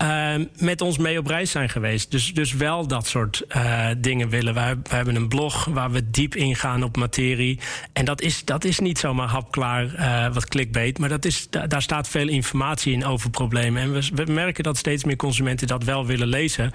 Uh, 0.03 0.35
met 0.57 0.81
ons 0.81 0.97
mee 0.97 1.17
op 1.17 1.27
reis 1.27 1.51
zijn 1.51 1.69
geweest. 1.69 2.11
Dus, 2.11 2.33
dus 2.33 2.53
wel 2.53 2.87
dat 2.87 3.07
soort 3.07 3.43
uh, 3.55 3.87
dingen 3.97 4.29
willen. 4.29 4.53
Wij, 4.53 4.75
wij, 4.83 4.97
hebben 4.97 5.15
een 5.15 5.27
blog 5.27 5.65
waar 5.65 5.91
we 5.91 6.09
diep 6.09 6.35
ingaan 6.35 6.83
op 6.83 6.97
materie. 6.97 7.59
En 7.93 8.05
dat 8.05 8.21
is, 8.21 8.45
dat 8.45 8.63
is 8.63 8.79
niet 8.79 8.99
zomaar 8.99 9.27
hapklaar 9.27 9.85
uh, 9.85 10.33
wat 10.33 10.47
clickbait. 10.47 10.99
Maar 10.99 11.09
dat 11.09 11.25
is, 11.25 11.49
daar 11.49 11.81
staat 11.81 12.07
veel 12.07 12.27
informatie 12.27 12.93
in 12.93 13.05
over 13.05 13.29
problemen. 13.29 13.81
En 13.81 13.93
we, 13.93 14.09
we 14.13 14.31
merken 14.31 14.63
dat 14.63 14.77
steeds 14.77 15.03
meer 15.03 15.15
consumenten 15.15 15.67
dat 15.67 15.83
wel 15.83 16.05
willen 16.05 16.27
lezen. 16.27 16.71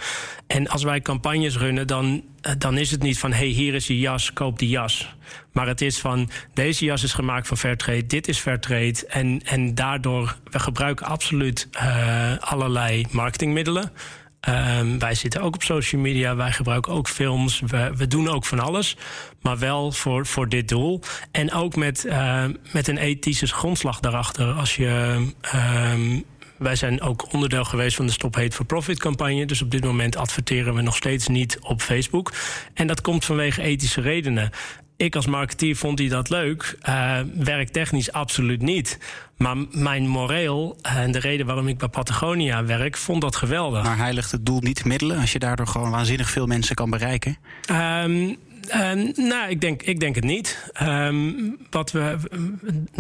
En 0.47 0.69
als 0.69 0.83
wij 0.83 1.01
campagnes 1.01 1.57
runnen, 1.57 1.87
dan 1.87 2.05
eh, 2.15 2.32
dan 2.59 2.79
is 2.79 2.91
het 2.91 3.03
niet 3.03 3.19
van 3.19 3.33
hey, 3.33 3.47
hier 3.47 3.75
is 3.75 3.87
je 3.87 3.99
jas, 3.99 4.33
koop 4.33 4.59
die 4.59 4.69
jas. 4.69 5.15
Maar 5.53 5.67
het 5.67 5.81
is 5.81 5.99
van 5.99 6.31
deze 6.55 6.85
jas 6.85 7.03
is 7.03 7.13
gemaakt 7.13 7.47
van 7.47 7.57
Fairtrade, 7.57 8.07
dit 8.07 8.29
is 8.29 8.39
Fairtrade. 8.39 9.07
En, 9.09 9.43
en 9.45 9.75
daardoor, 9.75 10.37
we 10.51 10.59
gebruiken 10.59 11.07
absoluut 11.07 11.69
uh, 11.75 12.39
allerlei 12.39 13.07
marketingmiddelen. 13.11 13.93
Um, 14.49 14.99
wij 14.99 15.15
zitten 15.15 15.43
ook 15.43 15.55
op 15.55 15.63
social 15.63 16.01
media, 16.01 16.37
wij 16.37 16.53
gebruiken 16.53 16.93
ook 16.93 17.09
films, 17.09 17.63
we, 17.67 17.93
we 17.97 18.07
doen 18.07 18.29
ook 18.29 18.45
van 18.45 18.61
alles. 18.61 18.97
Maar 19.41 19.59
wel 19.59 19.93
voor, 19.93 20.27
voor 20.27 20.49
dit 20.49 20.69
doel. 20.69 21.01
En 21.31 21.53
ook 21.53 21.77
met, 21.77 22.05
uh, 22.05 22.45
met 22.73 22.89
een 22.89 22.99
ethische 22.99 23.47
grondslag 23.47 24.01
daarachter. 24.01 24.53
Als 24.53 24.77
je 24.77 25.15
um, 25.55 26.25
wij 26.63 26.77
zijn 26.77 27.01
ook 27.01 27.33
onderdeel 27.33 27.65
geweest 27.65 27.97
van 27.97 28.07
de 28.07 28.13
Stop 28.13 28.35
Hate 28.35 28.57
for 28.57 28.65
Profit 28.65 28.99
campagne. 28.99 29.47
Dus 29.47 29.63
op 29.63 29.71
dit 29.71 29.85
moment 29.85 30.17
adverteren 30.17 30.75
we 30.75 30.83
nog 30.83 30.97
steeds 30.97 31.29
niet 31.29 31.59
op 31.61 31.81
Facebook. 31.81 32.33
En 32.75 32.87
dat 32.87 33.01
komt 33.01 33.25
vanwege 33.25 33.63
ethische 33.63 34.01
redenen. 34.01 34.51
Ik 34.97 35.17
als 35.17 35.27
marketeer 35.27 35.77
vond 35.77 35.99
hij 35.99 36.09
dat 36.09 36.31
leuk. 36.31 36.79
Uh, 36.89 37.19
werktechnisch 37.35 38.13
absoluut 38.13 38.63
niet. 38.63 38.99
Maar 39.37 39.57
mijn 39.71 40.07
moreel 40.07 40.79
en 40.83 41.13
de 41.13 41.19
reden 41.19 41.47
waarom 41.47 41.69
ik 41.69 41.79
bij 41.79 41.89
Patagonia 41.89 42.65
werk, 42.65 42.97
vond 42.97 43.21
dat 43.21 43.37
geweldig. 43.37 43.83
Maar 43.83 43.97
heiligt 43.97 44.31
het 44.31 44.47
doel 44.47 44.61
niet 44.61 44.85
middelen 44.85 45.19
als 45.19 45.33
je 45.33 45.39
daardoor 45.39 45.67
gewoon 45.67 45.91
waanzinnig 45.91 46.31
veel 46.31 46.47
mensen 46.47 46.75
kan 46.75 46.91
bereiken? 46.91 47.37
Um, 47.71 48.37
Um, 48.71 49.13
nou, 49.17 49.51
ik 49.51 49.61
denk, 49.61 49.83
ik 49.83 50.01
denk 50.01 50.15
het 50.15 50.25
niet. 50.25 50.71
Um, 50.83 51.57
wat 51.71 51.93
we, 51.93 52.17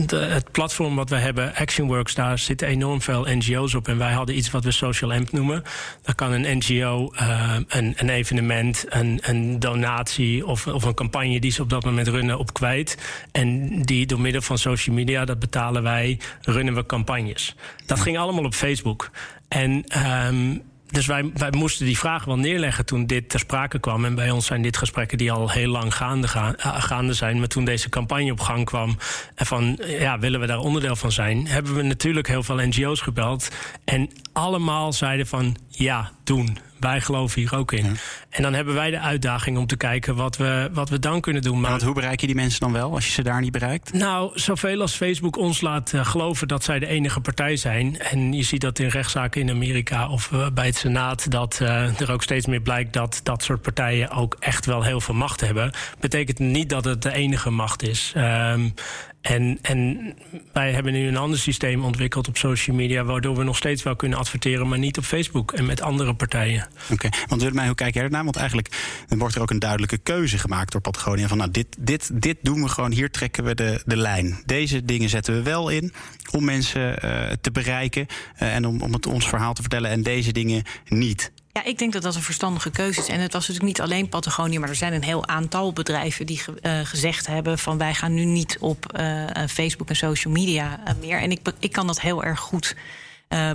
de, 0.06 0.16
het 0.16 0.50
platform 0.50 0.94
wat 0.94 1.10
we 1.10 1.16
hebben, 1.16 1.54
ActionWorks, 1.54 2.14
daar 2.14 2.38
zitten 2.38 2.68
enorm 2.68 3.02
veel 3.02 3.26
NGO's 3.28 3.74
op. 3.74 3.88
En 3.88 3.98
wij 3.98 4.12
hadden 4.12 4.36
iets 4.36 4.50
wat 4.50 4.64
we 4.64 4.70
Social 4.70 5.12
Amp 5.12 5.32
noemen. 5.32 5.62
Daar 6.02 6.14
kan 6.14 6.32
een 6.32 6.58
NGO 6.58 7.12
uh, 7.14 7.56
een, 7.68 7.94
een, 7.96 8.08
evenement, 8.08 8.84
een, 8.88 9.18
een 9.22 9.58
donatie 9.58 10.46
of, 10.46 10.66
of, 10.66 10.84
een 10.84 10.94
campagne 10.94 11.40
die 11.40 11.50
ze 11.50 11.62
op 11.62 11.70
dat 11.70 11.84
moment 11.84 12.08
runnen 12.08 12.38
op 12.38 12.52
kwijt. 12.52 12.98
En 13.32 13.82
die 13.82 14.06
door 14.06 14.20
middel 14.20 14.42
van 14.42 14.58
social 14.58 14.96
media, 14.96 15.24
dat 15.24 15.38
betalen 15.38 15.82
wij, 15.82 16.18
runnen 16.40 16.74
we 16.74 16.86
campagnes. 16.86 17.54
Dat 17.86 18.00
ging 18.00 18.18
allemaal 18.18 18.44
op 18.44 18.54
Facebook. 18.54 19.10
En 19.48 19.84
um, 20.26 20.62
dus 20.92 21.06
wij, 21.06 21.30
wij 21.34 21.50
moesten 21.50 21.86
die 21.86 21.98
vraag 21.98 22.24
wel 22.24 22.38
neerleggen 22.38 22.84
toen 22.84 23.06
dit 23.06 23.28
ter 23.28 23.38
sprake 23.38 23.78
kwam. 23.78 24.04
En 24.04 24.14
bij 24.14 24.30
ons 24.30 24.46
zijn 24.46 24.62
dit 24.62 24.76
gesprekken 24.76 25.18
die 25.18 25.32
al 25.32 25.50
heel 25.50 25.68
lang 25.68 25.94
gaande, 25.94 26.28
gaan, 26.28 26.54
uh, 26.58 26.82
gaande 26.82 27.12
zijn. 27.12 27.38
Maar 27.38 27.48
toen 27.48 27.64
deze 27.64 27.88
campagne 27.88 28.32
op 28.32 28.40
gang 28.40 28.64
kwam 28.64 28.96
en 29.34 29.46
van 29.46 29.78
ja, 29.86 30.18
willen 30.18 30.40
we 30.40 30.46
daar 30.46 30.58
onderdeel 30.58 30.96
van 30.96 31.12
zijn, 31.12 31.46
hebben 31.46 31.74
we 31.74 31.82
natuurlijk 31.82 32.28
heel 32.28 32.42
veel 32.42 32.56
NGO's 32.56 33.00
gebeld. 33.00 33.48
En 33.84 34.10
allemaal 34.32 34.92
zeiden 34.92 35.26
van 35.26 35.56
ja, 35.68 36.10
doen. 36.24 36.58
Wij 36.82 37.00
geloven 37.00 37.40
hier 37.40 37.56
ook 37.56 37.72
in. 37.72 37.84
Ja. 37.84 37.92
En 38.30 38.42
dan 38.42 38.54
hebben 38.54 38.74
wij 38.74 38.90
de 38.90 39.00
uitdaging 39.00 39.58
om 39.58 39.66
te 39.66 39.76
kijken 39.76 40.16
wat 40.16 40.36
we, 40.36 40.70
wat 40.72 40.88
we 40.88 40.98
dan 40.98 41.20
kunnen 41.20 41.42
doen. 41.42 41.60
Maar 41.60 41.70
want 41.70 41.82
hoe 41.82 41.94
bereik 41.94 42.20
je 42.20 42.26
die 42.26 42.34
mensen 42.34 42.60
dan 42.60 42.72
wel 42.72 42.94
als 42.94 43.06
je 43.06 43.12
ze 43.12 43.22
daar 43.22 43.40
niet 43.40 43.52
bereikt? 43.52 43.92
Nou, 43.92 44.30
zoveel 44.34 44.80
als 44.80 44.94
Facebook 44.94 45.36
ons 45.36 45.60
laat 45.60 45.92
uh, 45.92 46.04
geloven 46.04 46.48
dat 46.48 46.64
zij 46.64 46.78
de 46.78 46.86
enige 46.86 47.20
partij 47.20 47.56
zijn. 47.56 47.98
En 47.98 48.32
je 48.32 48.42
ziet 48.42 48.60
dat 48.60 48.78
in 48.78 48.88
rechtszaken 48.88 49.40
in 49.40 49.50
Amerika 49.50 50.08
of 50.08 50.30
uh, 50.30 50.46
bij 50.54 50.66
het 50.66 50.76
Senaat, 50.76 51.30
dat 51.30 51.58
uh, 51.62 52.00
er 52.00 52.12
ook 52.12 52.22
steeds 52.22 52.46
meer 52.46 52.60
blijkt 52.60 52.92
dat 52.92 53.20
dat 53.22 53.42
soort 53.42 53.62
partijen 53.62 54.10
ook 54.10 54.36
echt 54.38 54.66
wel 54.66 54.82
heel 54.82 55.00
veel 55.00 55.14
macht 55.14 55.40
hebben. 55.40 55.70
Betekent 56.00 56.38
niet 56.38 56.68
dat 56.68 56.84
het 56.84 57.02
de 57.02 57.12
enige 57.12 57.50
macht 57.50 57.82
is. 57.82 58.12
Um, 58.16 58.74
en, 59.22 59.58
en 59.62 60.12
wij 60.52 60.72
hebben 60.72 60.92
nu 60.92 61.08
een 61.08 61.16
ander 61.16 61.38
systeem 61.38 61.84
ontwikkeld 61.84 62.28
op 62.28 62.36
social 62.36 62.76
media, 62.76 63.04
waardoor 63.04 63.36
we 63.36 63.44
nog 63.44 63.56
steeds 63.56 63.82
wel 63.82 63.96
kunnen 63.96 64.18
adverteren, 64.18 64.68
maar 64.68 64.78
niet 64.78 64.98
op 64.98 65.04
Facebook 65.04 65.52
en 65.52 65.66
met 65.66 65.80
andere 65.80 66.14
partijen. 66.14 66.68
Oké, 66.82 66.92
okay. 66.92 67.12
want 67.28 67.40
Willemijn, 67.40 67.66
hoe 67.66 67.76
kijk 67.76 67.94
jij 67.94 68.02
ernaar? 68.02 68.24
Want 68.24 68.36
eigenlijk 68.36 68.68
wordt 69.08 69.34
er 69.34 69.42
ook 69.42 69.50
een 69.50 69.58
duidelijke 69.58 69.98
keuze 69.98 70.38
gemaakt 70.38 70.72
door 70.72 70.80
Patagonia. 70.80 71.28
Van 71.28 71.38
nou, 71.38 71.50
dit, 71.50 71.66
dit, 71.78 72.22
dit 72.22 72.36
doen 72.42 72.62
we 72.62 72.68
gewoon, 72.68 72.92
hier 72.92 73.10
trekken 73.10 73.44
we 73.44 73.54
de, 73.54 73.82
de 73.84 73.96
lijn. 73.96 74.42
Deze 74.46 74.84
dingen 74.84 75.08
zetten 75.08 75.34
we 75.34 75.42
wel 75.42 75.68
in 75.68 75.92
om 76.30 76.44
mensen 76.44 77.04
uh, 77.04 77.30
te 77.40 77.50
bereiken 77.50 78.06
uh, 78.42 78.54
en 78.54 78.66
om, 78.66 78.80
om 78.80 78.92
het 78.92 79.06
ons 79.06 79.28
verhaal 79.28 79.54
te 79.54 79.60
vertellen. 79.60 79.90
En 79.90 80.02
deze 80.02 80.32
dingen 80.32 80.62
niet. 80.88 81.32
Ja, 81.52 81.64
ik 81.64 81.78
denk 81.78 81.92
dat 81.92 82.02
dat 82.02 82.14
een 82.14 82.22
verstandige 82.22 82.70
keuze 82.70 83.00
is. 83.00 83.08
En 83.08 83.20
het 83.20 83.32
was 83.32 83.48
natuurlijk 83.48 83.78
niet 83.78 83.80
alleen 83.80 84.08
Patagonia, 84.08 84.60
maar 84.60 84.68
er 84.68 84.74
zijn 84.74 84.92
een 84.92 85.04
heel 85.04 85.26
aantal 85.26 85.72
bedrijven 85.72 86.26
die 86.26 86.38
ge, 86.38 86.54
uh, 86.62 86.80
gezegd 86.84 87.26
hebben 87.26 87.58
van 87.58 87.78
wij 87.78 87.94
gaan 87.94 88.14
nu 88.14 88.24
niet 88.24 88.56
op 88.60 88.98
uh, 89.00 89.24
Facebook 89.48 89.88
en 89.88 89.96
social 89.96 90.32
media 90.32 90.80
meer. 91.00 91.18
En 91.18 91.30
ik, 91.30 91.40
ik 91.58 91.72
kan 91.72 91.86
dat 91.86 92.00
heel 92.00 92.24
erg 92.24 92.40
goed 92.40 92.76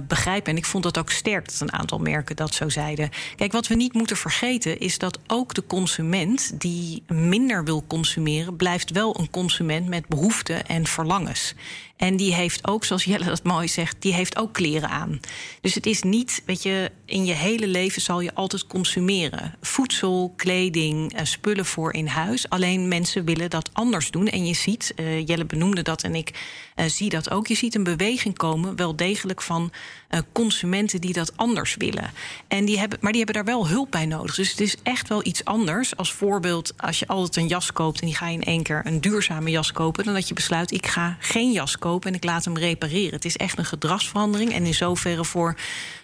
begrijpen. 0.08 0.52
En 0.52 0.58
ik 0.58 0.66
vond 0.66 0.84
dat 0.84 0.98
ook 0.98 1.10
sterk 1.12 1.46
dat 1.46 1.60
een 1.60 1.74
aantal 1.74 2.00
merken 2.00 2.36
dat 2.36 2.54
zo 2.54 2.70
zeiden. 2.70 3.10
Kijk, 3.36 3.52
wat 3.52 3.68
we 3.68 3.76
niet 3.76 3.94
moeten 3.94 4.18
vergeten 4.18 4.80
is 4.80 4.98
dat 4.98 5.20
ook 5.28 5.54
de 5.54 5.66
consument 5.66 6.62
die 6.62 7.04
minder 7.08 7.64
wil 7.64 7.84
consumeren, 7.88 8.56
blijft 8.56 8.92
wel 8.92 9.20
een 9.20 9.30
consument 9.30 9.88
met 9.88 10.08
behoeften 10.08 10.66
en 10.66 10.88
verlangens. 10.88 11.56
En 11.98 12.18
die 12.18 12.34
heeft 12.34 12.68
ook, 12.68 12.86
zoals 12.86 13.04
Jelle 13.04 13.26
dat 13.26 13.44
mooi 13.44 13.68
zegt, 13.68 13.96
die 14.00 14.14
heeft 14.14 14.38
ook 14.38 14.54
kleren 14.54 14.90
aan. 14.90 15.20
Dus 15.62 15.74
het 15.74 15.86
is 15.86 16.02
niet, 16.02 16.42
weet 16.46 16.64
je, 16.64 16.92
in 17.06 17.26
je 17.26 17.34
hele 17.34 17.68
leven 17.68 18.02
zal 18.02 18.22
je 18.22 18.34
altijd 18.34 18.68
consumeren. 18.68 19.56
Voedsel, 19.62 20.34
kleding, 20.36 21.14
uh, 21.14 21.20
spullen 21.24 21.66
voor 21.66 21.94
in 21.94 22.08
huis. 22.08 22.50
Alleen 22.50 22.88
mensen 22.88 23.26
willen 23.26 23.50
dat 23.50 23.70
anders 23.74 24.12
doen. 24.12 24.28
En 24.28 24.46
je 24.46 24.54
ziet, 24.54 24.94
uh, 24.96 25.28
Jelle 25.28 25.46
benoemde 25.46 25.82
dat 25.82 26.04
en 26.04 26.16
ik 26.16 26.32
uh, 26.76 26.86
zie 26.86 27.10
dat 27.10 27.30
ook. 27.30 27.48
Je 27.48 27.56
ziet 27.56 27.76
een 27.76 27.84
beweging 27.84 28.38
komen, 28.38 28.76
wel 28.76 28.96
degelijk 28.96 29.42
van 29.42 29.72
uh, 30.10 30.20
consumenten 30.32 31.02
die 31.02 31.14
dat 31.14 31.38
anders 31.38 31.76
willen. 31.76 32.12
En 32.48 32.66
die 32.66 32.80
hebben, 32.80 32.98
maar 33.02 33.12
die 33.12 33.24
hebben 33.24 33.44
daar 33.44 33.54
wel 33.54 33.68
hulp 33.68 33.92
bij 33.92 34.06
nodig. 34.06 34.36
Dus 34.36 34.50
het 34.50 34.60
is 34.60 34.76
echt 34.84 35.08
wel 35.08 35.26
iets 35.26 35.46
anders. 35.46 35.96
Als 35.96 36.14
voorbeeld, 36.14 36.74
als 36.78 37.00
je 37.00 37.08
altijd 37.08 37.36
een 37.36 37.48
jas 37.48 37.74
koopt 37.74 38.00
en 38.00 38.06
die 38.06 38.16
ga 38.16 38.28
je 38.28 38.34
in 38.34 38.44
één 38.44 38.64
keer 38.64 38.82
een 38.84 39.02
duurzame 39.02 39.50
jas 39.50 39.72
kopen, 39.72 40.04
dan 40.04 40.14
dat 40.14 40.28
je 40.28 40.34
besluit, 40.34 40.72
ik 40.72 40.88
ga 40.88 41.18
geen 41.20 41.52
jas 41.52 41.78
kopen 41.78 42.10
en 42.10 42.16
ik 42.16 42.24
laat 42.24 42.46
hem 42.46 42.58
repareren. 42.58 43.14
Het 43.14 43.26
is 43.26 43.38
echt 43.38 43.58
een 43.58 43.66
gedragsverandering 43.66 44.54
en 44.54 44.66
in 44.66 44.74
zoverre 44.74 45.26
voor 45.26 45.56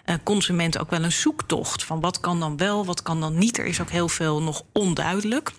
uh, 0.05 0.15
consumenten 0.23 0.81
ook 0.81 0.89
wel 0.89 1.03
een 1.03 1.11
zoektocht 1.11 1.83
van 1.83 1.99
wat 1.99 2.19
kan 2.19 2.39
dan 2.39 2.57
wel, 2.57 2.85
wat 2.85 3.01
kan 3.01 3.19
dan 3.19 3.37
niet. 3.37 3.57
Er 3.57 3.65
is 3.65 3.81
ook 3.81 3.89
heel 3.89 4.09
veel 4.09 4.41
nog 4.41 4.63
onduidelijk. 4.71 5.51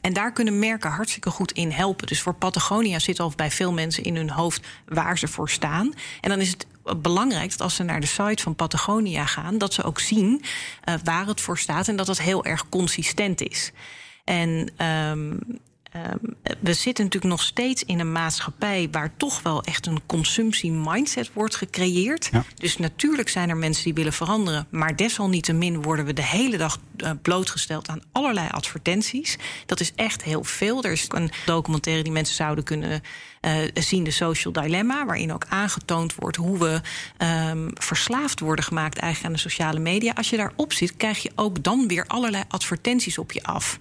En 0.00 0.12
daar 0.12 0.32
kunnen 0.32 0.58
merken 0.58 0.90
hartstikke 0.90 1.30
goed 1.30 1.52
in 1.52 1.70
helpen. 1.70 2.06
Dus 2.06 2.20
voor 2.20 2.34
Patagonia 2.34 2.98
zit 2.98 3.20
al 3.20 3.32
bij 3.36 3.50
veel 3.50 3.72
mensen 3.72 4.04
in 4.04 4.16
hun 4.16 4.30
hoofd 4.30 4.66
waar 4.86 5.18
ze 5.18 5.28
voor 5.28 5.50
staan. 5.50 5.92
En 6.20 6.30
dan 6.30 6.40
is 6.40 6.48
het 6.50 6.66
belangrijk 6.96 7.50
dat 7.50 7.60
als 7.60 7.74
ze 7.74 7.82
naar 7.82 8.00
de 8.00 8.06
site 8.06 8.42
van 8.42 8.54
Patagonia 8.54 9.26
gaan, 9.26 9.58
dat 9.58 9.74
ze 9.74 9.82
ook 9.82 10.00
zien 10.00 10.42
uh, 10.88 10.94
waar 11.04 11.26
het 11.26 11.40
voor 11.40 11.58
staat 11.58 11.88
en 11.88 11.96
dat 11.96 12.06
het 12.06 12.22
heel 12.22 12.44
erg 12.44 12.68
consistent 12.68 13.40
is. 13.40 13.72
En 14.24 14.72
um, 14.86 15.38
Ehm, 15.90 16.16
we 16.60 16.72
zitten 16.72 17.04
natuurlijk 17.04 17.32
nog 17.32 17.42
steeds 17.42 17.84
in 17.84 18.00
een 18.00 18.12
maatschappij 18.12 18.88
waar 18.90 19.16
toch 19.16 19.42
wel 19.42 19.62
echt 19.62 19.86
een 19.86 20.00
consumptie-mindset 20.06 21.30
wordt 21.32 21.56
gecreëerd. 21.56 22.30
Dus 22.54 22.76
natuurlijk 22.76 23.28
zijn 23.28 23.48
er 23.48 23.56
mensen 23.56 23.84
die 23.84 23.94
willen 23.94 24.12
veranderen, 24.12 24.66
maar 24.70 24.96
desalniettemin 24.96 25.82
worden 25.82 26.04
we 26.04 26.12
de 26.12 26.24
hele 26.24 26.56
dag 26.56 26.78
uh, 26.96 27.10
blootgesteld 27.22 27.88
aan 27.88 28.02
allerlei 28.12 28.48
advertenties. 28.50 29.38
Dat 29.66 29.80
is 29.80 29.92
echt 29.94 30.22
heel 30.22 30.44
veel. 30.44 30.82
Er 30.82 30.92
is 30.92 31.06
een 31.08 31.30
documentaire 31.46 32.02
die 32.02 32.12
mensen 32.12 32.34
zouden 32.34 32.64
kunnen 32.64 33.02
uh, 33.40 33.52
zien, 33.74 34.04
de 34.04 34.10
Social 34.10 34.52
Dilemma, 34.52 35.06
waarin 35.06 35.32
ook 35.32 35.46
aangetoond 35.48 36.14
wordt 36.14 36.36
hoe 36.36 36.58
we 36.58 36.80
um, 37.50 37.70
verslaafd 37.74 38.40
worden 38.40 38.64
gemaakt 38.64 38.98
eigenlijk 38.98 39.26
aan 39.34 39.42
de 39.42 39.50
sociale 39.50 39.78
media. 39.80 40.12
Als 40.12 40.30
je 40.30 40.36
daarop 40.36 40.72
zit, 40.72 40.96
krijg 40.96 41.22
je 41.22 41.32
ook 41.34 41.62
dan 41.62 41.88
weer 41.88 42.04
allerlei 42.06 42.44
advertenties 42.48 43.18
op 43.18 43.32
je 43.32 43.42
af. 43.42 43.78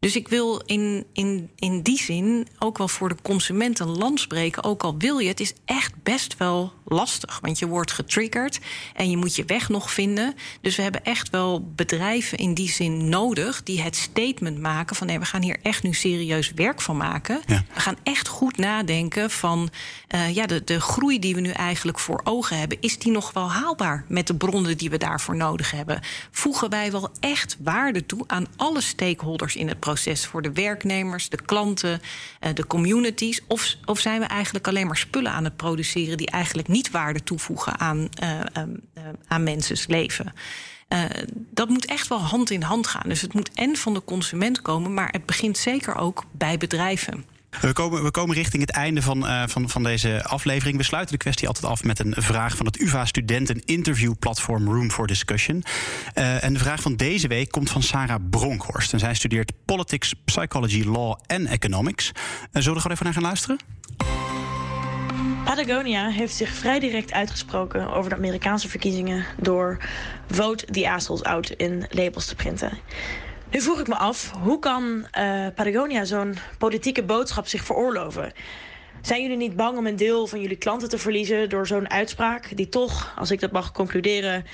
Dus 0.00 0.16
ik 0.16 0.28
wil 0.28 0.62
in, 0.66 1.06
in, 1.12 1.50
in 1.56 1.82
die 1.82 1.98
zin 1.98 2.48
ook 2.58 2.78
wel 2.78 2.88
voor 2.88 3.08
de 3.08 3.16
consument 3.22 3.78
een 3.78 3.96
land 3.96 4.20
spreken. 4.20 4.64
Ook 4.64 4.82
al 4.82 4.94
wil 4.98 5.18
je, 5.18 5.28
het 5.28 5.40
is 5.40 5.52
echt 5.64 5.92
best 6.02 6.36
wel 6.36 6.72
lastig. 6.84 7.38
Want 7.42 7.58
je 7.58 7.66
wordt 7.66 7.92
getriggerd 7.92 8.58
en 8.94 9.10
je 9.10 9.16
moet 9.16 9.36
je 9.36 9.44
weg 9.44 9.68
nog 9.68 9.90
vinden. 9.90 10.34
Dus 10.60 10.76
we 10.76 10.82
hebben 10.82 11.04
echt 11.04 11.30
wel 11.30 11.72
bedrijven 11.74 12.38
in 12.38 12.54
die 12.54 12.70
zin 12.70 13.08
nodig 13.08 13.62
die 13.62 13.80
het 13.80 13.96
statement 13.96 14.60
maken 14.60 14.96
van 14.96 15.06
nee, 15.06 15.18
we 15.18 15.24
gaan 15.24 15.42
hier 15.42 15.58
echt 15.62 15.82
nu 15.82 15.92
serieus 15.92 16.52
werk 16.52 16.80
van 16.80 16.96
maken. 16.96 17.40
We 17.46 17.80
gaan 17.80 17.96
echt 18.02 18.28
goed 18.28 18.56
nadenken 18.56 19.30
van 19.30 19.70
uh, 20.14 20.34
ja, 20.34 20.46
de, 20.46 20.64
de 20.64 20.80
groei 20.80 21.18
die 21.18 21.34
we 21.34 21.40
nu 21.40 21.50
eigenlijk 21.50 21.98
voor 21.98 22.20
ogen 22.24 22.58
hebben, 22.58 22.80
is 22.80 22.98
die 22.98 23.12
nog 23.12 23.32
wel 23.32 23.50
haalbaar 23.50 24.04
met 24.08 24.26
de 24.26 24.34
bronnen 24.34 24.76
die 24.76 24.90
we 24.90 24.96
daarvoor 24.96 25.36
nodig 25.36 25.70
hebben? 25.70 26.00
Voegen 26.30 26.70
wij 26.70 26.90
wel 26.92 27.10
echt 27.20 27.56
waarde 27.62 28.06
toe 28.06 28.24
aan 28.26 28.46
alle 28.56 28.80
stakeholders 28.80 29.56
in 29.56 29.68
het 29.68 29.78
proces 29.78 29.87
voor 29.96 30.42
de 30.42 30.52
werknemers, 30.52 31.28
de 31.28 31.42
klanten, 31.42 32.00
uh, 32.40 32.54
de 32.54 32.66
communities? 32.66 33.40
Of, 33.46 33.76
of 33.84 33.98
zijn 33.98 34.20
we 34.20 34.26
eigenlijk 34.26 34.68
alleen 34.68 34.86
maar 34.86 34.96
spullen 34.96 35.32
aan 35.32 35.44
het 35.44 35.56
produceren 35.56 36.16
die 36.16 36.30
eigenlijk 36.30 36.68
niet 36.68 36.90
waarde 36.90 37.22
toevoegen 37.22 37.78
aan, 37.78 38.08
uh, 38.22 38.30
uh, 38.30 38.62
aan 39.26 39.42
mensen's 39.42 39.86
leven. 39.86 40.32
Dat 41.50 41.68
moet 41.68 41.86
echt 41.86 42.08
wel 42.08 42.20
hand 42.20 42.50
in 42.50 42.62
hand 42.62 42.86
gaan. 42.86 43.08
Dus 43.08 43.20
het 43.20 43.34
moet 43.34 43.50
en 43.54 43.76
van 43.76 43.94
de 43.94 44.04
consument 44.04 44.62
komen, 44.62 44.94
maar 44.94 45.08
het 45.10 45.26
begint 45.26 45.58
zeker 45.58 45.96
ook 45.96 46.24
bij 46.32 46.58
bedrijven. 46.58 47.24
We 47.60 47.72
komen, 47.72 48.02
we 48.02 48.10
komen 48.10 48.34
richting 48.34 48.62
het 48.62 48.70
einde 48.70 49.02
van, 49.02 49.24
uh, 49.24 49.42
van, 49.46 49.68
van 49.68 49.82
deze 49.82 50.24
aflevering. 50.24 50.76
We 50.76 50.82
sluiten 50.82 51.12
de 51.12 51.22
kwestie 51.22 51.48
altijd 51.48 51.66
af 51.66 51.84
met 51.84 51.98
een 51.98 52.14
vraag 52.16 52.56
van 52.56 52.66
het 52.66 52.80
UvA-studenten 52.80 53.64
interviewplatform 53.64 54.68
Room 54.68 54.90
for 54.90 55.06
Discussion. 55.06 55.64
Uh, 56.14 56.44
en 56.44 56.52
de 56.52 56.58
vraag 56.58 56.82
van 56.82 56.96
deze 56.96 57.28
week 57.28 57.50
komt 57.50 57.70
van 57.70 57.82
Sarah 57.82 58.20
Bronkhorst. 58.30 58.92
En 58.92 58.98
zij 58.98 59.14
studeert 59.14 59.52
Politics, 59.64 60.14
Psychology, 60.24 60.84
Law 60.84 61.14
en 61.26 61.46
Economics. 61.46 62.10
Uh, 62.12 62.14
zullen 62.52 62.62
we 62.62 62.70
er 62.70 62.80
gewoon 62.80 62.92
even 62.92 63.04
naar 63.04 63.14
gaan 63.14 63.22
luisteren? 63.22 63.58
Patagonia 65.44 66.08
heeft 66.08 66.34
zich 66.34 66.50
vrij 66.50 66.78
direct 66.78 67.12
uitgesproken 67.12 67.92
over 67.92 68.10
de 68.10 68.16
Amerikaanse 68.16 68.68
verkiezingen 68.68 69.24
door 69.40 69.78
Vote 70.30 70.64
the 70.64 70.90
Assholes 70.90 71.22
Out 71.22 71.50
in 71.50 71.86
labels 71.90 72.26
te 72.26 72.34
printen. 72.34 72.78
Nu 73.50 73.60
vroeg 73.60 73.80
ik 73.80 73.88
me 73.88 73.94
af, 73.94 74.30
hoe 74.30 74.58
kan 74.58 75.06
uh, 75.18 75.46
Patagonia 75.54 76.04
zo'n 76.04 76.36
politieke 76.58 77.02
boodschap 77.02 77.46
zich 77.46 77.64
veroorloven? 77.64 78.32
Zijn 79.00 79.22
jullie 79.22 79.36
niet 79.36 79.56
bang 79.56 79.78
om 79.78 79.86
een 79.86 79.96
deel 79.96 80.26
van 80.26 80.40
jullie 80.40 80.56
klanten 80.56 80.88
te 80.88 80.98
verliezen 80.98 81.48
door 81.48 81.66
zo'n 81.66 81.90
uitspraak, 81.90 82.56
die 82.56 82.68
toch, 82.68 83.14
als 83.16 83.30
ik 83.30 83.40
dat 83.40 83.52
mag 83.52 83.72
concluderen, 83.72 84.44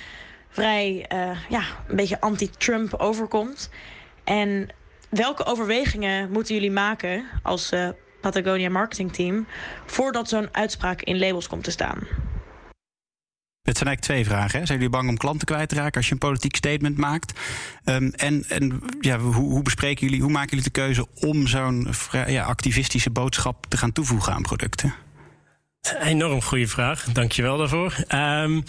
vrij 0.49 1.07
uh, 1.13 1.31
ja, 1.49 1.63
een 1.89 1.97
beetje 1.97 2.21
anti-Trump 2.21 2.95
overkomt? 2.95 3.71
En 4.25 4.69
welke 5.11 5.45
overwegingen 5.45 6.31
moeten 6.31 6.55
jullie 6.55 6.71
maken 6.71 7.25
als 7.43 7.73
uh, 7.73 7.89
Patagonia 8.21 8.69
marketingteam 8.69 9.47
voordat 9.87 10.29
zo'n 10.29 10.49
uitspraak 10.53 11.03
in 11.03 11.19
labels 11.19 11.49
komt 11.49 11.65
te 11.65 11.71
staan? 11.71 11.99
Het 13.65 13.77
zijn 13.77 13.89
eigenlijk 13.89 14.01
twee 14.01 14.37
vragen. 14.37 14.59
Hè? 14.59 14.67
Zijn 14.67 14.79
jullie 14.79 14.93
bang 14.93 15.09
om 15.09 15.17
klanten 15.17 15.47
kwijt 15.47 15.69
te 15.69 15.75
raken 15.75 15.97
als 15.97 16.07
je 16.07 16.13
een 16.13 16.19
politiek 16.19 16.57
statement 16.57 16.97
maakt? 16.97 17.41
Um, 17.85 18.11
en 18.11 18.45
en 18.49 18.83
ja, 19.01 19.19
hoe, 19.19 19.35
hoe, 19.35 19.63
bespreken 19.63 20.07
jullie, 20.07 20.23
hoe 20.23 20.31
maken 20.31 20.49
jullie 20.49 20.65
de 20.65 20.71
keuze 20.71 21.07
om 21.15 21.47
zo'n 21.47 21.89
ja, 22.27 22.45
activistische 22.45 23.11
boodschap 23.11 23.67
te 23.69 23.77
gaan 23.77 23.93
toevoegen 23.93 24.33
aan 24.33 24.43
producten? 24.43 24.95
Enorm 26.01 26.43
goede 26.43 26.69
vraag, 26.69 27.05
dankjewel 27.13 27.59
daarvoor. 27.59 27.97
Um, 28.15 28.63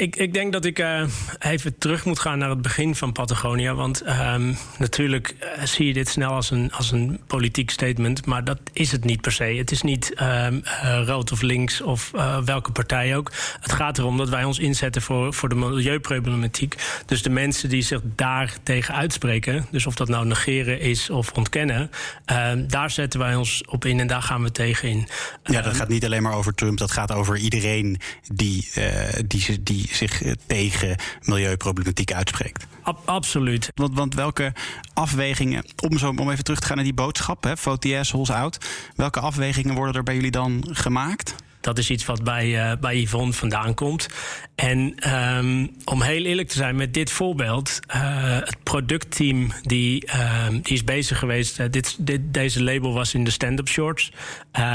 ik, 0.00 0.16
ik, 0.16 0.34
denk 0.34 0.52
dat 0.52 0.64
ik 0.64 0.78
uh, 0.78 1.02
even 1.38 1.78
terug 1.78 2.04
moet 2.04 2.18
gaan 2.18 2.38
naar 2.38 2.50
het 2.50 2.62
begin 2.62 2.94
van 2.94 3.12
Patagonia. 3.12 3.74
Want 3.74 4.02
um, 4.06 4.56
natuurlijk 4.78 5.34
uh, 5.40 5.64
zie 5.64 5.86
je 5.86 5.92
dit 5.92 6.08
snel 6.08 6.30
als 6.30 6.50
een, 6.50 6.72
als 6.72 6.90
een 6.90 7.20
politiek 7.26 7.70
statement. 7.70 8.26
Maar 8.26 8.44
dat 8.44 8.58
is 8.72 8.92
het 8.92 9.04
niet 9.04 9.20
per 9.20 9.32
se. 9.32 9.44
Het 9.44 9.70
is 9.70 9.82
niet 9.82 10.14
um, 10.22 10.62
uh, 10.64 11.02
rood 11.06 11.32
of 11.32 11.40
links 11.40 11.80
of 11.80 12.10
welke 12.44 12.72
partij 12.72 13.16
ook. 13.16 13.32
Het 13.60 13.72
gaat 13.72 13.98
erom 13.98 14.16
dat 14.16 14.28
wij 14.28 14.44
ons 14.44 14.58
inzetten 14.58 15.02
voor, 15.02 15.34
voor 15.34 15.48
de 15.48 15.54
milieuproblematiek. 15.54 16.76
Dus 17.06 17.22
de 17.22 17.30
mensen 17.30 17.68
die 17.68 17.82
zich 17.82 18.00
daar 18.04 18.54
tegen 18.62 18.94
uitspreken. 18.94 19.66
Dus 19.70 19.86
of 19.86 19.94
dat 19.94 20.08
nou 20.08 20.26
negeren 20.26 20.80
is 20.80 21.10
of 21.10 21.32
ontkennen. 21.32 21.90
Ehm, 22.24 22.66
daar 22.66 22.90
zetten 22.90 23.20
wij 23.20 23.34
ons 23.34 23.62
op 23.68 23.84
in 23.84 24.00
en 24.00 24.06
daar 24.06 24.22
gaan 24.22 24.42
we 24.42 24.52
tegen 24.52 24.88
in. 24.88 25.08
Ja, 25.44 25.62
dat 25.62 25.76
gaat 25.76 25.88
niet 25.88 26.04
alleen 26.04 26.22
maar 26.22 26.34
over 26.34 26.54
Trump. 26.54 26.78
Dat 26.78 26.90
gaat 26.90 27.12
over 27.12 27.36
iedereen 27.36 28.00
die, 28.32 28.68
die, 29.26 29.62
die 29.62 29.89
zich 29.94 30.22
eh, 30.22 30.32
tegen 30.46 30.96
milieuproblematiek 31.22 32.12
uitspreekt. 32.12 32.66
absoluut. 33.04 33.70
Want, 33.74 33.94
want 33.94 34.14
welke 34.14 34.52
afwegingen, 34.94 35.64
om, 35.88 35.98
zo, 35.98 36.14
om 36.16 36.30
even 36.30 36.44
terug 36.44 36.60
te 36.60 36.66
gaan 36.66 36.76
naar 36.76 36.84
die 36.84 36.94
boodschap, 36.94 37.44
hè, 37.44 37.56
VOTS, 37.56 38.10
Hols 38.10 38.30
Out, 38.30 38.66
welke 38.96 39.20
afwegingen 39.20 39.74
worden 39.74 39.94
er 39.94 40.02
bij 40.02 40.14
jullie 40.14 40.30
dan 40.30 40.64
gemaakt? 40.70 41.34
Dat 41.60 41.78
is 41.78 41.90
iets 41.90 42.04
wat 42.04 42.24
bij, 42.24 42.70
uh, 42.70 42.72
bij 42.80 43.00
Yvonne 43.00 43.32
vandaan 43.32 43.74
komt. 43.74 44.08
En 44.54 44.94
um, 45.36 45.70
om 45.84 46.02
heel 46.02 46.24
eerlijk 46.24 46.48
te 46.48 46.56
zijn 46.56 46.76
met 46.76 46.94
dit 46.94 47.10
voorbeeld, 47.10 47.80
uh, 47.94 48.38
het 48.38 48.56
productteam 48.62 49.52
die, 49.62 50.06
uh, 50.06 50.48
die 50.48 50.74
is 50.74 50.84
bezig 50.84 51.18
geweest. 51.18 51.60
Uh, 51.60 51.66
dit, 51.70 51.96
dit, 52.06 52.20
deze 52.24 52.62
label 52.62 52.92
was 52.92 53.14
in 53.14 53.24
de 53.24 53.30
stand-up 53.30 53.68
shorts. 53.68 54.12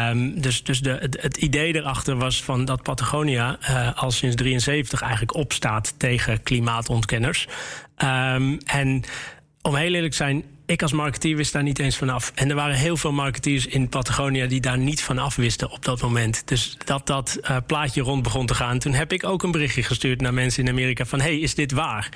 Um, 0.10 0.42
dus 0.42 0.64
dus 0.64 0.82
de, 0.82 1.10
het, 1.20 1.38
idee 1.38 1.76
erachter 1.76 2.16
was 2.16 2.44
van 2.44 2.66
dat 2.66 2.84
Patagonia 2.84 3.58
al 3.96 4.12
sinds 4.12 4.36
73 4.36 5.02
eigenlijk 5.02 5.36
opstaat 5.36 5.94
tegen 5.98 6.44
klimaatontkenners. 6.44 7.48
En 8.66 9.04
om 9.62 9.76
heel 9.76 9.94
eerlijk 9.94 10.12
te 10.12 10.18
zijn, 10.18 10.44
ik 10.66 10.82
als 10.82 10.91
marketeer 10.91 11.36
wist 11.36 11.53
daar 11.53 11.63
niet 11.63 11.80
eens 11.80 11.97
vanaf. 11.97 12.32
En 12.36 12.49
er 12.49 12.55
waren 12.55 12.76
heel 12.76 12.97
veel 12.97 13.11
marketeers 13.11 13.66
in 13.66 13.89
Patagonia 13.89 14.47
die 14.47 14.61
daar 14.61 14.78
niet 14.78 15.01
van 15.01 15.18
af 15.18 15.36
wisten 15.36 15.72
op 15.72 15.86
dat 15.86 16.01
moment. 16.01 16.47
Dus 16.47 16.78
dat 16.86 17.07
dat 17.07 17.39
uh, 17.41 17.57
plaatje 17.68 18.01
rond 18.01 18.24
begon 18.24 18.45
te 18.45 18.55
gaan. 18.55 18.80
Toen 18.80 18.93
heb 18.93 19.11
ik 19.11 19.24
ook 19.24 19.43
een 19.43 19.51
berichtje 19.51 19.84
gestuurd 19.84 20.22
naar 20.22 20.34
mensen 20.34 20.63
in 20.63 20.70
Amerika 20.70 21.05
van... 21.05 21.22
hey, 21.22 21.39
is 21.39 21.55
dit 21.55 21.72
waar? 21.72 22.09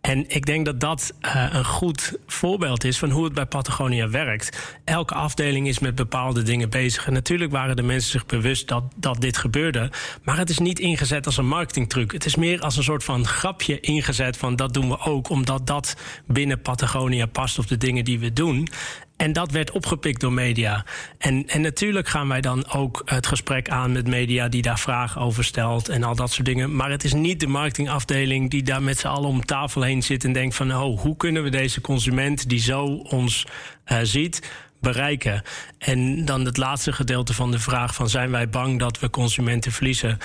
En 0.00 0.24
ik 0.28 0.46
denk 0.46 0.64
dat 0.64 0.80
dat 0.80 1.14
uh, 1.22 1.46
een 1.50 1.64
goed 1.64 2.18
voorbeeld 2.26 2.84
is 2.84 2.98
van 2.98 3.10
hoe 3.10 3.24
het 3.24 3.34
bij 3.34 3.46
Patagonia 3.46 4.08
werkt. 4.08 4.78
Elke 4.84 5.14
afdeling 5.14 5.68
is 5.68 5.78
met 5.78 5.94
bepaalde 5.94 6.42
dingen 6.42 6.70
bezig. 6.70 7.06
En 7.06 7.12
natuurlijk 7.12 7.52
waren 7.52 7.76
de 7.76 7.82
mensen 7.82 8.10
zich 8.10 8.26
bewust 8.26 8.68
dat, 8.68 8.84
dat 8.96 9.20
dit 9.20 9.36
gebeurde. 9.36 9.90
Maar 10.22 10.38
het 10.38 10.50
is 10.50 10.58
niet 10.58 10.78
ingezet 10.78 11.26
als 11.26 11.36
een 11.36 11.48
marketingtruc. 11.48 12.12
Het 12.12 12.24
is 12.24 12.36
meer 12.36 12.60
als 12.60 12.76
een 12.76 12.82
soort 12.82 13.04
van 13.04 13.26
grapje 13.26 13.80
ingezet 13.80 14.36
van 14.36 14.56
dat 14.56 14.74
doen 14.74 14.88
we 14.88 14.98
ook... 14.98 15.28
omdat 15.28 15.66
dat 15.66 15.96
binnen 16.26 16.60
Patagonia 16.60 17.26
past 17.26 17.58
op 17.58 17.66
de 17.66 17.76
dingen 17.76 17.93
die 18.02 18.18
we 18.18 18.32
doen. 18.32 18.68
En 19.16 19.32
dat 19.32 19.50
werd 19.50 19.70
opgepikt 19.70 20.20
door 20.20 20.32
media. 20.32 20.84
En, 21.18 21.48
en 21.48 21.60
natuurlijk 21.60 22.08
gaan 22.08 22.28
wij 22.28 22.40
dan 22.40 22.70
ook 22.72 23.02
het 23.04 23.26
gesprek 23.26 23.68
aan 23.68 23.92
met 23.92 24.06
media 24.06 24.48
die 24.48 24.62
daar 24.62 24.78
vragen 24.78 25.20
over 25.20 25.44
stelt 25.44 25.88
en 25.88 26.02
al 26.02 26.14
dat 26.14 26.32
soort 26.32 26.46
dingen. 26.46 26.76
Maar 26.76 26.90
het 26.90 27.04
is 27.04 27.12
niet 27.12 27.40
de 27.40 27.46
marketingafdeling 27.46 28.50
die 28.50 28.62
daar 28.62 28.82
met 28.82 28.98
z'n 28.98 29.06
allen 29.06 29.28
om 29.28 29.44
tafel 29.44 29.82
heen 29.82 30.02
zit 30.02 30.24
en 30.24 30.32
denkt 30.32 30.54
van 30.54 30.74
oh, 30.74 31.00
hoe 31.00 31.16
kunnen 31.16 31.42
we 31.42 31.50
deze 31.50 31.80
consument 31.80 32.48
die 32.48 32.60
zo 32.60 32.84
ons 32.94 33.46
uh, 33.92 33.98
ziet 34.02 34.50
bereiken. 34.80 35.42
En 35.78 36.24
dan 36.24 36.44
het 36.44 36.56
laatste 36.56 36.92
gedeelte 36.92 37.34
van 37.34 37.50
de 37.50 37.58
vraag 37.58 37.94
van 37.94 38.08
zijn 38.08 38.30
wij 38.30 38.48
bang 38.48 38.78
dat 38.78 38.98
we 38.98 39.10
consumenten 39.10 39.72
verliezen? 39.72 40.18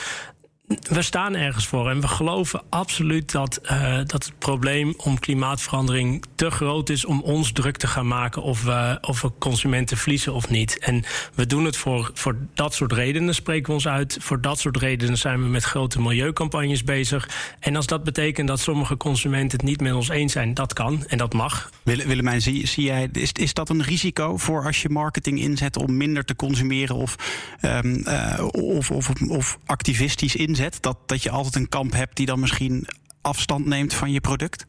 We 0.70 1.02
staan 1.02 1.36
ergens 1.36 1.68
voor 1.68 1.90
en 1.90 2.02
we 2.02 2.08
geloven 2.08 2.62
absoluut 2.70 3.32
dat, 3.32 3.60
uh, 3.64 3.96
dat 3.96 4.12
het 4.26 4.34
probleem 4.38 4.94
om 4.98 5.20
klimaatverandering 5.20 6.26
te 6.36 6.52
groot 6.52 6.90
is 6.90 7.06
om 7.06 7.22
ons 7.22 7.52
druk 7.52 7.78
te 7.78 7.88
gaan 7.88 8.08
maken 8.08 8.42
of 8.42 8.64
we, 8.64 8.98
of 9.02 9.26
consumenten 9.40 9.98
verliezen 9.98 10.34
of 10.34 10.50
niet. 10.50 10.80
En 10.80 11.04
we 11.36 11.46
doen 11.46 11.66
het 11.66 11.78
voor, 11.78 12.12
voor 12.14 12.38
dat 12.54 12.74
soort 12.74 12.92
redenen, 12.92 13.36
spreken 13.36 13.68
we 13.68 13.74
ons 13.74 13.88
uit. 13.88 14.18
Voor 14.22 14.42
dat 14.42 14.60
soort 14.60 14.78
redenen 14.78 15.18
zijn 15.18 15.42
we 15.42 15.48
met 15.48 15.64
grote 15.64 16.02
milieucampagnes 16.02 16.84
bezig. 16.84 17.30
En 17.60 17.76
als 17.76 17.88
dat 17.88 18.04
betekent 18.04 18.48
dat 18.48 18.60
sommige 18.60 18.98
consumenten 18.98 19.58
het 19.58 19.68
niet 19.68 19.82
met 19.82 19.94
ons 19.94 20.10
eens 20.10 20.32
zijn, 20.32 20.54
dat 20.54 20.74
kan 20.74 21.06
en 21.08 21.18
dat 21.18 21.34
mag. 21.34 21.70
Willemijn, 21.84 22.42
zie, 22.42 22.68
zie 22.68 22.84
jij, 22.84 23.10
is, 23.12 23.32
is 23.32 23.54
dat 23.54 23.70
een 23.70 23.84
risico 23.84 24.38
voor 24.38 24.66
als 24.66 24.82
je 24.82 24.90
marketing 24.90 25.40
inzet 25.40 25.78
om 25.78 25.98
minder 25.98 26.26
te 26.26 26.36
consumeren 26.36 26.96
of, 26.96 27.16
um, 27.62 28.04
uh, 28.08 28.48
of, 28.52 28.92
of, 28.92 29.12
of 29.28 29.60
activistisch 29.66 30.36
inzet? 30.36 30.58
Dat, 30.82 30.98
dat 31.06 31.24
je 31.24 31.30
altijd 31.30 31.56
een 31.56 31.70
kamp 31.70 31.94
hebt 31.94 32.16
die 32.16 32.26
dan 32.26 32.40
misschien 32.40 32.88
afstand 33.22 33.66
neemt 33.66 33.94
van 33.94 34.12
je 34.12 34.22
product? 34.22 34.66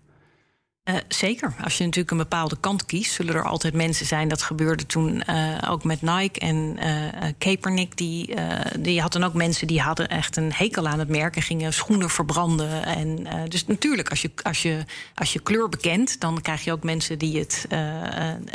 Uh, 0.84 0.96
zeker. 1.08 1.54
Als 1.62 1.78
je 1.78 1.84
natuurlijk 1.84 2.10
een 2.10 2.16
bepaalde 2.16 2.56
kant 2.60 2.86
kiest, 2.86 3.12
zullen 3.12 3.34
er 3.34 3.44
altijd 3.44 3.74
mensen 3.74 4.06
zijn. 4.06 4.28
Dat 4.28 4.42
gebeurde 4.42 4.86
toen 4.86 5.22
uh, 5.26 5.58
ook 5.68 5.84
met 5.84 6.02
Nike 6.02 6.40
en 6.40 6.76
uh, 6.78 7.30
Kaepernick. 7.38 7.96
Die, 7.96 8.34
die 8.78 9.00
had 9.00 9.12
dan 9.12 9.24
ook 9.24 9.34
mensen 9.34 9.66
die 9.66 9.80
hadden 9.80 10.08
echt 10.08 10.36
een 10.36 10.52
hekel 10.52 10.88
aan 10.88 10.98
het 10.98 11.08
merk 11.08 11.36
en 11.36 11.42
gingen 11.42 11.72
schoenen 11.72 12.10
verbranden. 12.10 12.84
En, 12.84 13.26
dus 13.48 13.66
natuurlijk, 13.66 14.08
als 14.08 14.22
je, 14.22 14.30
als, 14.42 14.62
je, 14.62 14.84
als 15.14 15.32
je 15.32 15.40
kleur 15.40 15.68
bekent, 15.68 16.20
dan 16.20 16.40
krijg 16.40 16.64
je 16.64 16.72
ook 16.72 16.82
mensen 16.82 17.18
die 17.18 17.38
het 17.38 17.66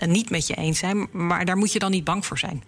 niet 0.06 0.30
met 0.30 0.48
je 0.48 0.56
eens 0.56 0.80
zijn. 0.80 1.08
Maar 1.12 1.46
daar 1.46 1.58
moet 1.58 1.74
je 1.74 1.80
dan 1.80 1.92
niet 1.92 2.04
bang 2.04 2.26
voor 2.26 2.40
zijn. 2.40 2.64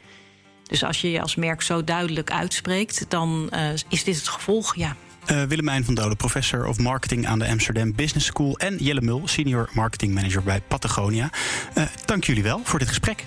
Dus 0.68 0.84
als 0.84 1.02
je 1.02 1.12
je 1.12 1.22
als 1.22 1.36
merk 1.36 1.62
zo 1.62 1.84
duidelijk 1.84 2.32
uitspreekt, 2.32 3.06
dan 3.08 3.50
is 3.90 4.04
dit 4.04 4.16
het 4.16 4.28
gevolg. 4.28 4.76
Ja, 4.76 4.96
uh, 5.32 5.44
Willemijn 5.44 5.86
van 5.86 5.96
Dolen, 5.96 6.18
professor 6.18 6.66
of 6.66 6.78
marketing 6.78 7.28
aan 7.28 7.40
de 7.40 7.48
Amsterdam 7.48 7.96
Business 7.96 8.26
School. 8.26 8.58
En 8.58 8.78
Jelle 8.78 9.02
Mul, 9.02 9.22
senior 9.26 9.70
marketing 9.74 10.14
manager 10.14 10.44
bij 10.44 10.62
Patagonia. 10.68 11.30
Uh, 11.78 11.84
dank 12.06 12.24
jullie 12.24 12.44
wel 12.44 12.62
voor 12.64 12.80
dit 12.80 12.88
gesprek. 12.88 13.26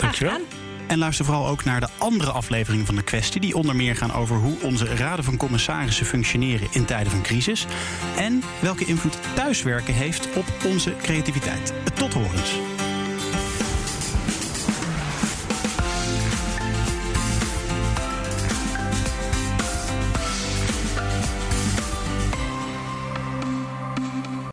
Dankjewel. 0.00 0.40
En 0.86 0.98
luister 0.98 1.24
vooral 1.24 1.46
ook 1.46 1.64
naar 1.64 1.80
de 1.80 1.88
andere 1.98 2.30
afleveringen 2.30 2.86
van 2.86 2.94
de 2.94 3.02
kwestie, 3.02 3.40
die 3.40 3.56
onder 3.56 3.76
meer 3.76 3.96
gaan 3.96 4.12
over 4.12 4.36
hoe 4.36 4.60
onze 4.62 4.84
raden 4.84 5.24
van 5.24 5.36
commissarissen 5.36 6.06
functioneren 6.06 6.68
in 6.70 6.84
tijden 6.84 7.12
van 7.12 7.22
crisis. 7.22 7.66
En 8.16 8.42
welke 8.60 8.84
invloed 8.84 9.18
thuiswerken 9.34 9.94
heeft 9.94 10.28
op 10.36 10.44
onze 10.66 10.94
creativiteit. 11.02 11.72
Tot 11.94 12.14
horens. 12.14 12.52